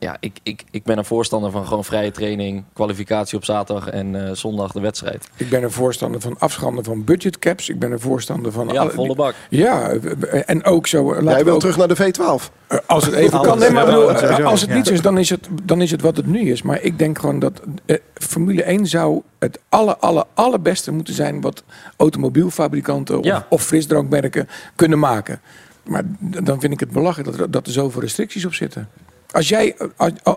Ja, 0.07 0.16
ik, 0.21 0.38
ik, 0.42 0.64
ik 0.71 0.83
ben 0.85 0.99
een 0.99 1.05
voorstander 1.05 1.51
van 1.51 1.66
gewoon 1.66 1.85
vrije 1.85 2.11
training, 2.11 2.64
kwalificatie 2.73 3.37
op 3.38 3.45
zaterdag 3.45 3.88
en 3.88 4.27
eh, 4.29 4.35
zondag 4.35 4.73
de 4.73 4.81
wedstrijd. 4.81 5.29
Ik 5.37 5.49
ben 5.49 5.62
een 5.62 5.71
voorstander 5.71 6.21
van 6.21 6.37
afschanden 6.38 6.85
van 6.85 7.05
budgetcaps. 7.05 7.69
Ik 7.69 7.79
ben 7.79 7.92
een 7.92 8.01
voorstander 8.01 8.53
van... 8.53 8.69
Ja, 8.69 8.88
volle 8.88 9.14
bak. 9.14 9.35
Ja, 9.51 9.90
eh, 9.90 10.42
en 10.47 10.64
ook 10.64 10.87
zo... 10.87 11.05
laten 11.14 11.25
Jij 11.29 11.45
wil 11.45 11.55
ook- 11.55 11.61
terug 11.61 11.77
naar 11.77 11.88
de 11.88 11.97
V12. 11.97 12.51
Eh, 12.66 12.79
Als 12.87 13.05
het 13.05 13.14
even 13.14 13.40
kan. 13.40 13.59
Nee, 13.59 13.71
maar 13.71 13.85
bedoel, 13.85 14.11
als 14.45 14.61
het 14.61 14.75
niet 14.75 14.87
zo 14.87 14.92
is, 14.92 15.01
dan 15.01 15.19
is 15.19 15.31
het, 15.31 15.49
dan 15.62 15.81
is 15.83 15.90
het 15.90 16.01
wat 16.01 16.16
het 16.16 16.27
nu 16.27 16.51
is. 16.51 16.62
Maar 16.62 16.81
ik 16.83 16.99
denk 16.99 17.19
gewoon 17.19 17.38
dat 17.38 17.61
eh, 17.87 17.97
Formule 18.14 18.62
1 18.62 18.87
zou 18.87 19.23
het 19.38 19.59
aller, 19.69 19.97
aller, 19.97 20.25
allerbeste 20.35 20.92
moeten 20.92 21.14
zijn... 21.14 21.40
wat 21.40 21.62
automobielfabrikanten 21.97 23.19
of, 23.19 23.25
Ja. 23.25 23.47
of 23.51 23.62
frisdrankmerken 23.62 24.49
kunnen 24.75 24.99
maken. 24.99 25.40
Maar 25.85 26.03
dan 26.19 26.61
vind 26.61 26.73
ik 26.73 26.81
het 26.81 26.90
belachelijk 26.90 27.31
dat 27.31 27.40
er, 27.40 27.51
dat 27.51 27.66
er 27.66 27.73
zoveel 27.73 28.01
restricties 28.01 28.45
op 28.45 28.55
zitten. 28.55 28.88
Als, 29.30 29.48
jij, 29.48 29.76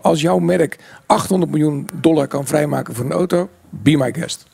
als, 0.02 0.22
jouw 0.22 0.40
merk 0.40 0.80
800 1.06 1.52
miljoen 1.52 1.90
dollar 1.94 2.28
kan 2.28 2.46
vrijmaken 2.46 2.96
voor 2.96 3.06
een 3.06 3.12
auto, 3.12 3.50
be 3.70 3.98
my 3.98 4.14
guest. 4.14 4.46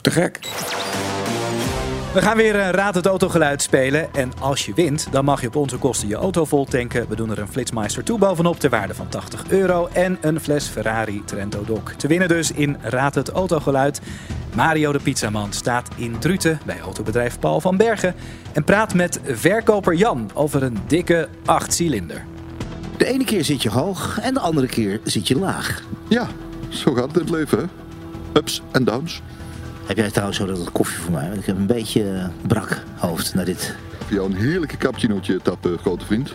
Te 0.00 0.10
gek. 0.10 0.38
We 2.14 2.22
gaan 2.22 2.36
weer 2.36 2.54
een 2.54 2.70
Raad 2.70 2.94
het 2.94 3.06
Autogeluid 3.06 3.62
spelen. 3.62 4.14
En 4.14 4.32
als 4.40 4.66
je 4.66 4.74
wint, 4.74 5.06
dan 5.10 5.24
mag 5.24 5.40
je 5.40 5.46
op 5.46 5.56
onze 5.56 5.76
kosten 5.76 6.08
je 6.08 6.14
auto 6.14 6.44
vol 6.44 6.64
tanken. 6.64 7.08
We 7.08 7.16
doen 7.16 7.30
er 7.30 7.38
een 7.38 7.48
Flitsmeister 7.48 8.04
toe 8.04 8.18
bovenop 8.18 8.60
ter 8.60 8.70
waarde 8.70 8.94
van 8.94 9.08
80 9.08 9.44
euro. 9.48 9.88
En 9.92 10.18
een 10.20 10.40
fles 10.40 10.66
Ferrari 10.66 11.22
Trento 11.24 11.64
Doc. 11.64 11.92
Te 11.96 12.06
winnen 12.06 12.28
dus 12.28 12.52
in 12.52 12.76
Raad 12.80 13.14
het 13.14 13.28
Autogeluid. 13.28 14.00
Mario 14.54 14.92
de 14.92 15.00
Pizzaman 15.00 15.52
staat 15.52 15.88
in 15.96 16.18
Druten 16.18 16.60
bij 16.66 16.80
autobedrijf 16.80 17.38
Paul 17.38 17.60
van 17.60 17.76
Bergen. 17.76 18.14
En 18.52 18.64
praat 18.64 18.94
met 18.94 19.20
verkoper 19.24 19.94
Jan 19.94 20.30
over 20.34 20.62
een 20.62 20.78
dikke 20.86 21.28
8-cilinder. 21.28 22.33
De 22.96 23.04
ene 23.06 23.24
keer 23.24 23.44
zit 23.44 23.62
je 23.62 23.70
hoog 23.70 24.18
en 24.20 24.34
de 24.34 24.40
andere 24.40 24.66
keer 24.66 25.00
zit 25.04 25.28
je 25.28 25.38
laag. 25.38 25.82
Ja, 26.08 26.28
zo 26.68 26.94
gaat 26.94 27.06
het 27.06 27.14
in 27.14 27.20
het 27.20 27.30
leven, 27.30 27.58
hè? 27.58 27.64
Ups 28.38 28.62
en 28.72 28.84
downs. 28.84 29.22
Heb 29.86 29.96
jij 29.96 30.10
trouwens 30.10 30.38
zo 30.38 30.46
dat 30.46 30.72
koffie 30.72 30.98
voor 30.98 31.12
mij? 31.12 31.28
Want 31.28 31.40
ik 31.40 31.46
heb 31.46 31.56
een 31.56 31.66
beetje 31.66 32.30
brak 32.46 32.82
hoofd 32.96 33.34
naar 33.34 33.44
dit. 33.44 33.74
Voor 34.04 34.14
jou 34.14 34.30
een 34.30 34.36
heerlijke 34.36 34.76
cappuccinootje 34.76 35.40
tappen, 35.42 35.78
grote 35.78 36.04
vriend. 36.04 36.34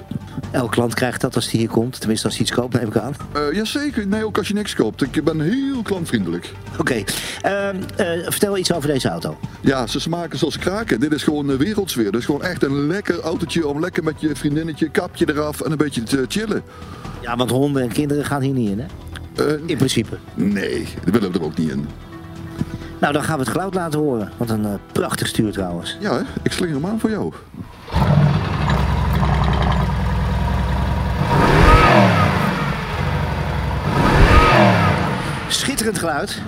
Elke 0.52 0.70
klant 0.70 0.94
krijgt 0.94 1.22
dat 1.22 1.36
als 1.36 1.52
hij 1.52 1.60
hier 1.60 1.70
komt. 1.70 2.00
Tenminste, 2.00 2.26
als 2.26 2.36
hij 2.36 2.46
iets 2.46 2.56
koopt, 2.56 2.74
neem 2.74 2.88
ik 2.88 2.98
aan. 2.98 3.16
Eh 3.34 3.52
jazeker, 3.52 4.08
nee, 4.08 4.26
ook 4.26 4.38
als 4.38 4.48
je 4.48 4.54
niks 4.54 4.76
koopt. 4.76 5.02
Ik 5.02 5.24
ben 5.24 5.42
heel 5.42 5.82
klantvriendelijk. 5.82 6.52
Oké, 6.78 7.04
ehm, 7.42 7.76
eh, 7.96 8.08
vertel 8.24 8.58
iets 8.58 8.74
over 8.74 8.90
deze 8.90 9.10
auto. 9.10 9.38
Ja, 9.62 9.88
ze 9.88 10.00
smaken 10.00 10.38
zoals 10.38 10.58
kraken. 10.58 11.00
Dit 11.00 11.14
is 11.14 11.24
gewoon 11.24 11.50
uh, 11.50 11.58
wereldsfeer. 11.58 12.12
Dit 12.12 12.20
is 12.20 12.26
gewoon 12.26 12.44
echt 12.44 12.64
een 12.64 12.88
lekker 12.88 13.20
autootje 13.20 13.68
om 13.68 13.80
lekker 13.80 14.04
met 14.04 14.22
je 14.22 14.36
vriendinnetje, 14.36 14.90
kapje 14.90 15.30
eraf 15.30 15.62
en 15.62 15.72
een 15.72 15.78
beetje 15.78 16.04
te 16.04 16.26
chillen. 16.28 16.64
Ja, 17.22 17.36
want 17.36 17.50
honden 17.50 17.82
en 17.82 17.92
kinderen 17.92 18.26
gaan 18.26 18.42
hier 18.42 18.54
niet 18.54 18.70
in, 18.70 18.80
hè? 18.80 18.86
in 19.66 19.78
principe. 19.78 20.18
Nee, 20.34 20.88
die 21.04 21.14
willen 21.14 21.32
we 21.32 21.40
er 21.40 21.46
ook 21.46 21.58
niet 21.58 21.70
in. 21.70 21.88
Nou, 23.00 23.14
dan 23.14 23.24
gaan 23.24 23.38
we 23.38 23.44
het 23.44 23.52
geluid 23.52 23.74
laten 23.74 24.00
horen. 24.00 24.32
Wat 24.38 24.50
een 24.50 24.66
eh, 24.66 24.74
prachtig 24.92 25.28
stuur 25.28 25.52
trouwens. 25.52 25.98
Ja, 26.00 26.14
hè? 26.14 26.22
ik 26.44 26.52
slinger 26.52 26.76
hem 26.76 26.86
aan 26.86 27.00
voor 27.00 27.10
jou. 27.10 27.34
Schitterend 35.48 35.98
geluid. 35.98 36.42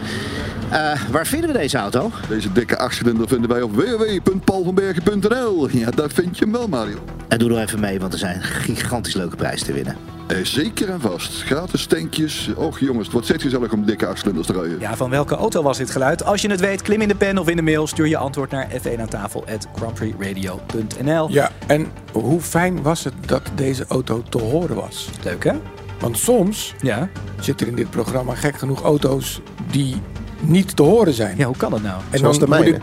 Eh, 0.71 1.01
waar 1.11 1.27
vinden 1.27 1.51
we 1.51 1.57
deze 1.57 1.77
auto? 1.77 2.11
Deze 2.29 2.51
dikke 2.51 2.77
achtcilinder 2.77 3.27
vinden 3.27 3.49
wij 3.49 3.61
op 3.61 3.75
www.paulvanbergen.nl. 3.75 5.69
Ja, 5.69 5.91
daar 5.91 6.09
vind 6.09 6.37
je 6.37 6.43
hem 6.43 6.53
wel, 6.53 6.67
Mario. 6.67 6.97
En 7.27 7.39
doe 7.39 7.51
er 7.51 7.61
even 7.61 7.79
mee, 7.79 7.99
want 7.99 8.13
er 8.13 8.19
zijn 8.19 8.43
gigantisch 8.43 9.13
leuke 9.13 9.35
prijzen 9.35 9.65
te 9.65 9.73
winnen. 9.73 9.95
Eh, 10.27 10.37
zeker 10.43 10.89
en 10.89 11.01
vast. 11.01 11.43
Gratis 11.43 11.85
tankjes. 11.85 12.49
Och 12.55 12.79
jongens, 12.79 13.03
het 13.03 13.11
wordt 13.11 13.27
steeds 13.27 13.43
gezellig 13.43 13.73
om 13.73 13.85
dikke 13.85 14.07
achtcilinders 14.07 14.47
te 14.47 14.53
rijden. 14.53 14.79
Ja, 14.79 14.95
van 14.95 15.09
welke 15.09 15.35
auto 15.35 15.63
was 15.63 15.77
dit 15.77 15.89
geluid? 15.89 16.23
Als 16.23 16.41
je 16.41 16.49
het 16.49 16.59
weet, 16.59 16.81
klim 16.81 17.01
in 17.01 17.07
de 17.07 17.15
pen 17.15 17.37
of 17.37 17.49
in 17.49 17.55
de 17.55 17.61
mail. 17.61 17.87
Stuur 17.87 18.07
je 18.07 18.17
antwoord 18.17 18.51
naar 18.51 18.67
f1 18.69 18.99
aan 18.99 19.07
tafel 19.07 19.45
grandprixradio.nl. 19.75 21.29
Ja, 21.29 21.51
en 21.67 21.87
hoe 22.11 22.41
fijn 22.41 22.81
was 22.81 23.03
het 23.03 23.13
dat 23.25 23.41
deze 23.55 23.85
auto 23.87 24.23
te 24.29 24.37
horen 24.37 24.75
was? 24.75 25.09
Leuk 25.23 25.43
hè? 25.43 25.53
Want 25.99 26.17
soms 26.17 26.75
ja. 26.81 27.09
zitten 27.39 27.65
er 27.65 27.71
in 27.71 27.77
dit 27.77 27.89
programma 27.89 28.35
gek 28.35 28.57
genoeg 28.57 28.81
auto's 28.81 29.41
die 29.71 29.95
niet 30.41 30.75
te 30.75 30.83
horen 30.83 31.13
zijn. 31.13 31.37
Ja, 31.37 31.45
hoe 31.45 31.57
kan 31.57 31.71
dat 31.71 31.81
nou? 31.81 32.01
En 32.09 32.19
Zoals 32.19 32.39
de 32.39 32.47
mijne. 32.47 32.67
ik- 32.75 32.81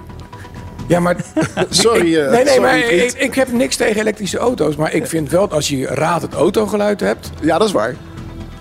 Ja, 0.86 1.00
maar... 1.00 1.16
Sorry, 1.70 2.16
eh, 2.16 2.30
nee, 2.30 2.44
nee, 2.44 2.46
sorry, 2.46 2.60
maar 2.60 2.78
ik, 2.78 3.12
ik 3.12 3.34
heb 3.34 3.52
niks 3.52 3.76
tegen 3.76 4.00
elektrische 4.00 4.38
auto's. 4.38 4.76
Maar 4.76 4.94
ik 4.94 5.06
vind 5.06 5.30
wel 5.30 5.40
dat 5.40 5.52
als 5.52 5.68
je 5.68 5.86
raad 5.86 6.22
het 6.22 6.34
autogeluid 6.34 7.00
hebt... 7.00 7.30
Ja, 7.42 7.58
dat 7.58 7.66
is 7.66 7.72
waar. 7.72 7.94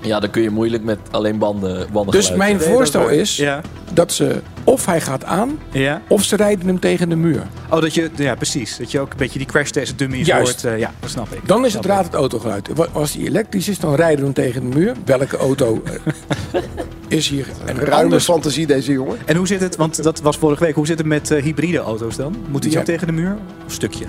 Ja, 0.02 0.20
dan 0.20 0.30
kun 0.30 0.42
je 0.42 0.50
moeilijk 0.50 0.84
met 0.84 1.00
alleen 1.12 1.38
banden, 1.38 1.88
banden 1.92 2.14
Dus 2.14 2.34
mijn 2.34 2.60
voorstel 2.62 3.08
is 3.10 3.36
Ja. 3.38 3.62
dat 3.94 4.12
ze... 4.12 4.42
Of 4.64 4.86
hij 4.86 5.02
gaat 5.02 5.24
aan, 5.24 5.60
Ja. 5.72 6.02
of 6.08 6.24
ze 6.24 6.36
rijden 6.36 6.68
hem 6.68 6.80
tegen 6.80 7.10
de 7.10 7.16
muur. 7.16 7.42
Oh, 7.70 7.82
dat 7.82 7.94
je, 7.94 8.10
ja, 8.16 8.36
precies. 8.36 8.78
Dat 8.78 8.92
je 8.92 9.00
ook 9.00 9.12
een 9.12 9.18
beetje 9.18 9.38
die 9.40 9.48
crash 9.48 9.70
test 9.70 9.98
dummies 9.98 10.28
Juist. 10.28 10.62
hoort. 10.62 10.74
eh, 10.74 10.80
ja, 10.80 10.92
dat 11.00 11.10
snap 11.10 11.34
ik. 11.34 11.48
Dan 11.48 11.66
is 11.66 11.74
het 11.74 11.86
raad 11.86 12.06
het 12.06 12.14
autogeluid. 12.14 12.70
Als 12.94 13.12
die 13.12 13.28
elektrisch 13.28 13.68
is, 13.68 13.80
dan 13.80 13.96
rijden 13.96 14.18
we 14.20 14.24
hem 14.24 14.34
tegen 14.34 14.70
de 14.70 14.78
muur. 14.78 14.94
Welke 15.06 15.38
auto 15.38 15.82
eh, 15.86 16.62
is 17.08 17.30
hier? 17.30 17.48
En 17.66 17.76
Ruime 17.76 17.96
anders 18.04 18.24
fantasie 18.24 18.68
deze 18.68 18.92
jongen. 18.92 19.18
En 19.26 19.36
hoe 19.36 19.48
zit 19.48 19.60
het, 19.60 19.76
want 19.76 20.04
dat 20.04 20.22
was 20.22 20.38
vorige 20.38 20.64
week, 20.64 20.76
hoe 20.76 20.86
zit 20.88 20.98
het 20.98 21.08
met 21.08 21.32
eh, 21.32 21.44
hybride 21.44 21.78
auto's 21.78 22.16
dan? 22.16 22.36
Moet 22.50 22.62
die 22.62 22.72
Ja. 22.72 22.80
ook 22.80 22.86
tegen 22.86 23.08
de 23.08 23.14
muur? 23.14 23.34
Of 23.58 23.64
een 23.66 23.72
stukje? 23.72 24.06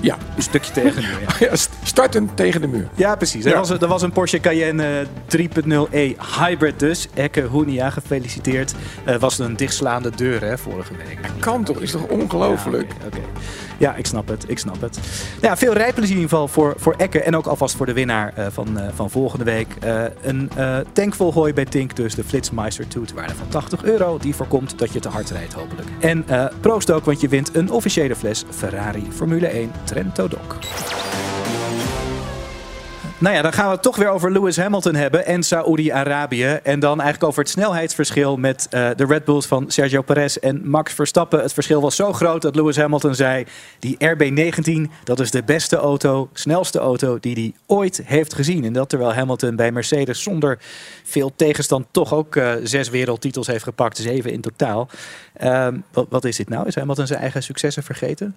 Ja. 0.00 0.16
Een 0.36 0.42
stukje 0.42 0.72
tegen 0.72 0.94
de 0.94 1.00
muur, 1.08 1.20
ja. 1.20 2.26
Tegen 2.34 2.60
de 2.60 2.66
muur. 2.66 2.88
Ja, 2.94 3.16
precies. 3.16 3.44
Er, 3.44 3.50
Ja. 3.50 3.58
was, 3.58 3.70
er 3.70 3.86
was 3.86 4.02
een 4.02 4.12
Porsche 4.12 4.40
Cayenne 4.40 5.06
eh, 5.28 5.38
3.0e 5.48 6.16
Hybrid 6.40 6.78
dus. 6.78 7.08
Ekke 7.14 7.48
Hunia, 7.52 7.90
gefeliciteerd. 7.90 8.74
Eh 9.04 9.16
was 9.16 9.38
een 9.38 9.56
dichtslaande 9.56 10.10
deur 10.16 10.40
hè, 10.44 10.58
vorige 10.58 10.92
week. 10.96 11.18
Kan 11.38 11.64
toch? 11.64 11.80
Is 11.80 11.90
toch 11.90 12.06
ongelooflijk? 12.06 12.88
Ja, 13.00 13.06
oké, 13.06 13.16
oké. 13.16 13.26
Ja, 13.80 13.94
ik 13.94 14.06
snap 14.06 14.28
het. 14.28 14.44
Ik 14.46 14.58
snap 14.58 14.80
het. 14.80 14.98
Ja, 15.40 15.56
veel 15.56 15.72
rijplezier 15.72 16.16
in 16.16 16.20
ieder 16.20 16.30
geval 16.30 16.48
voor, 16.48 16.74
voor 16.76 16.94
Ekke. 16.96 17.22
En 17.22 17.36
ook 17.36 17.46
alvast 17.46 17.76
voor 17.76 17.86
de 17.86 17.92
winnaar 17.92 18.32
eh, 18.34 18.46
van, 18.50 18.78
eh, 18.78 18.88
van 18.94 19.10
volgende 19.10 19.44
week. 19.44 19.76
Eh, 19.80 20.04
een 20.22 20.50
tank 20.92 21.14
vol 21.14 21.52
bij 21.54 21.64
Tink. 21.64 21.96
Dus 21.96 22.14
de 22.14 22.24
Flitsmeister 22.24 22.88
2 22.88 23.04
te 23.04 23.14
waarde 23.14 23.34
van 23.34 23.48
80 23.48 23.84
euro. 23.84 24.18
Die 24.18 24.34
voorkomt 24.34 24.78
dat 24.78 24.92
je 24.92 25.00
te 25.00 25.08
hard 25.08 25.30
rijdt 25.30 25.52
hopelijk. 25.52 25.88
En 26.00 26.24
proost 26.60 26.90
ook, 26.90 27.04
want 27.04 27.20
je 27.20 27.28
wint 27.28 27.56
een 27.56 27.70
officiële 27.70 28.16
fles 28.16 28.44
Ferrari 28.50 29.06
Formule 29.10 29.46
1 29.46 29.70
Trento 29.84 30.28
Doc. 30.28 30.40
Nou 33.20 33.34
ja, 33.34 33.42
dan 33.42 33.52
gaan 33.52 33.66
we 33.66 33.72
het 33.72 33.82
toch 33.82 33.96
weer 33.96 34.08
over 34.08 34.32
Lewis 34.32 34.56
Hamilton 34.56 34.94
hebben 34.94 35.26
en 35.26 35.42
Saoedi-Arabië. 35.42 36.60
En 36.62 36.80
dan 36.80 37.00
eigenlijk 37.00 37.24
over 37.24 37.42
het 37.42 37.50
snelheidsverschil 37.50 38.36
met 38.36 38.66
eh, 38.70 38.88
de 38.96 39.06
Red 39.06 39.24
Bulls 39.24 39.46
van 39.46 39.70
Sergio 39.70 40.02
Perez 40.02 40.36
en 40.36 40.68
Max 40.68 40.92
Verstappen. 40.92 41.40
Het 41.40 41.52
verschil 41.52 41.80
was 41.80 41.96
zo 41.96 42.12
groot 42.12 42.42
dat 42.42 42.54
Lewis 42.54 42.76
Hamilton 42.76 43.14
zei... 43.14 43.44
die 43.78 43.96
RB19, 43.96 44.92
dat 45.04 45.20
is 45.20 45.30
de 45.30 45.42
beste 45.42 45.76
auto, 45.76 46.28
snelste 46.32 46.78
auto 46.78 47.18
die 47.20 47.34
hij 47.34 47.52
ooit 47.66 48.02
heeft 48.04 48.34
gezien. 48.34 48.64
En 48.64 48.72
dat 48.72 48.88
terwijl 48.88 49.14
Hamilton 49.14 49.56
bij 49.56 49.72
Mercedes 49.72 50.22
zonder 50.22 50.58
veel 51.04 51.32
tegenstand... 51.36 51.86
toch 51.90 52.14
ook 52.14 52.36
eh, 52.36 52.52
zes 52.62 52.88
wereldtitels 52.88 53.46
heeft 53.46 53.64
gepakt, 53.64 53.96
zeven 53.96 54.32
in 54.32 54.40
totaal. 54.40 54.88
Ehm, 55.36 55.78
wat, 55.92 56.06
wat 56.08 56.24
is 56.24 56.36
dit 56.36 56.48
nou? 56.48 56.66
Is 56.66 56.74
Hamilton 56.74 57.06
zijn 57.06 57.20
eigen 57.20 57.42
successen 57.42 57.82
vergeten? 57.82 58.36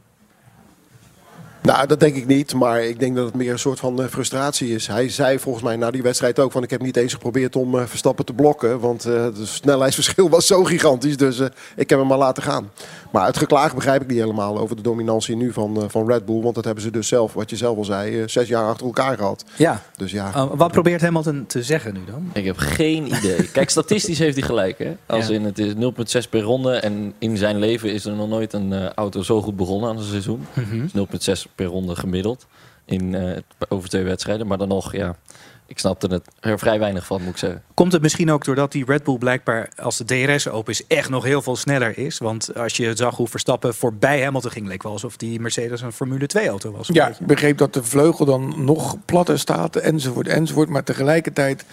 Nou, 1.63 1.87
dat 1.87 1.99
denk 1.99 2.15
ik 2.15 2.27
niet. 2.27 2.53
Maar 2.53 2.83
ik 2.83 2.99
denk 2.99 3.15
dat 3.15 3.25
het 3.25 3.35
meer 3.35 3.51
een 3.51 3.59
soort 3.59 3.79
van 3.79 4.01
eh, 4.01 4.07
frustratie 4.07 4.73
is. 4.73 4.87
Hij 4.87 5.09
zei 5.09 5.39
volgens 5.39 5.63
mij 5.63 5.75
na 5.75 5.91
die 5.91 6.01
wedstrijd 6.01 6.39
ook 6.39 6.51
van... 6.51 6.63
ik 6.63 6.69
heb 6.69 6.81
niet 6.81 6.97
eens 6.97 7.13
geprobeerd 7.13 7.55
om 7.55 7.77
eh, 7.79 7.85
Verstappen 7.85 8.25
te 8.25 8.33
blokken. 8.33 8.79
Want 8.79 9.05
eh 9.05 9.23
het 9.23 9.37
snelheidsverschil 9.43 10.29
was 10.37 10.47
zo 10.47 10.63
gigantisch. 10.63 11.17
Dus 11.17 11.39
eh, 11.39 11.47
ik 11.75 11.89
heb 11.89 11.99
hem 11.99 12.07
maar 12.07 12.17
laten 12.17 12.43
gaan. 12.43 12.69
Maar 13.11 13.25
het 13.25 13.37
geklaag 13.37 13.75
begrijp 13.75 14.01
ik 14.01 14.07
niet 14.07 14.19
helemaal 14.19 14.59
over 14.59 14.75
de 14.75 14.81
dominantie 14.81 15.35
nu 15.35 15.53
van, 15.53 15.81
eh, 15.81 15.83
van 15.87 16.07
Red 16.07 16.25
Bull. 16.25 16.41
Want 16.41 16.55
dat 16.55 16.65
hebben 16.65 16.83
ze 16.83 16.91
dus 16.91 17.07
zelf, 17.07 17.33
wat 17.33 17.49
je 17.49 17.55
zelf 17.55 17.77
al 17.77 17.85
zei, 17.85 18.23
zes 18.29 18.47
jaar 18.47 18.65
achter 18.67 18.85
elkaar 18.85 19.17
gehad. 19.17 19.45
Ja. 19.55 19.81
Dus 19.97 20.11
ja. 20.11 20.31
Uh, 20.35 20.45
wat 20.53 20.71
probeert 20.71 21.01
Hamilton 21.01 21.43
te 21.47 21.63
zeggen 21.63 21.93
nu 21.93 21.99
dan? 22.11 22.29
Ik 22.33 22.45
heb 22.45 22.57
geen 22.57 23.05
idee. 23.05 23.49
Kijk, 23.51 23.69
statistisch 23.69 24.19
heeft 24.19 24.37
hij 24.37 24.45
gelijk. 24.45 24.77
Hè? 24.77 24.95
Als 25.05 25.27
Ja. 25.27 25.33
in 25.33 25.43
het 25.43 25.59
is 25.59 25.73
0,6 25.73 26.29
per 26.29 26.41
ronde. 26.41 26.75
En 26.75 27.13
in 27.19 27.37
zijn 27.37 27.59
leven 27.59 27.93
is 27.93 28.05
er 28.05 28.13
nog 28.15 28.29
nooit 28.29 28.53
een 28.53 28.73
eh, 28.73 28.89
auto 28.95 29.21
zo 29.23 29.41
goed 29.41 29.55
begonnen 29.55 29.89
aan 29.89 29.97
een 29.97 30.03
seizoen. 30.03 30.45
Mhm. 30.53 30.81
Dus 30.81 30.91
0,6 30.91 31.45
per 31.55 31.65
ronde 31.65 31.95
gemiddeld. 31.95 32.47
In, 32.85 33.15
eh, 33.15 33.37
over 33.69 33.89
twee 33.89 34.03
wedstrijden. 34.03 34.47
Maar 34.47 34.57
dan 34.57 34.67
nog, 34.67 34.91
ja. 34.91 35.15
Ik 35.65 35.79
snapte 35.79 36.07
het 36.07 36.27
er 36.39 36.59
vrij 36.59 36.79
weinig 36.79 37.05
van, 37.05 37.21
moet 37.21 37.31
ik 37.31 37.37
zeggen. 37.37 37.63
Komt 37.73 37.91
het 37.91 38.01
misschien 38.01 38.31
ook 38.31 38.45
doordat 38.45 38.71
die 38.71 38.85
Red 38.85 39.03
Bull 39.03 39.17
blijkbaar, 39.17 39.69
als 39.75 39.97
de 39.97 40.05
DRS 40.05 40.49
open 40.49 40.73
is, 40.73 40.87
echt 40.87 41.09
nog 41.09 41.23
heel 41.23 41.41
veel 41.41 41.55
sneller 41.55 41.97
is? 41.97 42.17
Want 42.17 42.55
als 42.55 42.77
je 42.77 42.95
zag 42.95 43.15
hoe 43.15 43.27
Verstappen 43.27 43.73
voorbij 43.73 44.23
Hamilton 44.23 44.51
ging, 44.51 44.67
leek 44.67 44.83
wel 44.83 44.91
alsof 44.91 45.17
die 45.17 45.39
Mercedes 45.39 45.81
een 45.81 45.91
Formule 45.91 46.27
2 46.27 46.47
auto 46.47 46.71
was. 46.71 46.87
Ja, 46.87 47.07
ik 47.07 47.17
begreep 47.19 47.57
dat 47.57 47.73
de 47.73 47.83
vleugel 47.83 48.25
dan 48.25 48.65
nog 48.65 48.97
platter 49.05 49.39
staat, 49.39 49.75
enzovoort, 49.75 50.27
enzovoort. 50.27 50.69
Maar 50.69 50.83
tegelijkertijd 50.83 51.65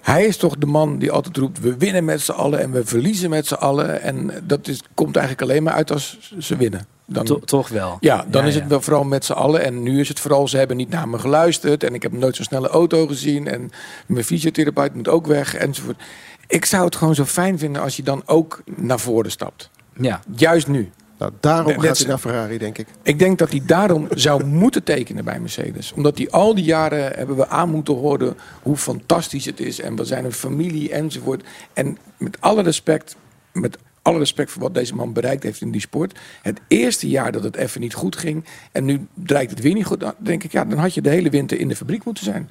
Hij 0.00 0.24
is 0.26 0.36
toch 0.36 0.56
de 0.58 0.66
man 0.66 0.98
die 0.98 1.10
altijd 1.10 1.36
roept: 1.36 1.60
we 1.60 1.76
winnen 1.76 2.04
met 2.04 2.20
z'n 2.20 2.32
allen 2.32 2.60
en 2.60 2.70
we 2.72 2.84
verliezen 2.84 3.30
met 3.30 3.46
z'n 3.46 3.54
allen. 3.54 4.02
En 4.02 4.30
dat 4.44 4.68
is, 4.68 4.80
komt 4.94 5.16
eigenlijk 5.16 5.50
alleen 5.50 5.62
maar 5.62 5.72
uit 5.74 5.90
als 5.92 6.32
ze 6.38 6.56
winnen. 6.56 6.86
Dan, 7.06 7.24
To- 7.24 7.38
toch 7.38 7.68
wel. 7.68 7.96
ja, 8.00 8.24
dan 8.28 8.42
Ja, 8.42 8.48
is 8.48 8.54
ja. 8.54 8.60
het 8.60 8.68
wel 8.68 8.80
vooral 8.80 9.04
met 9.04 9.24
z'n 9.24 9.32
allen. 9.32 9.64
En 9.64 9.82
nu 9.82 10.00
is 10.00 10.08
het 10.08 10.20
vooral, 10.20 10.48
ze 10.48 10.56
hebben 10.56 10.76
niet 10.76 10.88
naar 10.90 11.08
me 11.08 11.18
geluisterd. 11.18 11.84
En 11.84 11.94
ik 11.94 12.02
heb 12.02 12.12
nooit 12.12 12.36
zo'n 12.36 12.44
snelle 12.44 12.68
auto 12.68 13.06
gezien. 13.06 13.46
En 13.48 13.70
mijn 14.06 14.24
fysiotherapeut 14.24 14.94
moet 14.94 15.08
ook 15.08 15.26
weg, 15.26 15.54
enzovoort. 15.54 16.02
Ik 16.46 16.64
zou 16.64 16.84
het 16.84 16.96
gewoon 16.96 17.14
zo 17.14 17.24
fijn 17.24 17.58
vinden 17.58 17.82
als 17.82 17.96
je 17.96 18.02
dan 18.02 18.22
ook 18.26 18.62
naar 18.76 19.00
voren 19.00 19.30
stapt. 19.30 19.70
Ja. 20.00 20.20
Juist 20.36 20.66
nu. 20.68 20.90
Nou, 21.18 21.32
daarom 21.40 21.72
Net- 21.72 21.84
gaat 21.86 21.98
hij 21.98 22.06
naar 22.06 22.18
Ferrari, 22.18 22.58
denk 22.58 22.78
ik. 22.78 22.86
Ik 23.02 23.18
denk 23.18 23.38
dat 23.38 23.50
hij 23.50 23.62
daarom 23.66 24.06
zou 24.26 24.44
moeten 24.44 24.82
tekenen 24.84 25.24
bij 25.24 25.40
Mercedes. 25.40 25.92
Omdat 25.92 26.18
hij 26.18 26.30
al 26.30 26.54
die 26.54 26.64
jaren 26.64 27.12
hebben 27.16 27.36
we 27.36 27.48
aan 27.48 27.70
moeten 27.70 27.94
horen 27.94 28.36
hoe 28.62 28.76
fantastisch 28.76 29.44
het 29.44 29.60
is. 29.60 29.80
En 29.80 29.96
we 29.96 30.04
zijn 30.04 30.24
een 30.24 30.32
familie 30.32 30.92
enzovoort. 30.92 31.44
En 31.72 31.98
met 32.16 32.36
alle 32.40 32.62
respect, 32.62 33.16
met 33.52 33.78
alle 34.02 34.18
respect 34.18 34.50
voor 34.50 34.62
wat 34.62 34.74
deze 34.74 34.94
man 34.94 35.12
bereikt 35.12 35.42
heeft 35.42 35.60
in 35.60 35.70
die 35.70 35.80
sport. 35.80 36.18
Het 36.42 36.60
eerste 36.68 37.08
jaar 37.08 37.32
dat 37.32 37.42
het 37.42 37.56
even 37.56 37.80
niet 37.80 37.94
goed 37.94 38.16
ging. 38.16 38.44
En 38.72 38.84
nu 38.84 39.06
draait 39.14 39.50
het 39.50 39.60
weer 39.60 39.74
niet 39.74 39.86
goed. 39.86 40.00
Dan 40.00 40.14
denk 40.18 40.44
ik, 40.44 40.52
ja, 40.52 40.64
dan 40.64 40.78
had 40.78 40.94
je 40.94 41.00
de 41.02 41.10
hele 41.10 41.30
winter 41.30 41.58
in 41.60 41.68
de 41.68 41.76
fabriek 41.76 42.04
moeten 42.04 42.24
zijn. 42.24 42.50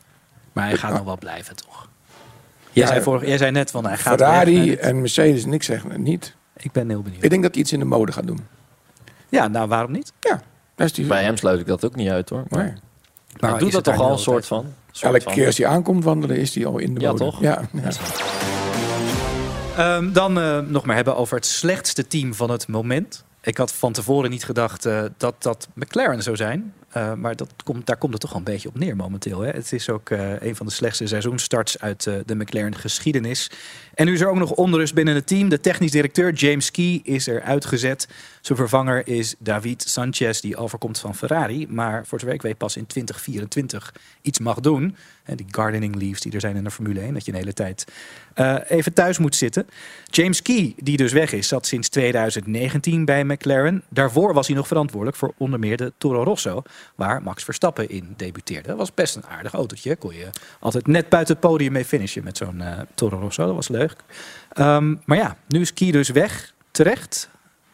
Maar 0.53 0.67
hij 0.67 0.77
gaat 0.77 0.91
nog 0.93 1.03
wel 1.03 1.17
blijven, 1.17 1.56
toch? 1.56 1.89
Jij, 2.71 2.84
Ja, 2.84 2.89
zei, 2.91 3.01
vorig, 3.01 3.27
jij 3.27 3.38
zei 3.38 3.51
net 3.51 3.71
van 3.71 3.86
hij 3.86 3.97
gaat 3.97 4.17
Ferrari 4.19 4.69
weg. 4.69 4.75
En 4.80 4.99
Mercedes, 4.99 5.45
niks 5.45 5.65
zeggen 5.65 6.03
niet. 6.03 6.36
Ik 6.58 6.71
ben 6.71 6.89
heel 6.89 7.01
benieuwd. 7.01 7.23
Ik 7.23 7.30
denk 7.30 7.41
dat 7.43 7.51
hij 7.53 7.62
iets 7.62 7.71
in 7.73 7.80
de 7.80 7.86
mode 7.86 8.12
gaat 8.12 8.27
doen. 8.27 8.39
Ja, 9.29 9.47
nou 9.47 9.67
waarom 9.67 9.91
niet? 9.91 10.13
Ja, 10.19 10.41
daar 10.75 10.85
is 10.87 10.93
die... 10.93 11.05
Bij 11.05 11.23
hem 11.23 11.37
sluit 11.37 11.59
ik 11.59 11.65
dat 11.67 11.85
ook 11.85 11.95
niet 11.95 12.09
uit 12.09 12.29
hoor. 12.29 12.43
Maar, 12.49 12.63
Nee. 12.63 12.73
maar 13.39 13.49
hij 13.49 13.59
is 13.59 13.65
doet 13.65 13.73
het 13.73 13.83
dat 13.85 13.93
toch 13.95 14.03
al 14.03 14.11
een 14.11 14.17
soort 14.19 14.45
van? 14.45 14.73
Soort 14.91 15.13
Elke 15.13 15.23
van. 15.23 15.33
keer 15.33 15.45
als 15.45 15.57
hij 15.57 15.67
aankomt 15.67 16.03
wandelen 16.03 16.37
is 16.37 16.55
hij 16.55 16.65
al 16.65 16.77
in 16.77 16.93
de 16.93 16.99
Ja, 16.99 17.11
mode. 17.11 17.23
toch? 17.23 17.41
Ja, 17.41 17.61
ja. 17.73 17.89
Ehm, 19.77 20.11
dan 20.11 20.39
eh, 20.39 20.59
nog 20.59 20.85
maar 20.85 20.95
hebben 20.95 21.15
over 21.15 21.35
het 21.35 21.45
slechtste 21.45 22.07
team 22.07 22.33
van 22.33 22.49
het 22.49 22.67
moment. 22.67 23.23
Ik 23.41 23.57
had 23.57 23.73
van 23.73 23.91
tevoren 23.93 24.29
niet 24.29 24.43
gedacht 24.45 24.85
eh, 24.85 25.01
dat 25.17 25.35
dat 25.43 25.67
McLaren 25.73 26.23
zou 26.23 26.35
zijn. 26.35 26.73
Eh, 26.88 27.13
maar 27.13 27.36
dat 27.36 27.54
komt, 27.63 27.86
daar 27.86 27.97
komt 27.97 28.12
het 28.12 28.21
toch 28.21 28.30
wel 28.30 28.39
een 28.39 28.45
beetje 28.45 28.69
op 28.69 28.80
neer 28.80 28.95
momenteel. 28.95 29.41
Hè? 29.41 29.52
Het 29.52 29.73
is 29.73 29.89
ook 29.89 30.10
eh, 30.10 30.41
een 30.41 30.56
van 30.56 30.65
de 30.65 30.71
slechtste 30.71 31.08
seizoenstarts 31.08 31.80
uit 31.80 32.08
eh, 32.08 32.13
de 32.26 32.36
McLaren 32.36 32.76
geschiedenis. 32.76 33.52
En 33.93 34.06
nu 34.06 34.13
is 34.13 34.21
er 34.21 34.30
ook 34.30 34.38
nog 34.38 34.52
onrust 34.52 34.93
binnen 34.93 35.15
het 35.15 35.28
team. 35.28 35.50
De 35.50 35.60
technisch 35.60 35.91
directeur 35.91 36.34
James 36.34 36.71
Key 36.71 37.00
is 37.04 37.28
er 37.28 37.41
uitgezet. 37.41 38.08
Zijn 38.41 38.58
vervanger 38.58 39.08
is 39.08 39.36
David 39.39 39.82
Sanchez, 39.82 40.39
die 40.39 40.58
overkomt 40.58 41.00
van 41.00 41.15
Ferrari. 41.15 41.67
Maar 41.69 42.06
voor 42.06 42.19
zover 42.19 42.36
ik 42.36 42.41
weet 42.41 42.58
pas 42.58 42.78
in 42.78 42.86
2024 42.86 43.93
iets 44.21 44.39
mag 44.39 44.60
doen. 44.60 44.95
En 45.23 45.36
die 45.36 45.45
gardening 45.50 45.95
leaves 45.95 46.21
die 46.21 46.32
er 46.32 46.39
zijn 46.39 46.56
in 46.56 46.63
de 46.63 46.71
Formule 46.71 47.00
1. 47.00 47.13
Dat 47.13 47.26
je 47.26 47.32
een 47.32 47.38
hele 47.38 47.54
tijd 47.54 47.86
even 48.67 48.93
thuis 48.93 49.17
moet 49.17 49.36
zitten. 49.36 49.67
James 50.06 50.41
Key, 50.41 50.73
die 50.78 50.97
dus 50.97 51.12
weg 51.12 51.32
is, 51.32 51.47
zat 51.47 51.65
sinds 51.65 51.89
2019 51.89 53.06
bij 53.06 53.23
McLaren. 53.23 53.84
Daarvoor 53.89 54.34
was 54.34 54.47
hij 54.47 54.56
nog 54.56 54.67
verantwoordelijk 54.67 55.17
voor 55.17 55.34
onder 55.38 55.60
meer 55.60 55.78
de 55.78 55.93
Toro 55.97 56.23
Rosso. 56.23 56.63
Waar 56.95 57.21
Max 57.23 57.43
Verstappen 57.43 57.89
in 57.89 58.13
debuteerde. 58.17 58.67
Dat 58.67 58.77
was 58.77 58.93
best 58.93 59.15
een 59.15 59.25
aardig 59.25 59.53
autootje. 59.53 59.95
Kon 59.95 60.15
je 60.15 60.29
altijd 60.59 60.87
net 60.87 61.09
buiten 61.09 61.35
het 61.35 61.43
podium 61.43 61.71
mee 61.71 61.85
finishen 61.85 62.23
met 62.23 62.37
zo'n 62.37 62.61
eh, 62.61 62.79
Toro 62.95 63.19
Rosso. 63.19 63.45
Dat 63.45 63.55
was 63.55 63.67
leuk. 63.67 63.95
Ehm, 64.49 64.95
maar 65.05 65.17
ja, 65.17 65.37
nu 65.47 65.61
is 65.61 65.73
Key 65.73 65.91
dus 65.91 66.09
weg. 66.09 66.53
Terecht, 66.71 67.29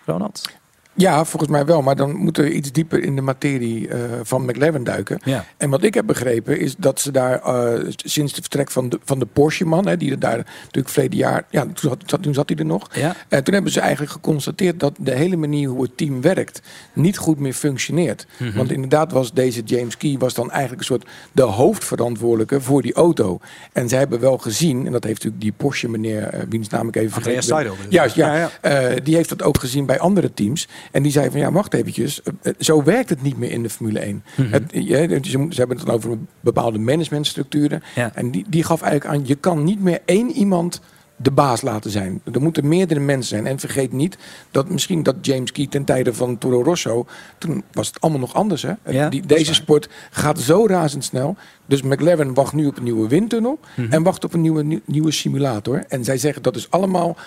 Ronald? 0.06 0.50
Ja, 0.96 1.26
volgens 1.26 1.52
mij 1.52 1.66
wel. 1.66 1.82
Maar 1.82 1.96
dan 1.96 2.16
moeten 2.16 2.44
we 2.44 2.54
iets 2.54 2.72
dieper 2.72 3.04
in 3.04 3.16
de 3.16 3.22
materie 3.22 3.88
eh, 3.88 4.00
van 4.24 4.46
McLaren 4.46 4.84
duiken. 4.84 5.20
Ja. 5.24 5.46
En 5.58 5.70
wat 5.70 5.84
ik 5.84 5.94
heb 5.94 6.06
begrepen 6.06 6.60
is 6.60 6.76
dat 6.78 7.00
ze 7.00 7.12
daar 7.12 7.42
eh, 7.42 7.86
sinds 7.96 8.34
de 8.34 8.42
vertrek 8.42 8.72
van 8.72 8.90
de, 8.90 9.00
van 9.04 9.20
de 9.20 9.26
Porsche-man, 9.26 9.96
die 9.98 10.12
er 10.12 10.20
daar 10.20 10.38
natuurlijk 10.62 10.90
verleden 10.90 11.18
jaar, 11.18 11.46
ja, 11.50 11.62
toen 11.62 11.74
zat, 11.76 11.98
zat- 12.06 12.24
toen 12.24 12.34
zat 12.34 12.50
hij 12.50 12.58
er 12.58 12.66
nog. 12.66 12.90
Ja. 12.96 13.16
Eh, 13.28 13.40
toen 13.40 13.54
hebben 13.54 13.72
ze 13.72 13.80
eigenlijk 13.80 14.12
geconstateerd 14.12 14.80
dat 14.80 14.94
de 15.00 15.12
hele 15.16 15.36
manier 15.36 15.70
hoe 15.70 15.82
het 15.84 15.98
team 15.98 16.22
werkt 16.22 16.62
niet 16.94 17.18
goed 17.18 17.40
meer 17.40 17.54
functioneert. 17.54 18.28
Mhm. 18.38 18.58
Want 18.58 18.72
inderdaad 18.72 19.12
was 19.12 19.34
deze 19.34 19.62
James 19.62 19.98
Key 19.98 20.16
was 20.20 20.34
dan 20.34 20.52
eigenlijk 20.52 20.80
een 20.80 20.86
soort 20.88 21.08
de 21.32 21.42
hoofdverantwoordelijke 21.42 22.62
voor 22.62 22.82
die 22.82 22.94
auto. 22.94 23.40
En 23.74 23.90
zij 23.90 24.00
hebben 24.00 24.20
wel 24.20 24.38
gezien, 24.38 24.86
en 24.86 24.92
dat 24.92 25.04
heeft 25.04 25.16
natuurlijk 25.24 25.42
die 25.42 25.54
Porsche 25.58 25.90
meneer, 25.90 26.24
eh, 26.28 26.42
wiens 26.50 26.70
naam 26.70 26.88
ik 26.88 26.96
even 26.96 27.16
Andreas 27.16 27.46
vergeten. 27.46 27.66
ben. 27.74 27.76
Seidel? 27.76 27.92
Juist, 28.00 28.16
ja. 28.16 28.36
Ja, 28.38 28.50
Eh, 28.62 28.98
die 29.04 29.16
heeft 29.16 29.30
dat 29.30 29.44
ook 29.44 29.60
gezien 29.60 29.86
bij 29.86 30.00
andere 30.00 30.34
teams. 30.34 30.68
En 30.92 31.04
die 31.04 31.12
zei 31.12 31.30
van 31.30 31.40
ja, 31.40 31.52
wacht 31.52 31.74
eventjes. 31.74 32.22
eh, 32.22 32.34
eh, 32.42 32.54
zo 32.60 32.84
werkt 32.84 33.10
het 33.10 33.22
niet 33.22 33.38
meer 33.38 33.52
in 33.52 33.64
de 33.64 33.70
Formule 33.70 34.00
1. 34.00 34.24
Mhm. 34.36 34.52
het, 34.52 34.64
je, 34.72 35.20
ze, 35.22 35.30
ze 35.50 35.60
hebben 35.60 35.78
het 35.78 35.86
dan 35.86 35.96
over 35.96 36.18
bepaalde 36.40 36.80
managementstructuren. 36.80 37.84
Ja. 37.96 38.12
En 38.16 38.32
die, 38.32 38.46
die 38.48 38.64
gaf 38.64 38.82
eigenlijk 38.82 39.16
aan, 39.16 39.28
je 39.28 39.36
kan 39.36 39.64
niet 39.64 39.82
meer 39.82 40.00
één 40.06 40.32
iemand 40.32 40.82
de 41.24 41.32
baas 41.32 41.62
laten 41.62 41.92
zijn. 41.92 42.22
Er 42.34 42.42
moeten 42.42 42.68
meerdere 42.68 43.00
mensen 43.00 43.30
zijn. 43.30 43.48
En 43.48 43.60
vergeet 43.60 43.92
niet 43.92 44.18
dat 44.52 44.70
misschien 44.70 45.04
dat 45.04 45.16
James 45.22 45.52
Key 45.52 45.68
ten 45.68 45.84
tijde 45.84 46.14
van 46.14 46.38
Toro 46.38 46.64
Rosso... 46.64 47.06
toen 47.38 47.64
was 47.72 47.88
het 47.88 48.02
allemaal 48.02 48.20
nog 48.20 48.34
anders. 48.34 48.62
Hè? 48.62 48.74
Ja, 48.90 49.10
die, 49.10 49.26
deze 49.26 49.54
sport 49.54 49.90
gaat 50.12 50.40
zo 50.40 50.66
razendsnel. 50.68 51.36
Dus 51.66 51.82
McLaren 51.82 52.34
wacht 52.34 52.54
nu 52.54 52.66
op 52.68 52.78
een 52.78 52.84
nieuwe 52.84 53.08
windtunnel... 53.08 53.60
Mhm. 53.76 53.92
en 53.94 54.04
wacht 54.04 54.24
op 54.24 54.34
een 54.34 54.42
nieuwe, 54.42 54.64
nieuw- 54.64 54.82
nieuwe 54.86 55.12
simulator. 55.12 55.84
En 55.88 56.04
zij 56.04 56.18
zeggen 56.18 56.42
dat 56.42 56.56
is 56.56 56.70
allemaal 56.72 57.18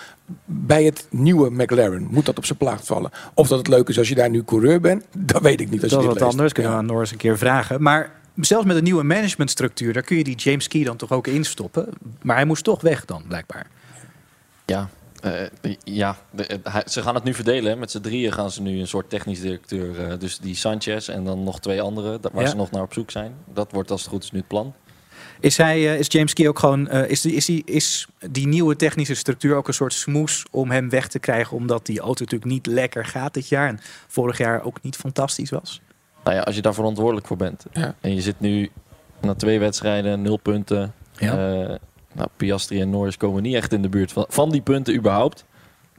bij 0.45 0.83
het 0.83 1.07
nieuwe 1.09 1.51
McLaren. 1.51 2.07
Moet 2.11 2.25
dat 2.25 2.37
op 2.37 2.45
zijn 2.45 2.57
plaats 2.57 2.87
vallen. 2.87 3.11
Of 3.33 3.47
dat 3.47 3.57
het 3.57 3.67
leuk 3.67 3.89
is 3.89 3.97
als 3.97 4.09
je 4.09 4.15
daar 4.15 4.29
nu 4.29 4.43
coureur 4.43 4.79
bent, 4.79 5.03
dat 5.17 5.41
weet 5.41 5.61
ik 5.61 5.69
niet. 5.69 5.81
Als 5.83 5.91
Dat 5.91 5.99
is 5.99 6.05
je 6.05 6.11
wat 6.11 6.19
dit 6.19 6.31
anders. 6.31 6.53
Kunnen 6.53 6.71
Ja. 6.71 6.77
we 6.77 6.83
aan 6.83 6.89
Norris 6.89 7.11
een 7.11 7.17
keer 7.17 7.37
vragen. 7.37 7.81
Maar 7.81 8.11
zelfs 8.35 8.65
met 8.65 8.75
een 8.77 8.83
nieuwe 8.83 9.03
managementstructuur, 9.03 9.93
daar 9.93 10.03
kun 10.03 10.17
je 10.17 10.23
die 10.23 10.35
James 10.35 10.67
Key 10.67 10.83
dan 10.83 10.95
toch 10.97 11.11
ook 11.11 11.27
instoppen. 11.27 11.89
Maar 12.21 12.35
hij 12.35 12.45
moest 12.45 12.63
toch 12.63 12.81
weg 12.81 13.05
dan, 13.05 13.23
blijkbaar. 13.27 13.67
Ja, 14.71 14.89
eh, 15.21 15.31
ja 15.83 16.17
de- 16.31 16.45
eh, 16.45 16.57
hij- 16.63 16.83
ze 16.87 17.01
gaan 17.01 17.15
het 17.15 17.23
nu 17.23 17.33
verdelen. 17.33 17.71
Hè. 17.71 17.77
Met 17.77 17.91
z'n 17.91 17.99
drieën 18.01 18.31
gaan 18.33 18.51
ze 18.51 18.61
nu 18.61 18.79
een 18.79 18.87
soort 18.87 19.09
technisch 19.09 19.39
directeur. 19.41 20.09
eh, 20.09 20.19
dus 20.19 20.39
die 20.39 20.55
Sanchez 20.55 21.09
en 21.09 21.23
dan 21.23 21.43
nog 21.43 21.59
twee 21.59 21.81
anderen 21.81 22.19
waar 22.31 22.43
Ja. 22.43 22.49
ze 22.49 22.55
nog 22.55 22.71
naar 22.71 22.81
op 22.83 22.93
zoek 22.93 23.11
zijn. 23.11 23.33
Dat 23.53 23.71
wordt 23.71 23.91
als 23.91 24.01
het 24.01 24.09
goed 24.09 24.23
is 24.23 24.31
nu 24.31 24.39
het 24.39 24.47
plan. 24.47 24.73
Is, 25.39 25.57
hij, 25.57 25.75
eh, 25.93 25.99
is 25.99 26.07
James 26.09 26.33
Key 26.33 26.47
ook 26.47 26.59
gewoon. 26.59 26.87
eh, 26.87 27.09
is, 27.09 27.21
die, 27.21 27.33
is, 27.33 27.45
die, 27.45 27.61
is 27.65 28.07
die 28.31 28.47
nieuwe 28.47 28.75
technische 28.75 29.15
structuur 29.15 29.55
ook 29.55 29.67
een 29.67 29.73
soort 29.73 29.93
smoes 29.93 30.45
om 30.51 30.71
hem 30.71 30.89
weg 30.89 31.07
te 31.07 31.19
krijgen? 31.19 31.57
Omdat 31.57 31.85
die 31.85 31.99
auto 31.99 32.23
natuurlijk 32.23 32.51
niet 32.51 32.65
lekker 32.65 33.05
gaat 33.05 33.33
dit 33.33 33.47
jaar. 33.47 33.67
En 33.67 33.79
vorig 34.07 34.37
jaar 34.37 34.63
ook 34.63 34.81
niet 34.81 34.95
fantastisch 34.95 35.49
was. 35.49 35.81
Nou 36.23 36.35
ja, 36.35 36.41
als 36.41 36.55
je 36.55 36.61
daar 36.61 36.73
verantwoordelijk 36.73 37.27
voor 37.27 37.37
bent. 37.37 37.65
Ja. 37.71 37.95
En 38.01 38.15
je 38.15 38.21
zit 38.21 38.39
nu 38.39 38.69
na 39.21 39.33
twee 39.35 39.59
wedstrijden, 39.59 40.21
nul 40.21 40.37
punten. 40.37 40.93
Ja. 41.17 41.77
Nou, 42.17 42.29
Piastri 42.37 42.81
en 42.81 42.89
Norris 42.89 43.17
komen 43.17 43.43
niet 43.43 43.55
echt 43.55 43.73
in 43.73 43.81
de 43.81 43.89
buurt 43.89 44.11
van, 44.11 44.25
van 44.29 44.51
die 44.51 44.61
punten 44.61 44.95
überhaupt. 44.95 45.45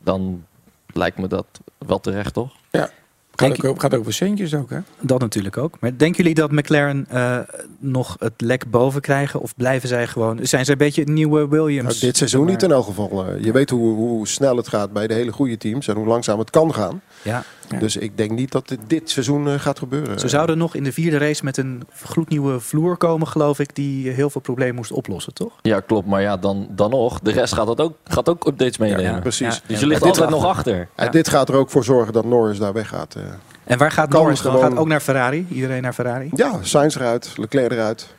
Dan 0.02 0.44
lijkt 0.87 1.18
me 1.18 1.26
dat 1.28 1.46
wel 1.78 2.00
terecht, 2.00 2.35
toch? 2.35 2.52
Ja. 2.70 2.90
Denk 3.35 3.57
Gaat 3.57 3.66
ook, 3.66 3.81
gaat 3.81 3.94
ook 3.94 4.00
over 4.00 4.12
centjes 4.12 4.54
ook, 4.54 4.70
hè? 4.70 4.78
Dat 5.00 5.20
natuurlijk 5.20 5.57
ook. 5.57 5.76
Maar 5.81 5.96
denken 5.96 6.16
jullie 6.16 6.35
dat 6.35 6.50
McLaren 6.50 7.07
eh, 7.09 7.38
nog 7.78 8.16
het 8.18 8.33
lek 8.37 8.70
boven 8.70 9.00
krijgen? 9.00 9.40
Of 9.40 9.54
blijven 9.57 9.88
zij 9.88 10.07
gewoon. 10.07 10.38
Zijn 10.42 10.64
ze 10.64 10.72
een 10.72 10.78
beetje 10.78 11.00
het 11.00 11.11
nieuwe 11.11 11.48
Williams? 11.48 11.88
Nou, 11.88 12.00
dit 12.00 12.16
seizoen 12.16 12.46
niet 12.46 12.62
in 12.62 12.70
elk 12.70 12.85
geval. 12.85 13.26
Eh, 13.26 13.44
je 13.44 13.52
weet 13.52 13.70
hoe, 13.70 13.94
hoe 13.94 14.28
snel 14.28 14.57
het 14.57 14.68
gaat 14.68 14.92
bij 14.92 15.07
de 15.07 15.14
hele 15.14 15.33
goede 15.33 15.57
teams 15.57 15.88
en 15.88 15.96
hoe 15.96 16.07
langzaam 16.07 16.38
het 16.38 16.50
kan 16.50 16.74
gaan. 16.74 17.00
Ja. 17.22 17.44
Dus 17.78 17.96
ik 17.96 18.16
denk 18.16 18.31
niet 18.31 18.52
dat 18.52 18.68
dit, 18.68 18.78
dit 18.87 19.11
seizoen 19.11 19.48
eh, 19.48 19.54
gaat 19.61 19.78
gebeuren. 19.78 20.18
Ze 20.18 20.28
zouden 20.28 20.59
nog 20.59 20.74
in 20.74 20.85
de 20.85 20.92
vierde 20.92 21.18
race 21.18 21.44
met 21.44 21.57
een 21.57 21.83
gloednieuwe 22.02 22.61
vloer 22.61 22.96
komen, 22.96 23.26
geloof 23.26 23.59
ik, 23.59 23.74
die 23.74 24.11
heel 24.11 24.31
veel 24.31 24.40
problemen 24.40 24.74
moest 24.74 24.92
oplossen, 24.92 25.35
toch? 25.35 25.52
Ja, 25.62 25.81
klopt. 25.81 26.07
Maar 26.07 26.22
ja, 26.22 26.37
dan, 26.37 26.66
dan 26.70 26.90
nog. 26.90 27.20
De 27.20 27.31
rest 27.31 27.54
gaat, 27.54 27.66
dat 27.66 27.81
ook, 27.81 27.96
gaat 28.04 28.28
ook 28.28 28.46
updates 28.46 28.78
meenemen. 28.78 29.04
Ja, 29.14 29.20
Precies. 29.20 29.54
Ja. 29.54 29.61
Dus 29.66 29.74
Ja. 29.76 29.81
je 29.81 29.87
ligt 29.87 30.02
altijd 30.02 30.22
gaat- 30.24 30.31
nog 30.35 30.44
achter. 30.46 30.88
En 30.94 31.11
dit 31.11 31.28
gaat 31.28 31.48
er 31.48 31.54
ook 31.54 31.70
voor 31.70 31.85
zorgen 31.85 32.12
dat 32.12 32.24
Norris 32.24 32.59
daar 32.59 32.72
weggaat. 32.72 33.14
eh. 33.14 33.22
En 33.64 33.78
waar 33.78 33.90
gaat 33.90 34.09
Norris 34.11 34.40
dan? 34.42 34.52
gewoon- 34.52 34.68
Gaat 34.70 34.78
ook 34.78 34.87
naar 34.87 35.00
Ferrari? 35.00 35.46
Iedereen 35.50 35.83
naar 35.83 35.92
Ferrari? 35.92 36.31
Ja, 36.35 36.59
Sainz 36.62 36.96
eruit, 36.96 37.33
Leclerc 37.37 37.70
eruit. 37.72 38.14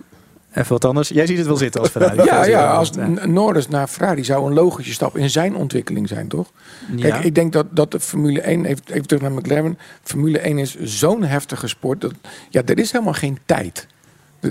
Even 0.54 0.72
wat 0.72 0.86
anders. 0.86 1.10
Jij 1.10 1.26
ziet 1.26 1.38
het 1.38 1.48
wel 1.48 1.56
zitten 1.58 1.82
als 1.82 1.90
Ferrari. 1.90 2.24
Ja, 2.30 2.46
ja, 2.46 2.72
als 2.72 2.92
Norris 3.26 3.68
naar 3.68 3.88
Ferrari 3.88 4.24
zou 4.24 4.46
een 4.48 4.54
logische 4.54 4.94
stap 4.94 5.18
in 5.18 5.30
zijn 5.30 5.56
ontwikkeling 5.56 6.08
zijn, 6.08 6.28
toch? 6.28 6.52
Ja. 6.96 7.10
Kijk, 7.10 7.24
ik 7.24 7.36
denk 7.36 7.54
dat, 7.54 7.66
dat 7.72 7.92
de 7.92 8.00
Formule 8.00 8.42
1, 8.42 8.66
even, 8.66 8.84
even 8.88 9.08
terug 9.08 9.22
naar 9.24 9.32
McLaren, 9.32 9.78
Formule 10.04 10.40
1 10.40 10.58
is 10.58 10.76
zo'n 10.80 11.24
heftige 11.24 11.68
sport. 11.68 12.02
Dat, 12.02 12.14
ja, 12.50 12.62
er 12.66 12.80
is 12.80 12.92
helemaal 12.92 13.14
geen 13.14 13.38
tijd. 13.46 13.88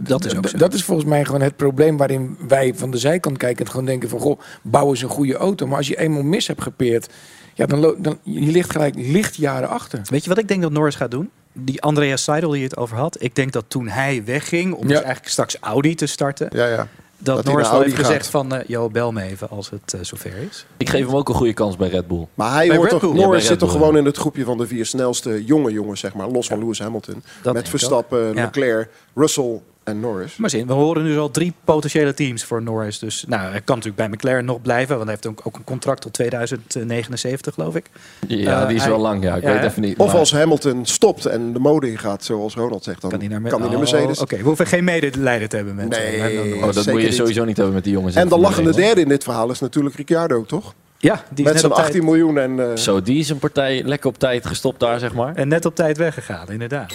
Dat 0.03 0.25
is 0.25 0.37
ook 0.37 0.47
D- 0.47 0.51
zo. 0.51 0.59
Dat 0.59 0.75
is 0.75 0.85
volgens 0.85 1.09
mij 1.09 1.25
gewoon 1.25 1.41
het 1.41 1.57
probleem 1.57 1.97
waarin 1.97 2.37
wij 2.49 2.73
van 2.75 2.91
de 2.91 2.99
zijkant 2.99 3.37
kijken 3.37 3.65
en 3.65 3.71
gewoon 3.71 3.87
denken 3.87 4.09
van, 4.09 4.21
goh, 4.21 4.41
bouwen 4.63 4.97
ze 4.97 5.05
een 5.05 5.11
goede 5.11 5.37
auto. 5.37 5.67
Maar 5.67 5.77
als 5.77 5.89
je 5.89 5.99
eenmaal 5.99 6.23
mis 6.23 6.47
hebt 6.47 6.63
gepeerd, 6.63 7.09
ja, 7.55 7.67
dan, 7.67 7.95
dan 7.99 8.19
je 8.23 8.41
ligt 8.51 8.71
gelijk 8.73 8.95
lichtjaren 8.97 9.69
achter. 9.69 10.01
Weet 10.05 10.23
je 10.23 10.29
wat 10.29 10.39
ik 10.39 10.49
denk 10.49 10.63
dat 10.63 10.73
Norris 10.73 10.95
gaat 10.95 11.11
doen? 11.11 11.31
Die 11.61 11.83
Andreas 11.83 12.23
Seidel 12.23 12.51
die 12.51 12.63
het 12.63 12.77
over 12.77 12.97
had. 12.97 13.17
Ik 13.23 13.35
denk 13.35 13.53
dat 13.53 13.65
toen 13.69 13.89
hij 13.89 14.23
wegging, 14.25 14.75
om 14.75 14.87
dus 14.87 14.97
eigenlijk 14.97 15.29
straks 15.29 15.57
Audi 15.61 15.95
te 15.95 16.07
starten, 16.07 16.49
Ja, 16.53 16.67
ja. 16.67 16.89
dat, 17.19 17.45
hij 17.45 17.53
Norris 17.53 17.71
heeft 17.71 17.95
gezegd 17.95 18.27
gaat. 18.29 18.31
van, 18.31 18.63
Jo, 18.67 18.89
bel 18.91 19.13
me 19.13 19.23
even 19.23 19.51
als 19.51 19.71
het 19.71 19.95
eh, 19.95 20.01
zover 20.03 20.37
is. 20.51 20.67
Ik 20.77 20.89
geef 20.89 21.07
hem 21.07 21.17
ook 21.17 21.29
een 21.29 21.35
goede 21.35 21.53
kans 21.53 21.77
bij 21.77 21.89
Red 21.89 22.07
Bull. 22.07 22.27
Maar 22.35 22.53
hij 22.53 22.67
Bij 22.67 22.77
hoort 22.77 22.91
Red 22.91 23.01
toch, 23.01 23.11
Bull. 23.11 23.21
Norris 23.21 23.41
zit 23.43 23.51
Red 23.51 23.59
toch 23.59 23.73
gewoon 23.73 23.97
in 23.97 24.05
het 24.05 24.17
groepje 24.17 24.45
van 24.45 24.59
de 24.59 24.67
vier 24.67 24.87
snelste 24.87 25.45
jonge 25.45 25.73
jongens, 25.73 26.01
zeg 26.01 26.15
maar. 26.15 26.29
Los 26.29 26.47
van 26.47 26.59
Lewis 26.59 26.79
Hamilton. 26.79 27.23
Met 27.53 27.69
Verstappen. 27.69 28.35
Leclerc, 28.35 28.89
Russell 29.15 29.61
En 29.89 30.01
Norris. 30.01 30.37
Maar 30.37 30.51
zin, 30.51 30.67
we 30.67 30.73
horen 30.73 31.03
nu 31.05 31.19
al 31.19 31.31
drie 31.31 31.53
potentiële 31.65 32.15
teams 32.15 32.45
voor 32.45 32.63
Norris. 32.63 32.99
Dus 32.99 33.25
nou, 33.29 33.43
hij 33.51 33.61
kan 33.61 33.77
natuurlijk 33.77 33.97
bij 33.97 34.09
McLaren 34.09 34.45
nog 34.45 34.63
blijven. 34.63 34.97
Want 34.97 35.09
hij 35.09 35.19
heeft 35.23 35.27
ook, 35.39 35.47
ook 35.47 35.57
een 35.57 35.65
contract 35.65 36.01
tot 36.01 36.13
2079, 36.13 37.55
geloof 37.55 37.75
ik. 37.77 37.87
Ja, 38.29 38.61
Eh, 38.63 38.67
die 38.67 38.77
is 38.77 38.83
hij- 38.83 38.91
wel 38.91 39.01
lang. 39.01 39.23
Ja, 39.23 39.35
ik 39.37 39.43
weet 39.43 39.63
even 39.63 39.83
niet. 39.83 39.99
Of 39.99 40.07
maar- 40.07 40.17
als 40.17 40.33
Hamilton 40.33 40.87
stopt 40.87 41.27
en 41.27 41.53
de 41.53 41.59
mode 41.59 41.91
ingaat, 41.91 42.25
zoals 42.25 42.55
Ronald 42.55 42.85
zegt, 42.85 43.01
dan 43.01 43.11
kan 43.11 43.19
hij 43.21 43.29
naar, 43.29 43.53
Oh, 43.55 43.71
de 43.71 43.77
Mercedes. 43.79 44.21
Oké, 44.21 44.37
we 44.37 44.43
hoeven 44.43 44.67
geen 44.67 44.85
medelijden 44.85 45.49
te 45.49 45.57
hebben 45.57 45.75
met 45.75 45.89
Nee. 45.89 46.55
Oh, 46.63 46.73
dat 46.73 46.87
moet 46.87 47.03
je 47.03 47.13
sowieso 47.13 47.45
niet 47.45 47.57
hebben 47.57 47.75
met 47.75 47.85
die 47.85 47.93
jongens. 47.93 48.15
En 48.15 48.29
de 48.29 48.39
lachende 48.39 48.69
1, 48.71 48.77
hoor. 48.77 48.85
derde 48.87 49.01
in 49.01 49.09
dit 49.09 49.25
verhaal 49.25 49.51
is 49.51 49.61
natuurlijk 49.61 49.95
Ricciardo, 49.97 50.45
toch? 50.45 50.75
Ja, 51.01 51.15
die 51.31 51.45
is 51.45 51.51
Met 51.51 51.61
zijn 51.61 51.73
op 51.73 51.77
tijd- 51.77 51.87
18 51.89 52.05
miljoen 52.05 52.39
en... 52.39 52.71
eh, 52.71 52.77
Zo, 52.77 53.03
die 53.03 53.19
is 53.19 53.29
een 53.29 53.39
partij 53.39 53.83
lekker 53.85 54.09
op 54.09 54.19
tijd 54.19 54.47
gestopt 54.47 54.81
daar, 54.81 54.99
zeg 54.99 55.15
maar. 55.15 55.35
En 55.35 55.49
net 55.49 55.65
op 55.65 55.75
tijd 55.75 55.97
weggegaan, 55.97 56.47
inderdaad. 56.51 56.93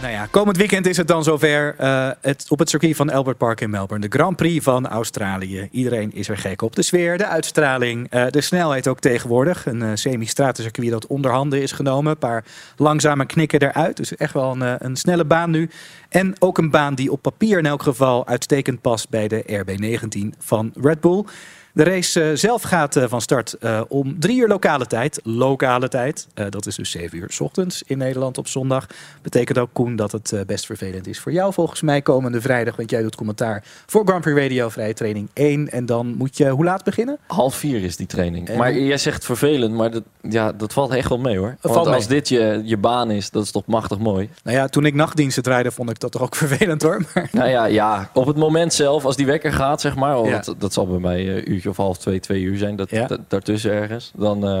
Nou 0.00 0.12
ja, 0.12 0.26
komend 0.30 0.56
weekend 0.56 0.86
is 0.86 0.96
het 0.96 1.08
dan 1.08 1.24
zover 1.24 1.74
eh, 1.78 2.10
het, 2.20 2.46
op 2.48 2.58
het 2.58 2.70
circuit 2.70 2.96
van 2.96 3.10
Albert 3.10 3.38
Park 3.38 3.60
in 3.60 3.70
Melbourne. 3.70 4.08
De 4.08 4.18
Grand 4.18 4.36
Prix 4.36 4.64
van 4.64 4.88
Australië. 4.88 5.68
Iedereen 5.70 6.12
is 6.12 6.28
er 6.28 6.36
gek 6.36 6.62
op. 6.62 6.76
De 6.76 6.82
sfeer, 6.82 7.18
de 7.18 7.26
uitstraling, 7.26 8.10
eh, 8.10 8.26
de 8.30 8.40
snelheid 8.40 8.88
ook 8.88 9.00
tegenwoordig. 9.00 9.66
Een 9.66 9.82
eh, 9.82 9.90
semi-stratencircuit 9.94 10.90
dat 10.90 11.06
onder 11.06 11.30
handen 11.30 11.62
is 11.62 11.72
genomen. 11.72 12.12
Een 12.12 12.18
paar 12.18 12.44
langzame 12.76 13.26
knikken 13.26 13.60
eruit. 13.60 13.96
Dus 13.96 14.16
echt 14.16 14.32
wel 14.32 14.50
een, 14.60 14.84
een 14.86 14.96
snelle 14.96 15.24
baan 15.24 15.50
nu. 15.50 15.70
En 16.08 16.34
ook 16.38 16.58
een 16.58 16.70
baan 16.70 16.94
die 16.94 17.12
op 17.12 17.22
papier 17.22 17.58
in 17.58 17.66
elk 17.66 17.82
geval 17.82 18.26
uitstekend 18.26 18.80
past 18.80 19.08
bij 19.08 19.28
de 19.28 19.64
RB19 19.64 20.38
van 20.38 20.72
Red 20.80 21.00
Bull. 21.00 21.24
De 21.72 21.84
race 21.84 22.22
eh, 22.22 22.36
zelf 22.36 22.62
gaat 22.62 22.96
eh, 22.96 23.04
van 23.08 23.20
start 23.20 23.52
eh, 23.54 23.80
om 23.88 24.20
drie 24.20 24.38
uur 24.40 24.48
lokale 24.48 24.86
tijd. 24.86 25.20
Lokale 25.24 25.88
tijd. 25.88 26.26
Dat 26.48 26.66
is 26.66 26.76
dus 26.76 26.90
zeven 26.90 27.18
uur 27.18 27.26
's 27.30 27.40
ochtends 27.40 27.82
in 27.86 27.98
Nederland 27.98 28.38
op 28.38 28.48
zondag. 28.48 28.86
Betekent 29.22 29.58
ook, 29.58 29.68
Koen, 29.72 29.96
dat 29.96 30.12
het 30.12 30.34
best 30.46 30.66
vervelend 30.66 31.06
is 31.06 31.18
voor 31.20 31.32
jou 31.32 31.52
volgens 31.52 31.80
mij 31.82 32.02
komende 32.02 32.40
vrijdag. 32.40 32.76
Want 32.76 32.90
jij 32.90 33.02
doet 33.02 33.16
commentaar 33.16 33.64
voor 33.86 34.06
Grand 34.06 34.20
Prix 34.22 34.40
Radio, 34.40 34.68
vrije 34.68 34.94
training 34.94 35.28
1. 35.34 35.68
En 35.70 35.86
dan 35.86 36.06
moet 36.16 36.36
je 36.36 36.48
hoe 36.48 36.64
laat 36.64 36.84
beginnen? 36.84 37.18
Half 37.26 37.54
vier 37.54 37.82
is 37.84 37.96
die 37.96 38.06
training. 38.06 38.48
En- 38.48 38.58
maar 38.58 38.78
jij 38.78 38.96
zegt 38.98 39.24
vervelend, 39.24 39.74
maar 39.74 39.90
dat, 39.90 40.02
ja, 40.22 40.52
dat 40.52 40.72
valt 40.72 40.90
echt 40.92 41.08
wel 41.08 41.18
mee 41.18 41.38
hoor. 41.38 41.56
valt 41.60 41.74
Want 41.74 41.86
mee. 41.86 41.94
als 41.94 42.06
dit 42.06 42.28
je, 42.28 42.60
je 42.64 42.76
baan 42.76 43.10
is, 43.10 43.30
dat 43.30 43.44
is 43.44 43.50
toch 43.50 43.66
machtig 43.66 43.98
mooi. 43.98 44.28
Nou 44.44 44.56
ja, 44.56 44.66
toen 44.68 44.86
ik 44.86 44.94
nachtdiensten 44.94 45.42
draaide, 45.42 45.70
vond 45.70 45.90
ik 45.90 45.98
dat 46.00 46.12
toch 46.12 46.22
ook 46.22 46.34
vervelend 46.46 46.82
hoor. 46.82 47.04
Maar 47.14 47.28
Nou 47.32 47.48
ja, 47.48 47.64
ja, 47.64 48.10
op 48.14 48.26
het 48.26 48.36
moment 48.36 48.74
zelf, 48.74 49.04
als 49.04 49.16
die 49.16 49.26
wekker 49.26 49.52
gaat, 49.52 49.80
zeg 49.80 49.96
maar, 49.96 50.18
oh, 50.18 50.28
Ja. 50.28 50.40
dat, 50.40 50.54
dat 50.60 50.72
zal 50.72 50.86
bij 50.86 50.98
mij 50.98 51.46
een 51.48 51.57
uurtje 51.58 51.70
of 51.70 51.76
half 51.76 51.98
twee, 51.98 52.20
twee 52.20 52.42
uur 52.42 52.58
zijn, 52.58 52.76
dat, 52.76 52.90
Ja. 52.90 53.06
dat- 53.06 53.20
daartussen 53.28 53.70
ergens. 53.72 54.12
Dan, 54.16 54.46
eh, 54.46 54.60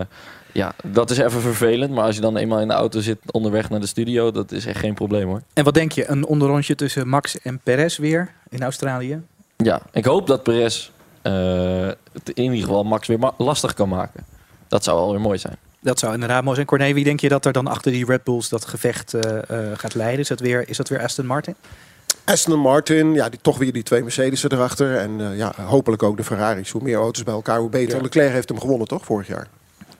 ja, 0.52 0.72
dat 0.84 1.10
is 1.10 1.18
even 1.18 1.40
vervelend. 1.40 1.90
Maar 1.94 2.04
als 2.04 2.14
je 2.14 2.20
dan 2.20 2.36
eenmaal 2.36 2.60
in 2.60 2.68
de 2.68 2.74
auto 2.74 3.00
zit 3.00 3.18
onderweg 3.30 3.70
naar 3.70 3.80
de 3.80 3.86
studio, 3.86 4.30
dat 4.30 4.52
is 4.52 4.66
echt 4.66 4.78
geen 4.78 4.94
probleem 4.94 5.26
hoor. 5.28 5.42
En 5.54 5.64
wat 5.64 5.74
denk 5.74 5.92
je, 5.92 6.08
een 6.10 6.26
onderrondje 6.26 6.74
tussen 6.74 7.08
Max 7.08 7.40
en 7.40 7.58
Perez 7.62 7.96
weer 7.98 8.32
in 8.48 8.62
Australië? 8.62 9.20
Ja, 9.56 9.80
ik 9.92 10.04
hoop 10.04 10.26
dat 10.26 10.42
Perez 10.42 10.90
eh, 11.22 11.86
het 12.12 12.30
in 12.34 12.42
ieder 12.52 12.58
geval 12.68 12.84
Max 12.84 13.06
weer 13.08 13.18
ma- 13.18 13.34
lastig 13.38 13.74
kan 13.74 13.88
maken. 13.88 14.24
Dat 14.68 14.84
zou 14.84 14.96
wel 14.98 15.10
weer 15.10 15.20
mooi 15.20 15.38
zijn. 15.38 15.56
Dat 15.80 15.98
zou 15.98 16.14
inderdaad 16.14 16.42
mooi 16.42 16.54
zijn. 16.54 16.66
Corné, 16.66 16.92
wie 16.92 17.04
denk 17.04 17.20
je 17.20 17.28
dat 17.28 17.44
er 17.46 17.52
dan 17.52 17.66
achter 17.66 17.92
die 17.92 18.04
Red 18.06 18.24
Bulls 18.24 18.48
dat 18.48 18.64
gevecht 18.64 19.14
eh, 19.14 19.38
gaat 19.76 19.94
leiden? 19.94 20.20
Is 20.20 20.28
dat, 20.28 20.40
weer, 20.40 20.68
is 20.68 20.76
dat 20.76 20.88
weer 20.88 21.02
Aston 21.02 21.26
Martin? 21.26 21.54
Aston 22.28 22.58
Martin, 22.58 23.12
ja, 23.14 23.28
die, 23.28 23.38
toch 23.42 23.58
weer 23.58 23.72
die 23.72 23.82
twee 23.82 24.02
Mercedes 24.02 24.42
erachter. 24.50 24.96
En 24.96 25.20
eh, 25.30 25.36
ja, 25.38 25.52
hopelijk 25.66 26.02
ook 26.02 26.16
de 26.16 26.24
Ferraris. 26.24 26.70
Hoe 26.70 26.82
meer 26.82 26.96
auto's 26.96 27.22
bij 27.22 27.34
elkaar, 27.34 27.58
hoe 27.58 27.68
beter. 27.70 28.02
Leclerc 28.02 28.32
heeft 28.32 28.48
hem 28.48 28.60
gewonnen, 28.60 28.86
toch, 28.88 29.04
vorig 29.04 29.26
jaar? 29.26 29.48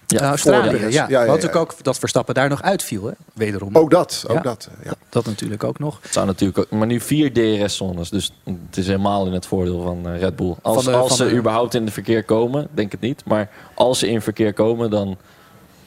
Ja, 0.06 0.28
Australië, 0.28 0.70
Perez. 0.70 0.94
ja. 0.94 1.06
Ja, 1.08 1.20
ja, 1.20 1.26
Want 1.26 1.42
ja. 1.42 1.48
ook, 1.48 1.56
ook 1.56 1.74
dat 1.82 1.98
Verstappen 1.98 2.34
daar 2.34 2.48
nog 2.48 2.62
uitviel, 2.62 3.04
hè? 3.06 3.12
wederom. 3.34 3.76
Ook 3.76 3.90
dat, 3.90 4.24
ook 4.28 4.36
Ja. 4.36 4.42
dat. 4.42 4.68
Ja. 4.84 4.92
Dat 5.08 5.24
natuurlijk 5.26 5.64
ook 5.64 5.78
nog. 5.78 5.98
Het 6.02 6.12
zou 6.12 6.26
natuurlijk 6.26 6.58
ook, 6.58 6.70
maar 6.70 6.86
nu 6.86 7.00
vier 7.00 7.32
DRS-zones, 7.32 8.10
dus 8.10 8.32
het 8.66 8.76
is 8.76 8.86
helemaal 8.86 9.26
in 9.26 9.32
het 9.32 9.46
voordeel 9.46 9.82
van 9.82 10.08
eh, 10.08 10.20
Red 10.20 10.36
Bull. 10.36 10.54
Als, 10.62 10.84
de- 10.84 11.06
ze 11.14 11.24
de- 11.28 11.34
überhaupt 11.36 11.74
in 11.74 11.84
het 11.84 11.92
verkeer 11.92 12.24
komen, 12.24 12.68
denk 12.70 12.92
het 12.92 13.00
niet. 13.00 13.22
Maar 13.24 13.50
als 13.74 13.98
ze 13.98 14.08
in 14.08 14.22
verkeer 14.22 14.52
komen, 14.52 14.90
dan 14.90 15.16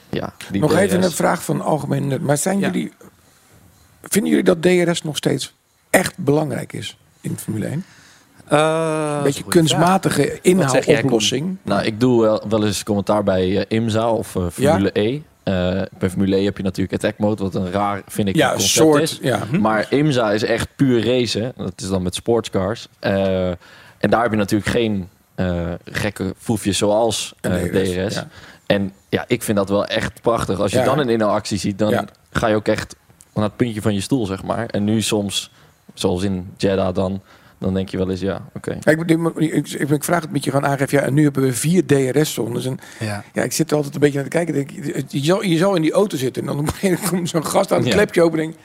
ja, 0.10 0.34
die 0.52 0.62
Nog 0.62 0.72
DRS. 0.72 0.80
even 0.82 1.04
een 1.04 1.12
vraag 1.12 1.44
van 1.44 1.62
algemeen 1.62 2.08
nut. 2.08 2.22
Maar 2.22 2.38
zijn 2.38 2.60
Ja. 2.60 2.66
jullie, 2.72 2.94
vinden 4.02 4.30
jullie 4.30 4.46
dat 4.46 4.62
DRS 4.62 5.02
nog 5.04 5.18
steeds 5.18 5.54
echt 5.92 6.18
belangrijk 6.18 6.74
is 6.74 6.98
in 7.22 7.38
Formule 7.38 7.66
1? 7.66 7.84
Een 8.48 9.24
beetje 9.24 9.44
kunstmatige 9.48 10.40
inhaaloplossing. 10.42 11.58
Nou, 11.64 11.84
ik 11.84 12.00
doe 12.00 12.22
wel, 12.22 12.44
wel 12.50 12.66
eens 12.66 12.84
commentaar 12.84 13.24
bij 13.24 13.58
eh, 13.58 13.78
IMSA 13.78 14.12
of 14.12 14.36
eh, 14.36 14.46
Formule 14.52 14.90
E. 14.94 15.20
Eh, 15.44 15.82
bij 15.98 16.10
Formule 16.10 16.36
E 16.36 16.44
heb 16.44 16.58
je 16.58 16.64
natuurlijk 16.64 16.94
attack 17.04 17.18
mode, 17.18 17.44
wat 17.44 17.56
een 17.56 17.72
raar, 17.72 18.02
vind 18.08 18.28
ik, 18.28 18.36
Ja, 18.36 18.50
concept 18.50 18.72
soort, 18.72 19.02
is. 19.02 19.20
ja. 19.22 19.44
Maar 19.60 19.86
IMSA 19.90 20.32
is 20.32 20.44
echt 20.44 20.68
puur 20.76 21.06
racen. 21.06 21.54
Dat 21.58 21.74
is 21.76 21.90
dan 21.90 22.02
met 22.04 22.16
sportscars. 22.16 22.88
Eh, 23.00 23.48
en 23.98 24.10
daar 24.10 24.22
heb 24.22 24.32
je 24.32 24.38
natuurlijk 24.38 24.70
geen 24.70 25.10
eh, 25.36 25.68
gekke 25.86 26.34
foefjes 26.38 26.78
zoals 26.78 27.34
eh, 27.42 27.52
DRS. 27.54 27.90
DRS, 27.94 28.14
ja. 28.16 28.28
En 28.66 28.94
ja, 29.10 29.26
ik 29.28 29.44
vind 29.44 29.58
dat 29.58 29.70
wel 29.70 29.86
echt 29.86 30.22
prachtig. 30.22 30.60
Als 30.60 30.72
je 30.72 30.84
dan 30.84 31.00
een 31.00 31.10
inhaalactie 31.10 31.58
ziet, 31.58 31.80
dan 31.80 32.08
ga 32.32 32.48
je 32.48 32.56
ook 32.56 32.68
echt 32.68 32.96
naar 33.34 33.44
het 33.44 33.56
puntje 33.56 33.82
van 33.82 33.94
je 33.94 34.02
stoel, 34.02 34.26
zeg 34.26 34.44
maar. 34.44 34.66
En 34.66 34.84
nu 34.84 35.02
soms, 35.02 35.52
zoals 35.94 36.24
in 36.24 36.50
Jeddah 36.58 36.96
dan, 36.96 37.22
dan 37.58 37.74
denk 37.74 37.90
je 37.90 37.98
wel 37.98 38.10
eens, 38.10 38.20
ja, 38.22 38.42
oké. 38.54 38.78
Ik, 38.84 39.00
ik, 39.36 39.68
ik, 39.70 39.90
ik 39.90 40.04
vraag 40.04 40.22
het 40.22 40.32
met 40.32 40.44
je 40.44 40.52
gewoon 40.52 40.66
aangeven. 40.70 40.98
Ja, 40.98 41.04
en 41.04 41.14
nu 41.14 41.24
hebben 41.24 41.44
we 41.44 41.54
vier 41.54 41.86
DRS-zones. 41.86 42.66
En 42.66 42.78
Ja. 43.00 43.24
ja, 43.34 43.44
ik 43.44 43.52
zit 43.52 43.70
er 43.72 43.76
altijd 43.78 43.94
een 43.94 44.00
beetje 44.00 44.16
naar 44.20 44.30
te 44.30 44.38
kijken. 44.38 44.54
Denk, 44.54 44.70
je, 45.08 45.20
zal, 45.26 45.44
je 45.44 45.58
zal 45.58 45.76
in 45.76 45.82
die 45.82 45.92
auto 45.92 46.18
zitten. 46.18 46.42
En 46.42 46.48
dan 46.48 46.60
op 46.60 46.68
een 46.68 46.74
gegeven 46.74 46.94
moment 47.04 47.10
komt 47.10 47.30
zo'n 47.30 47.46
gast 47.46 47.72
aan 47.72 47.78
het 47.80 47.88
Ja. 47.88 47.94
klepje 47.94 48.22
open. 48.22 48.40
En 48.40 48.46
denk, 48.46 48.58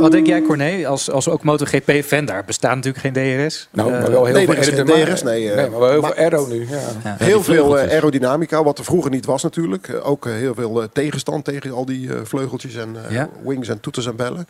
Wat 0.00 0.12
denk 0.12 0.26
jij, 0.26 0.42
Corné, 0.42 0.86
als, 0.86 1.10
als 1.10 1.28
ook 1.28 1.42
MotoGP-fan? 1.42 2.24
Daar 2.24 2.44
bestaat 2.44 2.74
natuurlijk 2.74 3.16
geen 3.16 3.46
DRS. 3.46 3.68
nou, 3.72 3.92
Eh, 3.92 4.00
maar 4.00 4.10
wel 4.10 4.24
heel 4.24 4.34
nee, 4.34 4.46
veel. 4.46 4.84
DRS, 4.84 5.22
nee, 5.22 5.50
eh, 5.50 5.56
nee, 5.56 5.70
maar 5.70 5.80
wel 5.80 5.90
heel 5.90 6.00
maar- 6.00 6.12
veel 6.14 6.22
aero 6.24 6.46
nu. 6.46 6.66
Ja. 6.70 6.78
ja. 7.04 7.16
Heel 7.18 7.42
veel 7.42 7.78
eh, 7.78 7.90
aerodynamica, 7.90 8.62
wat 8.64 8.78
er 8.78 8.84
vroeger 8.84 9.10
niet 9.10 9.26
was 9.26 9.42
natuurlijk. 9.42 10.00
Ook 10.02 10.24
heel 10.24 10.54
veel 10.54 10.88
tegenstand 10.92 11.44
tegen 11.44 11.72
al 11.72 11.84
die 11.84 12.08
vleugeltjes 12.24 12.74
en 12.74 12.96
Ja. 13.08 13.28
wings 13.44 13.68
en 13.68 13.80
toeters 13.80 14.06
en 14.06 14.16
bellen. 14.16 14.46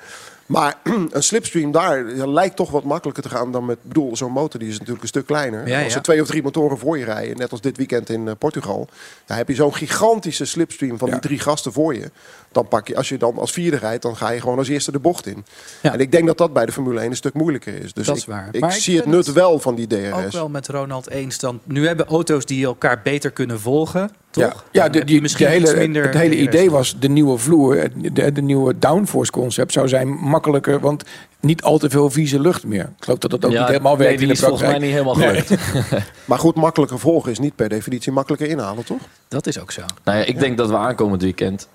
Maar 0.47 0.75
een 1.11 1.23
slipstream 1.23 1.73
daar 1.73 2.03
lijkt 2.27 2.57
toch 2.57 2.71
wat 2.71 2.85
makkelijker 2.85 3.23
te 3.23 3.29
gaan 3.29 3.53
dan 3.53 3.65
met... 3.65 3.79
Bedoel, 3.83 4.17
zo'n 4.17 4.33
motor 4.33 4.61
die 4.61 4.69
is 4.69 4.75
natuurlijk 4.75 5.03
een 5.03 5.09
stuk 5.09 5.27
kleiner. 5.27 5.69
Ja, 5.69 5.83
Als 5.83 5.91
ja. 5.93 5.97
er 5.99 6.03
twee 6.03 6.21
of 6.21 6.27
drie 6.27 6.43
motoren 6.43 6.79
voor 6.79 6.99
je 6.99 7.05
rijden, 7.05 7.37
net 7.37 7.51
als 7.51 7.61
dit 7.61 7.77
weekend 7.77 8.11
in 8.11 8.37
Portugal... 8.39 8.89
Dan 9.27 9.37
heb 9.37 9.49
je 9.49 9.55
zo'n 9.55 9.75
gigantische 9.75 10.45
slipstream 10.45 10.99
van 10.99 11.09
Ja. 11.09 11.15
die 11.15 11.23
drie 11.23 11.39
gasten 11.39 11.73
voor 11.73 11.95
je. 11.95 12.11
Dan 12.53 12.69
pak 12.69 12.89
je, 12.89 12.97
als 12.97 13.09
je 13.09 13.17
dan 13.19 13.39
als 13.39 13.53
vierde 13.53 13.77
rijdt, 13.77 14.03
dan 14.03 14.17
ga 14.17 14.31
je 14.31 14.41
gewoon 14.41 14.59
als 14.59 14.69
eerste 14.69 14.93
de 14.93 14.99
bocht 15.05 15.27
in. 15.27 15.45
Ja. 15.83 15.93
En 15.93 16.01
ik 16.01 16.13
denk 16.13 16.27
dat 16.27 16.39
dat 16.39 16.53
bij 16.53 16.67
de 16.67 16.73
Formule 16.73 17.01
1 17.01 17.11
een 17.11 17.17
stuk 17.17 17.35
moeilijker 17.35 17.75
is. 17.83 17.93
Dus 17.93 18.07
Dat 18.07 18.17
is 18.17 18.23
ik, 18.23 18.29
waar. 18.29 18.49
ik 18.53 18.61
Maar 18.61 18.75
ik 18.75 18.83
zie 18.83 18.97
het 18.97 19.07
nut 19.07 19.27
het 19.27 19.35
wel 19.35 19.59
van 19.59 19.75
die 19.75 20.13
Ook 20.13 20.23
DRS. 20.23 20.35
wel 20.35 20.49
met 20.49 20.69
Ronald 20.69 21.11
eens. 21.11 21.39
Dan, 21.39 21.61
nu 21.65 21.87
hebben 21.87 22.07
auto's 22.07 22.45
die 22.45 22.65
elkaar 22.65 23.01
beter 23.05 23.31
kunnen 23.31 23.61
volgen, 23.61 24.11
toch? 24.31 24.65
Ja, 24.73 24.89
de, 24.89 25.05
die, 25.05 25.21
misschien 25.21 25.47
de 25.47 25.53
hele, 25.53 25.77
minder 25.77 26.03
het 26.05 26.15
hele 26.15 26.35
DRS. 26.35 26.43
idee 26.45 26.71
was 26.71 26.97
de 27.01 27.09
nieuwe 27.09 27.39
vloer, 27.39 27.89
de, 28.13 28.33
de 28.33 28.43
nieuwe 28.43 28.79
downforce 28.79 29.31
concept 29.33 29.73
zou 29.73 29.89
zijn 29.89 30.09
makkelijker, 30.09 30.81
want 30.81 31.05
niet 31.41 31.63
al 31.63 31.79
te 31.79 31.91
veel 31.91 32.11
vieze 32.11 32.41
lucht 32.41 32.65
meer. 32.65 32.83
Ik 32.99 33.05
geloof 33.05 33.19
dat 33.19 33.31
dat 33.31 33.45
ook 33.45 33.53
Ja, 33.53 33.59
niet 33.59 33.69
helemaal 33.69 33.97
nee, 33.97 34.07
werkt 34.07 34.19
die 34.19 34.29
in 34.29 34.35
de 34.35 34.41
is 34.41 34.47
volgens 34.47 34.63
mij 34.71 34.79
praktijk. 34.79 35.15
niet 35.17 35.21
helemaal 35.21 35.45
gelukt. 35.47 36.07
Maar 36.29 36.39
goed, 36.39 36.55
makkelijker 36.55 36.99
volgen 36.99 37.31
is 37.31 37.39
niet 37.39 37.57
per 37.57 37.69
definitie 37.69 38.13
makkelijker 38.13 38.49
inhalen, 38.49 38.85
toch? 38.85 39.01
Dat 39.29 39.47
is 39.47 39.61
ook 39.61 39.71
zo. 39.73 39.83
Nou 40.05 40.19
ja, 40.19 40.25
ik 40.25 40.39
denk 40.39 40.57
dat 40.59 40.69
we 40.69 40.77
aankomend 40.77 41.23
weekend 41.23 41.69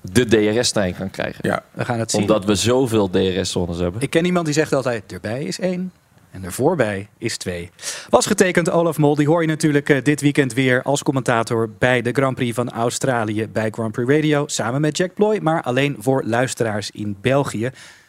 de 0.00 0.26
DRS-trein 0.26 0.94
gaan 0.94 1.10
krijgen. 1.10 1.48
Ja. 1.48 1.62
We 1.72 1.84
gaan 1.84 1.98
het 1.98 2.10
zien. 2.10 2.20
Omdat 2.20 2.44
we 2.44 2.54
zoveel 2.54 3.10
DRS-zones 3.10 3.78
hebben. 3.78 4.00
Ik 4.00 4.10
ken 4.10 4.24
iemand 4.24 4.44
die 4.44 4.54
zegt 4.54 4.72
altijd, 4.72 5.12
erbij 5.12 5.42
is 5.44 5.58
één 5.58 5.92
en 6.34 6.44
er 6.44 6.52
voorbij 6.52 7.08
is 7.18 7.36
twee. 7.36 7.70
Was 8.08 8.26
getekend 8.26 8.70
Olaf 8.70 8.98
Mol, 8.98 9.14
die 9.14 9.26
hoor 9.26 9.40
je 9.40 9.48
natuurlijk 9.48 9.88
eh, 9.88 10.02
dit 10.02 10.20
weekend 10.20 10.52
weer 10.52 10.82
als 10.82 11.02
commentator 11.02 11.70
bij 11.78 12.02
de 12.02 12.12
Grand 12.12 12.34
Prix 12.34 12.54
van 12.54 12.70
Australië 12.70 13.48
bij 13.48 13.70
Grand 13.70 13.92
Prix 13.92 14.10
Radio. 14.10 14.46
Samen 14.46 14.80
met 14.80 14.96
Jack 14.96 15.14
Ploy, 15.14 15.38
maar 15.42 15.62
alleen 15.62 15.96
voor 15.98 16.22
luisteraars 16.26 16.90
in 16.90 17.16
België. 17.20 17.64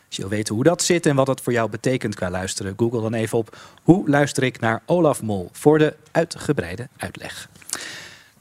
Als 0.07 0.15
je 0.15 0.21
wil 0.21 0.29
weten 0.29 0.55
hoe 0.55 0.63
dat 0.63 0.83
zit 0.83 1.05
en 1.05 1.15
wat 1.15 1.25
dat 1.25 1.41
voor 1.41 1.53
jou 1.53 1.69
betekent 1.69 2.15
qua 2.15 2.29
luisteren, 2.29 2.73
google 2.77 3.01
dan 3.01 3.13
even 3.13 3.37
op 3.37 3.57
hoe 3.83 4.09
luister 4.09 4.43
ik 4.43 4.59
naar 4.59 4.81
Olaf 4.85 5.21
Mol 5.21 5.49
voor 5.51 5.77
de 5.77 5.93
uitgebreide 6.11 6.87
uitleg. 6.97 7.49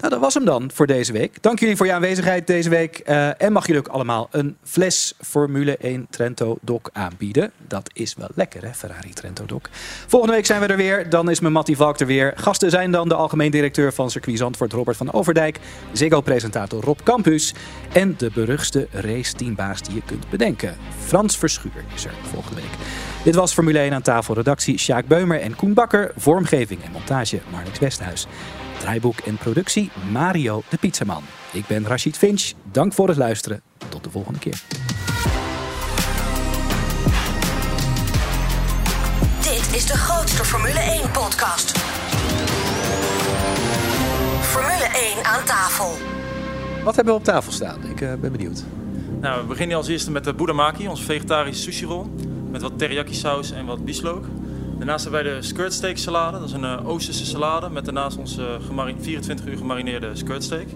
Nou, 0.05 0.17
dat 0.17 0.25
was 0.25 0.35
hem 0.35 0.45
dan 0.45 0.71
voor 0.75 0.87
deze 0.87 1.13
week. 1.13 1.43
Dank 1.43 1.59
jullie 1.59 1.77
voor 1.77 1.87
je 1.87 1.93
aanwezigheid 1.93 2.47
deze 2.47 2.69
week. 2.69 2.99
Eh, 2.99 3.43
en 3.43 3.53
mag 3.53 3.67
jullie 3.67 3.81
ook 3.81 3.89
allemaal 3.89 4.29
een 4.31 4.57
fles 4.63 5.15
Formule 5.21 5.77
1 5.77 6.07
Trento 6.11 6.59
Doc 6.61 6.81
aanbieden. 6.93 7.53
Dat 7.69 7.91
is 7.93 8.15
wel 8.19 8.29
lekker, 8.35 8.65
hè, 8.65 8.75
Ferrari 8.75 9.13
Trento 9.13 9.47
Doc. 9.47 9.61
Volgende 10.07 10.35
week 10.35 10.47
zijn 10.47 10.61
we 10.61 10.67
er 10.67 10.77
weer. 10.77 11.11
Dan 11.11 11.31
is 11.31 11.41
mijn 11.41 11.53
Mattie 11.53 11.77
Valk 11.77 12.01
er 12.01 12.07
weer. 12.07 12.33
Gasten 12.37 12.71
zijn 12.71 12.91
dan 12.91 13.09
de 13.09 13.15
algemeen 13.15 13.51
directeur 13.51 13.93
van 13.93 14.11
Circuit 14.11 14.39
Zandvoort, 14.39 14.73
Robert 14.73 14.97
van 14.97 15.13
Overdijk. 15.13 15.61
Ziggo-presentator 15.93 16.83
Rob 16.83 16.99
Campus. 17.05 17.55
En 17.93 18.15
de 18.19 18.31
beruchtste 18.35 18.89
race-teambaas 18.91 19.83
die 19.83 19.95
je 19.95 20.03
kunt 20.07 20.31
bedenken. 20.31 20.77
Frans 21.05 21.39
Verschuur 21.39 21.85
is 21.95 22.05
er 22.05 22.15
volgende 22.33 22.61
week. 22.61 22.73
Dit 23.25 23.35
was 23.35 23.53
Formule 23.53 23.79
1 23.79 23.93
aan 23.93 24.03
tafel. 24.03 24.35
Redactie 24.35 24.79
Sjaak 24.79 25.07
Beumer 25.07 25.41
en 25.41 25.57
Koen 25.57 25.75
Bakker. 25.75 26.13
Vormgeving 26.17 26.85
en 26.85 26.93
montage 26.93 27.41
Marnix 27.51 27.79
Westhuis. 27.79 28.27
Draaiboek 28.85 29.19
en 29.19 29.37
productie 29.37 29.91
Mario 30.13 30.63
de 30.69 30.77
Pizzaman. 30.77 31.23
Ik 31.53 31.67
ben 31.67 31.87
Rachid 31.87 32.19
Finch. 32.19 32.53
Dank 32.73 32.93
voor 32.93 33.09
het 33.09 33.17
luisteren. 33.17 33.63
Tot 33.89 34.05
de 34.05 34.11
volgende 34.11 34.39
keer. 34.39 34.63
is 39.73 39.87
de 39.87 39.97
grootste 39.97 40.45
Formule 40.45 40.79
1 40.79 41.11
podcast. 41.11 41.79
Formule 44.41 44.89
1 45.17 45.25
aan 45.25 45.45
tafel. 45.45 45.91
Wat 46.85 46.97
hebben 46.97 47.15
we 47.15 47.21
op 47.21 47.25
tafel 47.25 47.53
staan? 47.53 47.85
Ik 47.91 48.01
eh, 48.01 48.15
ben 48.15 48.33
benieuwd. 48.33 48.65
Nou, 49.21 49.41
we 49.41 49.47
beginnen 49.47 49.77
als 49.77 49.89
eerste 49.89 50.11
met 50.11 50.25
de 50.25 50.35
Budamaki, 50.35 50.89
onze 50.89 51.05
vegetarische 51.05 51.63
sushi 51.63 51.85
roll. 51.85 52.07
Met 52.51 52.63
wat 52.63 52.79
teriyaki 52.79 53.15
saus 53.15 53.53
en 53.53 53.67
wat 53.67 53.85
bieslook. 53.85 54.25
Daarnaast 54.77 55.05
hebben 55.05 55.25
wij 55.25 55.33
de 55.33 55.43
skirt 55.43 55.73
steak 55.73 55.97
salade. 55.97 56.39
Dat 56.39 56.49
is 56.49 56.55
een 56.55 56.65
eh, 56.65 56.89
Oosterse 56.89 57.27
salade 57.27 57.71
met 57.71 57.85
daarnaast 57.85 58.17
onze 58.17 58.59
gemari- 58.67 58.97
24 59.01 59.47
uur 59.47 59.57
gemarineerde 59.57 60.11
skirt 60.13 60.43
steak. 60.43 60.67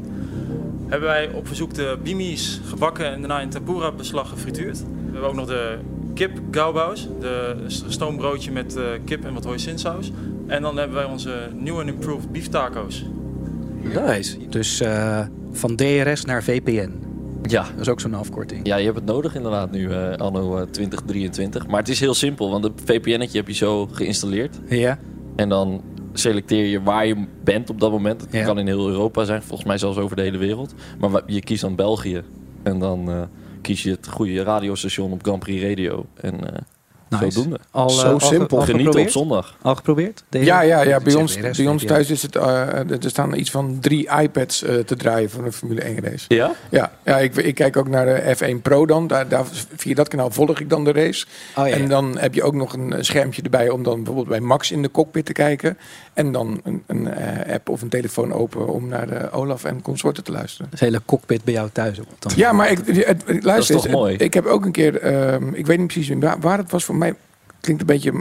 Hebben 0.86 1.08
wij 1.08 1.30
op 1.32 1.46
verzoek 1.46 1.74
de 1.74 1.98
bimis 2.02 2.60
gebakken 2.64 3.06
en 3.06 3.20
daarna 3.20 3.40
in 3.40 3.48
tempura 3.50 3.92
beslag 3.92 4.28
gefrituurd. 4.28 4.78
We 4.78 5.12
hebben 5.12 5.28
ook 5.28 5.34
nog 5.34 5.46
de 5.46 5.78
kip 6.14 6.38
gaobaus, 6.50 7.08
de 7.20 7.56
stoombroodje 7.66 8.52
met 8.52 8.76
eh, 8.76 8.84
kip 9.04 9.24
en 9.24 9.34
wat 9.34 9.44
hoisinsaus. 9.44 10.10
En 10.46 10.62
dan 10.62 10.76
hebben 10.76 10.96
wij 10.96 11.06
onze 11.06 11.50
nieuwe 11.54 11.80
en 11.82 11.88
improved 11.88 12.32
beef 12.32 12.48
taco's. 12.48 13.04
Nice. 13.82 14.48
Dus 14.48 14.80
eh, 14.80 15.20
van 15.52 15.76
DRS 15.76 16.24
naar 16.24 16.42
VPN. 16.42 17.07
Ja. 17.42 17.62
Dat 17.62 17.80
is 17.80 17.88
ook 17.88 18.00
zo'n 18.00 18.14
afkorting. 18.14 18.66
Ja, 18.66 18.76
je 18.76 18.84
hebt 18.84 18.96
het 18.96 19.04
nodig 19.06 19.34
inderdaad 19.34 19.70
nu, 19.70 19.90
eh, 19.92 20.12
anno 20.16 20.56
eh, 20.56 20.62
2023. 20.70 21.66
Maar 21.66 21.78
het 21.80 21.88
is 21.88 22.00
heel 22.00 22.14
simpel, 22.14 22.50
want 22.50 22.64
het 22.64 22.80
VPN'tje 22.84 23.38
heb 23.38 23.46
je 23.48 23.54
zo 23.54 23.86
geïnstalleerd. 23.86 24.58
Ja. 24.68 24.98
En 25.36 25.48
dan 25.48 25.82
selecteer 26.12 26.64
je 26.66 26.82
waar 26.82 27.06
je 27.06 27.26
bent 27.44 27.70
op 27.70 27.80
dat 27.80 27.90
moment. 27.90 28.20
Het 28.20 28.32
Ja. 28.32 28.44
kan 28.44 28.58
in 28.58 28.66
heel 28.66 28.88
Europa 28.88 29.24
zijn, 29.24 29.42
volgens 29.42 29.68
mij 29.68 29.78
zelfs 29.78 29.98
over 29.98 30.16
de 30.16 30.22
hele 30.22 30.38
wereld. 30.38 30.74
Maar 30.98 31.22
je 31.26 31.40
kiest 31.40 31.60
dan 31.60 31.74
België. 31.76 32.22
En 32.62 32.78
dan 32.78 33.10
eh, 33.10 33.22
kies 33.62 33.82
je 33.82 33.90
het 33.90 34.08
goede 34.08 34.42
radiostation 34.42 35.12
op 35.12 35.22
Grand 35.22 35.38
Prix 35.38 35.62
Radio. 35.62 36.06
En 36.14 36.54
eh 36.54 36.60
Nice. 37.08 37.30
zodoende. 37.30 37.58
Al, 37.70 37.88
eh, 37.88 37.94
Zo 37.94 38.06
al 38.12 38.18
ge- 38.18 38.26
simpel. 38.26 38.58
al 38.58 38.64
Genieten 38.64 39.00
op 39.00 39.08
zondag. 39.08 39.56
Al 39.62 39.74
geprobeerd? 39.74 40.24
Ja, 40.30 40.60
ja, 40.60 40.82
ja. 40.82 41.00
Bij 41.00 41.14
ons, 41.14 41.38
bij 41.56 41.66
ons 41.66 41.84
thuis 41.84 42.10
is 42.10 42.22
het, 42.22 42.36
eh, 42.36 42.90
er 42.90 42.98
staan 43.00 43.34
iets 43.34 43.50
van 43.50 43.78
drie 43.80 44.08
iPads 44.20 44.62
eh, 44.62 44.74
te 44.76 44.96
draaien 44.96 45.30
voor 45.30 45.44
een 45.44 45.52
Formule 45.52 45.84
1 45.84 46.00
race. 46.00 46.24
Ja? 46.28 46.52
Ja, 46.70 46.92
ja 47.04 47.18
ik, 47.18 47.36
ik 47.36 47.54
kijk 47.54 47.76
ook 47.76 47.88
naar 47.88 48.06
de 48.06 48.36
F1 48.36 48.62
Pro 48.62 48.86
dan. 48.86 49.06
Daar, 49.06 49.28
daar, 49.28 49.44
via 49.76 49.94
dat 49.94 50.08
kanaal 50.08 50.30
volg 50.30 50.60
ik 50.60 50.70
dan 50.70 50.84
de 50.84 50.92
race. 50.92 51.26
Oh, 51.56 51.66
ja, 51.68 51.74
ja. 51.76 51.82
En 51.82 51.88
dan 51.88 52.18
heb 52.18 52.34
je 52.34 52.42
ook 52.42 52.54
nog 52.54 52.72
een 52.72 52.92
eh, 52.92 53.02
schermpje 53.02 53.42
erbij 53.42 53.68
om 53.70 53.82
dan 53.82 53.96
bijvoorbeeld 53.96 54.28
bij 54.28 54.40
Max 54.40 54.70
in 54.70 54.82
de 54.82 54.90
cockpit 54.90 55.24
te 55.26 55.32
kijken. 55.32 55.78
En 56.14 56.32
dan 56.32 56.60
een, 56.64 56.82
een 56.86 57.06
eh, 57.14 57.54
app 57.54 57.68
of 57.68 57.82
een 57.82 57.88
telefoon 57.88 58.32
open 58.32 58.68
om 58.68 58.88
naar 58.88 59.06
de 59.06 59.30
Olaf 59.30 59.64
en 59.64 59.82
consorten 59.82 60.24
te 60.24 60.32
luisteren. 60.32 60.70
Het 60.70 60.80
hele 60.80 61.00
cockpit 61.04 61.44
bij 61.44 61.54
jou 61.54 61.68
thuis. 61.72 62.00
Ook. 62.00 62.06
Dan. 62.18 62.32
Ja, 62.36 62.52
maar 62.52 62.70
ik, 62.70 62.78
het, 62.86 63.22
het- 63.26 63.44
luister, 63.44 63.74
toch 63.74 63.84
eens, 63.84 63.94
mooi? 63.94 64.12
het- 64.12 64.22
ik 64.22 64.34
heb 64.34 64.46
ook 64.46 64.64
een 64.64 64.72
keer, 64.72 65.00
ehm, 65.00 65.48
ik 65.54 65.66
weet 65.66 65.78
niet 65.78 65.86
precies 65.86 66.16
waar, 66.20 66.40
waar 66.40 66.58
het 66.58 66.70
was 66.70 66.84
voor 66.84 66.94
mij. 66.98 67.14
Klinkt 67.60 67.80
een 67.80 67.86
beetje. 67.86 68.12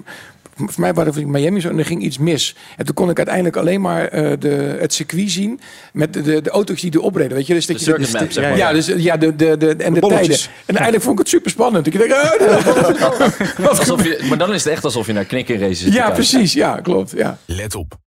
Voor 0.55 0.81
mij 0.81 0.93
was 0.93 1.05
het 1.05 1.15
in 1.15 1.31
Miami 1.31 1.61
zo 1.61 1.69
en 1.69 1.77
er 1.77 1.85
ging 1.85 2.01
iets 2.03 2.17
mis. 2.17 2.55
En 2.77 2.85
toen 2.85 2.95
kon 2.95 3.09
ik 3.09 3.17
uiteindelijk 3.17 3.55
alleen 3.55 3.81
maar 3.81 4.07
eh, 4.07 4.31
de, 4.39 4.77
het 4.79 4.93
circuit 4.93 5.31
zien 5.31 5.59
met 5.93 6.13
de, 6.13 6.21
de, 6.21 6.41
de 6.41 6.49
auto's 6.49 6.81
die 6.81 6.91
erop 6.93 7.15
reden. 7.15 7.37
Weet 7.37 7.47
je, 7.47 7.53
dus 7.53 7.65
dat 7.65 7.77
De 7.77 7.83
je 7.83 7.89
circuit 7.89 8.13
map, 8.13 8.31
zeg 8.31 8.43
maar. 8.43 8.57
Ja, 8.57 8.71
dus 8.71 8.85
ja, 8.85 9.17
de, 9.17 9.35
de, 9.35 9.57
de, 9.57 9.75
en 9.75 9.93
de, 9.93 9.99
bolletjes. 9.99 10.27
tijden. 10.27 10.53
En 10.65 10.75
eigenlijk 10.75 11.03
vond 11.03 11.13
ik 11.13 11.19
het 11.19 11.29
super 11.33 11.51
spannend. 11.51 11.87
Ik 11.87 11.97
denk, 11.97 12.11
ah, 12.11 13.67
Alsof 13.79 14.03
je, 14.03 14.25
maar 14.29 14.37
dan 14.37 14.53
is 14.53 14.63
het 14.63 14.73
echt 14.73 14.83
alsof 14.83 15.07
je 15.07 15.13
naar 15.13 15.25
knikken 15.25 15.59
races 15.59 15.79
zit 15.79 15.91
te 15.91 15.97
ja, 15.97 16.11
precies. 16.11 16.53
Ja, 16.53 16.79
klopt. 16.79 17.11
Ja. 17.11 17.37
Let 17.45 17.75
op. 17.75 18.06